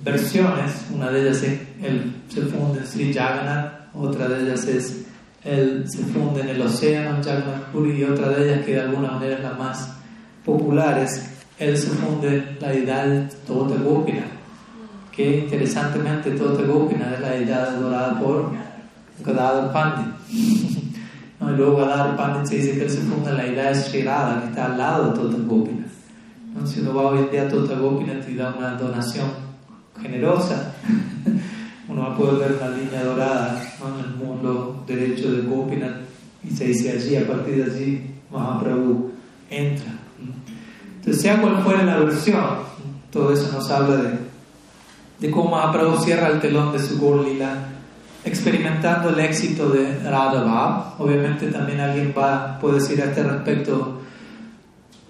versiones, 0.04 0.86
una 0.94 1.10
de 1.10 1.22
ellas 1.22 1.42
es 1.42 1.60
el, 1.82 2.14
se 2.28 2.42
funde 2.42 2.78
en 2.78 2.86
Sri 2.86 3.12
Jagannath, 3.12 3.88
otra 3.94 4.28
de 4.28 4.44
ellas 4.44 4.64
es 4.68 5.04
el, 5.42 5.84
se 5.90 6.04
funde 6.04 6.42
en 6.42 6.50
el 6.50 6.62
océano 6.62 7.16
Jagannath 7.16 7.72
Puri 7.72 8.00
y 8.00 8.04
otra 8.04 8.28
de 8.28 8.44
ellas 8.44 8.64
que 8.64 8.74
de 8.74 8.80
alguna 8.82 9.10
manera 9.12 9.36
es 9.36 9.42
la 9.42 9.54
más 9.54 9.88
popular 10.44 10.98
es 10.98 11.30
él 11.58 11.76
se 11.76 11.88
funde 11.88 12.56
la 12.60 12.68
deidad 12.68 13.30
Tota 13.44 13.74
Gopina 13.82 14.24
que 15.10 15.38
interesantemente 15.38 16.30
Tota 16.30 16.62
Gopina 16.62 17.12
es 17.14 17.20
la 17.20 17.30
deidad 17.30 17.76
adorada 17.76 18.20
por 18.20 18.52
Gadadhar 19.24 19.72
Pandit. 19.72 20.14
Y 21.40 21.56
luego 21.56 21.76
Gadadhar 21.76 22.16
Pandit 22.16 22.46
se 22.46 22.56
dice 22.56 22.72
que 22.72 22.84
él 22.84 22.90
se 22.90 23.00
funde 23.00 23.30
en 23.30 23.36
la 23.36 23.42
deidad 23.42 23.68
de 23.68 23.74
Sri 23.74 24.02
Radha 24.02 24.40
que 24.40 24.48
está 24.48 24.64
al 24.64 24.78
lado 24.78 25.10
de 25.10 25.18
Tota 25.18 25.36
Gopina 25.46 25.84
¿No? 26.54 26.66
si 26.66 26.80
uno 26.80 26.94
va 26.94 27.10
hoy 27.10 27.18
en 27.18 27.30
día 27.30 27.42
a 27.42 27.48
Tota 27.48 27.74
Gopina 27.74 28.20
te 28.20 28.34
da 28.34 28.54
una 28.56 28.74
donación 28.74 29.26
generosa. 30.00 30.74
Uno 31.88 32.00
va 32.00 32.14
a 32.14 32.16
poder 32.16 32.36
ver 32.36 32.58
una 32.58 32.76
línea 32.76 33.04
dorada 33.04 33.62
en 33.78 34.04
el 34.04 34.16
mundo 34.16 34.84
derecho 34.86 35.30
de 35.30 35.42
Gopinath 35.42 35.96
y 36.42 36.50
se 36.50 36.66
dice 36.66 36.92
allí, 36.92 37.16
a 37.16 37.26
partir 37.26 37.56
de 37.56 37.70
allí, 37.70 38.10
Mahaprabhu 38.30 39.12
entra. 39.50 39.92
Entonces, 40.96 41.22
sea 41.22 41.40
cual 41.40 41.62
fuera 41.62 41.82
la 41.82 41.98
versión, 41.98 42.42
todo 43.10 43.32
eso 43.32 43.52
nos 43.52 43.70
habla 43.70 43.96
de, 43.96 44.18
de 45.20 45.30
cómo 45.30 45.50
Mahaprabhu 45.50 46.02
cierra 46.02 46.28
el 46.28 46.40
telón 46.40 46.72
de 46.72 46.78
su 46.78 46.98
Gorlila, 46.98 47.68
experimentando 48.24 49.10
el 49.10 49.20
éxito 49.20 49.68
de 49.68 49.98
Radha 50.02 50.94
Obviamente 50.98 51.48
también 51.48 51.80
alguien 51.80 52.14
va, 52.16 52.58
puede 52.58 52.76
decir 52.76 53.00
a 53.02 53.06
este 53.06 53.22
respecto, 53.22 54.00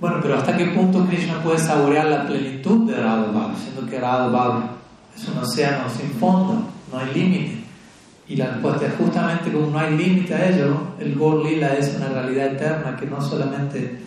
bueno, 0.00 0.18
pero 0.20 0.36
¿hasta 0.36 0.56
qué 0.56 0.66
punto 0.66 1.06
Krishna 1.06 1.42
puede 1.42 1.58
saborear 1.58 2.06
la 2.06 2.26
plenitud 2.26 2.90
de 2.90 2.96
Radha 2.96 3.54
siendo 3.62 3.88
que 3.88 4.00
Radha 4.00 4.70
es 5.16 5.28
un 5.28 5.38
océano 5.38 5.88
sin 5.88 6.10
fondo, 6.18 6.62
no 6.92 6.98
hay 6.98 7.14
límite? 7.14 7.64
Y 8.26 8.36
la 8.36 8.52
respuesta 8.52 8.86
es 8.86 8.94
justamente 8.94 9.52
como 9.52 9.68
no 9.68 9.78
hay 9.78 9.96
límite 9.96 10.34
a 10.34 10.48
ello, 10.48 10.78
el 10.98 11.14
Gaur 11.14 11.44
Lila 11.44 11.74
es 11.74 11.94
una 11.96 12.08
realidad 12.08 12.54
eterna 12.54 12.96
que 12.96 13.06
no 13.06 13.20
solamente 13.20 13.98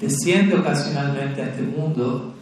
desciende 0.00 0.56
ocasionalmente 0.56 1.42
a 1.42 1.46
este 1.46 1.62
mundo, 1.62 2.34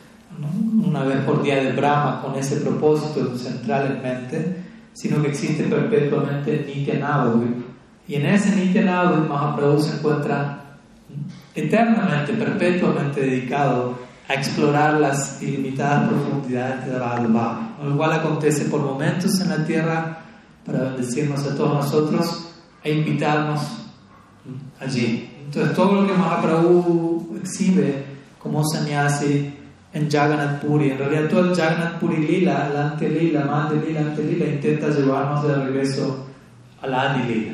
una 0.85 1.05
vez 1.05 1.18
por 1.24 1.43
día 1.43 1.62
de 1.62 1.72
Brahma 1.72 2.22
con 2.22 2.35
ese 2.35 2.56
propósito 2.56 3.36
central 3.36 3.97
en 3.97 4.02
mente, 4.02 4.56
sino 4.93 5.22
que 5.22 5.28
existe 5.28 5.64
perpetuamente 5.64 6.64
Nitya 6.66 6.98
Y 8.09 8.14
en 8.14 8.27
ese 8.27 8.56
Nitya 8.56 8.82
Mahaprabhu 8.82 9.81
se 9.81 9.97
encuentra 9.97 10.70
eternamente, 11.55 12.32
perpetuamente 12.35 13.20
dedicado 13.20 13.98
a 14.28 14.35
explorar 14.35 15.01
las 15.01 15.43
ilimitadas 15.43 16.09
profundidades 16.09 16.86
de 16.86 16.98
la 16.98 17.16
alma, 17.16 17.77
lo 17.82 17.97
cual 17.97 18.12
acontece 18.12 18.66
por 18.66 18.81
momentos 18.81 19.40
en 19.40 19.48
la 19.48 19.64
tierra 19.64 20.18
para 20.64 20.85
bendecirnos 20.85 21.44
a 21.47 21.56
todos 21.56 21.74
nosotros 21.74 22.48
e 22.85 22.93
invitarnos 22.93 23.60
allí. 24.81 25.31
Entonces 25.44 25.74
todo 25.74 26.02
lo 26.02 26.06
que 26.06 26.12
Mahaprabhu 26.12 27.39
exhibe 27.43 28.05
como 28.39 28.62
sannyasi 28.64 29.55
en 29.93 30.09
Jagannath 30.09 30.60
Puri, 30.60 30.93
en 30.93 30.98
realidad 30.98 31.28
todo 31.28 31.51
el 31.51 31.56
Jagannath 31.56 31.98
Puri 31.98 32.18
Lila, 32.18 32.68
el 32.70 32.77
ante 32.77 33.09
Lila, 33.09 33.44
Mande 33.44 33.85
Lila, 33.85 34.01
ante 34.01 34.22
Lila, 34.22 34.47
intenta 34.47 34.89
llevarnos 34.89 35.43
de 35.43 35.56
regreso 35.56 36.28
al 36.81 36.94
Adi 36.94 37.22
Lila, 37.24 37.52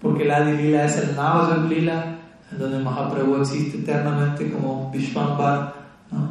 porque 0.00 0.22
el 0.22 0.30
Adi 0.30 0.56
Lila 0.56 0.86
es 0.86 0.96
el 0.96 1.14
Navaja 1.14 1.58
Lila, 1.68 2.13
donde 2.58 2.78
Mahaprabhu 2.78 3.40
existe 3.40 3.78
eternamente 3.78 4.50
como 4.50 4.90
Vishwambar, 4.90 5.74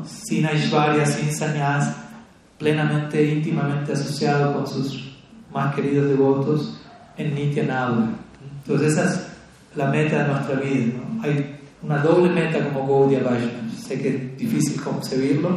sin 0.06 0.46
Aishwarya, 0.46 1.06
sin 1.06 1.32
Sanyas, 1.32 1.96
plenamente, 2.58 3.24
íntimamente 3.24 3.94
asociado 3.94 4.54
con 4.54 4.68
sus 4.68 5.18
más 5.54 5.76
queridos 5.76 6.08
devotos 6.08 6.82
en 7.18 7.36
Nityananda. 7.36 8.10
Entonces 8.62 8.94
esa 8.94 9.10
es 9.10 9.28
la 9.76 9.88
meta 9.88 10.24
de 10.24 10.34
nuestra 10.34 10.56
vida. 10.56 10.94
Hay 11.22 11.60
una 11.82 11.98
doble 11.98 12.30
meta 12.32 12.64
como 12.70 12.88
Gaudiya 12.88 13.24
Vaishnava. 13.24 13.70
Sé 13.78 14.02
que 14.02 14.10
es 14.10 14.38
difícil 14.38 14.82
concebirlo, 14.82 15.50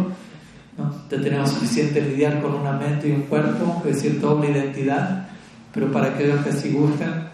¿no? 0.76 0.94
ya 1.08 1.20
tenemos 1.20 1.50
suficiente 1.50 2.00
lidiar 2.00 2.42
con 2.42 2.54
una 2.54 2.72
mente 2.72 3.08
y 3.08 3.12
un 3.12 3.22
cuerpo, 3.22 3.82
es 3.86 3.96
decir, 3.96 4.20
doble 4.20 4.50
identidad, 4.50 5.28
pero 5.72 5.92
para 5.92 6.08
aquellos 6.08 6.42
que 6.42 6.50
así 6.50 6.72
gustan, 6.72 7.30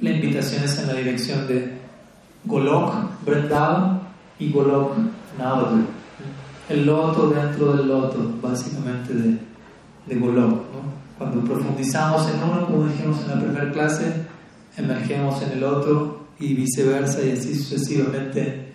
la 0.00 0.10
invitación 0.10 0.64
es 0.64 0.78
en 0.78 0.86
la 0.86 0.94
dirección 0.94 1.46
de 1.46 1.73
Golok 2.44 2.92
Vrindavan 3.24 4.00
y 4.38 4.50
Golok 4.50 4.96
Navadvip. 5.38 5.86
El 6.68 6.86
loto 6.86 7.28
dentro 7.28 7.76
del 7.76 7.88
loto, 7.88 8.32
básicamente 8.40 9.12
de, 9.14 9.38
de 10.06 10.14
Golok. 10.16 10.62
Cuando 11.18 11.44
profundizamos 11.44 12.28
en 12.28 12.42
uno, 12.42 12.66
como 12.66 12.86
dijimos 12.86 13.20
en 13.22 13.28
la 13.28 13.40
primera 13.40 13.70
clase, 13.72 14.26
emergemos 14.76 15.40
en 15.42 15.52
el 15.52 15.64
otro 15.64 16.26
y 16.38 16.54
viceversa 16.54 17.22
y 17.22 17.32
así 17.32 17.54
sucesivamente 17.54 18.72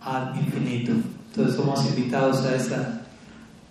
al 0.00 0.34
infinito. 0.36 0.92
Entonces 1.28 1.56
somos 1.56 1.86
invitados 1.86 2.44
a 2.44 2.56
esa, 2.56 3.02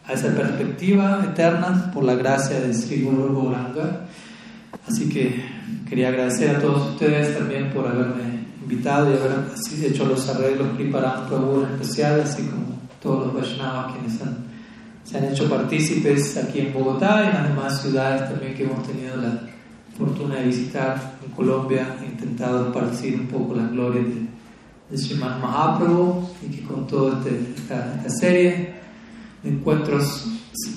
a 0.05 0.13
esa 0.13 0.29
perspectiva 0.35 1.25
eterna 1.25 1.91
por 1.93 2.03
la 2.03 2.15
gracia 2.15 2.59
de 2.59 2.73
Sri 2.73 3.01
Guru. 3.01 3.53
Así 4.87 5.09
que 5.09 5.43
quería 5.89 6.09
agradecer 6.09 6.55
a 6.55 6.59
todos 6.59 6.91
ustedes 6.91 7.37
también 7.37 7.71
por 7.71 7.87
haberme 7.87 8.36
invitado 8.67 9.09
y 9.09 9.13
haber 9.13 9.85
hecho 9.85 10.05
los 10.05 10.27
arreglos 10.27 10.75
Kriparam 10.75 11.27
Prabhu 11.27 11.63
en 11.63 11.73
especial, 11.73 12.19
así 12.19 12.43
como 12.43 12.77
todos 13.01 13.27
los 13.27 13.35
Vaishnavas 13.35 13.93
quienes 13.93 14.19
se 15.03 15.17
han 15.17 15.23
hecho 15.23 15.49
partícipes 15.49 16.35
aquí 16.35 16.59
en 16.59 16.73
Bogotá 16.73 17.23
y 17.23 17.27
en 17.27 17.33
las 17.33 17.49
demás 17.49 17.81
ciudades 17.81 18.29
también 18.29 18.53
que 18.55 18.63
hemos 18.63 18.85
tenido 18.85 19.15
la 19.15 19.39
fortuna 19.97 20.35
de 20.35 20.43
visitar 20.43 21.13
en 21.25 21.31
Colombia, 21.31 21.95
he 22.01 22.05
intentado 22.07 22.67
esparcir 22.67 23.15
un 23.21 23.27
poco 23.27 23.55
las 23.55 23.71
glorias 23.71 24.05
de, 24.05 24.27
de 24.89 24.97
Sriman 24.97 25.41
Mahaprabhu 25.41 26.29
y 26.45 26.53
que 26.53 26.63
con 26.63 26.85
toda 26.85 27.19
este, 27.19 27.53
esta, 27.55 28.09
serie 28.09 28.75
de 29.43 29.49
encuentros 29.49 30.27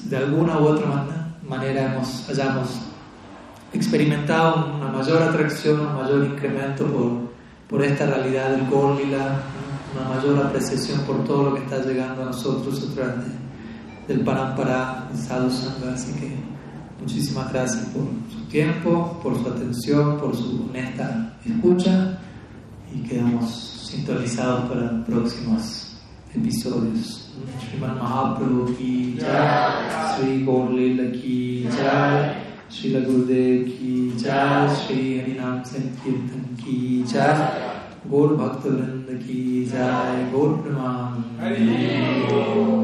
de 0.05 0.17
alguna 0.17 0.59
u 0.59 0.67
otra 0.67 1.37
manera 1.47 1.93
hemos, 1.93 2.29
hayamos 2.29 2.69
experimentado 3.73 4.77
una 4.77 4.93
mayor 4.93 5.23
atracción, 5.23 5.81
un 5.81 5.95
mayor 5.97 6.25
incremento 6.25 6.87
por, 6.87 7.30
por 7.71 7.85
esta 7.85 8.05
realidad 8.05 8.51
del 8.51 8.69
Gorlila, 8.69 9.43
una 9.95 10.17
mayor 10.17 10.45
apreciación 10.45 11.03
por 11.03 11.25
todo 11.25 11.51
lo 11.51 11.55
que 11.55 11.63
está 11.63 11.79
llegando 11.85 12.23
a 12.23 12.27
nosotros 12.27 12.85
a 12.91 12.95
través 12.95 13.27
del 14.09 14.21
Parampara, 14.25 15.07
del 15.09 15.23
Sadhu 15.23 15.51
Sangha. 15.51 15.95
Así 15.95 16.13
que 16.15 16.35
muchísimas 17.01 17.53
gracias 17.53 17.87
por 17.87 18.03
su 18.33 18.45
tiempo, 18.49 19.21
por 19.23 19.41
su 19.41 19.49
atención, 19.49 20.19
por 20.19 20.37
su 20.37 20.67
honesta 20.69 21.37
escucha 21.47 22.19
y 22.93 23.03
quedamos 23.09 23.87
sintonizados 23.89 24.69
para 24.69 25.05
próximos 25.05 25.97
episodios. 26.35 27.29
Ki 28.77 29.17
jai, 29.19 30.17
Sri 30.17 30.45
Gorlila 30.45 31.11
ki 31.13 31.69
jai, 31.71 32.50
Srila 32.73 33.05
गुरुदेव 33.05 33.63
की 33.69 34.11
जय 34.19 34.75
श्री 34.77 35.19
हरिनाम 35.19 35.63
संकीर्तन 35.63 36.43
की 36.57 37.03
जय 37.03 37.41
गोल 38.11 38.37
भक्त 38.37 38.67
वृंद 38.67 39.09
की 39.23 39.65
जय 39.65 40.29
गोल 40.33 40.55
प्रणाम 40.57 41.23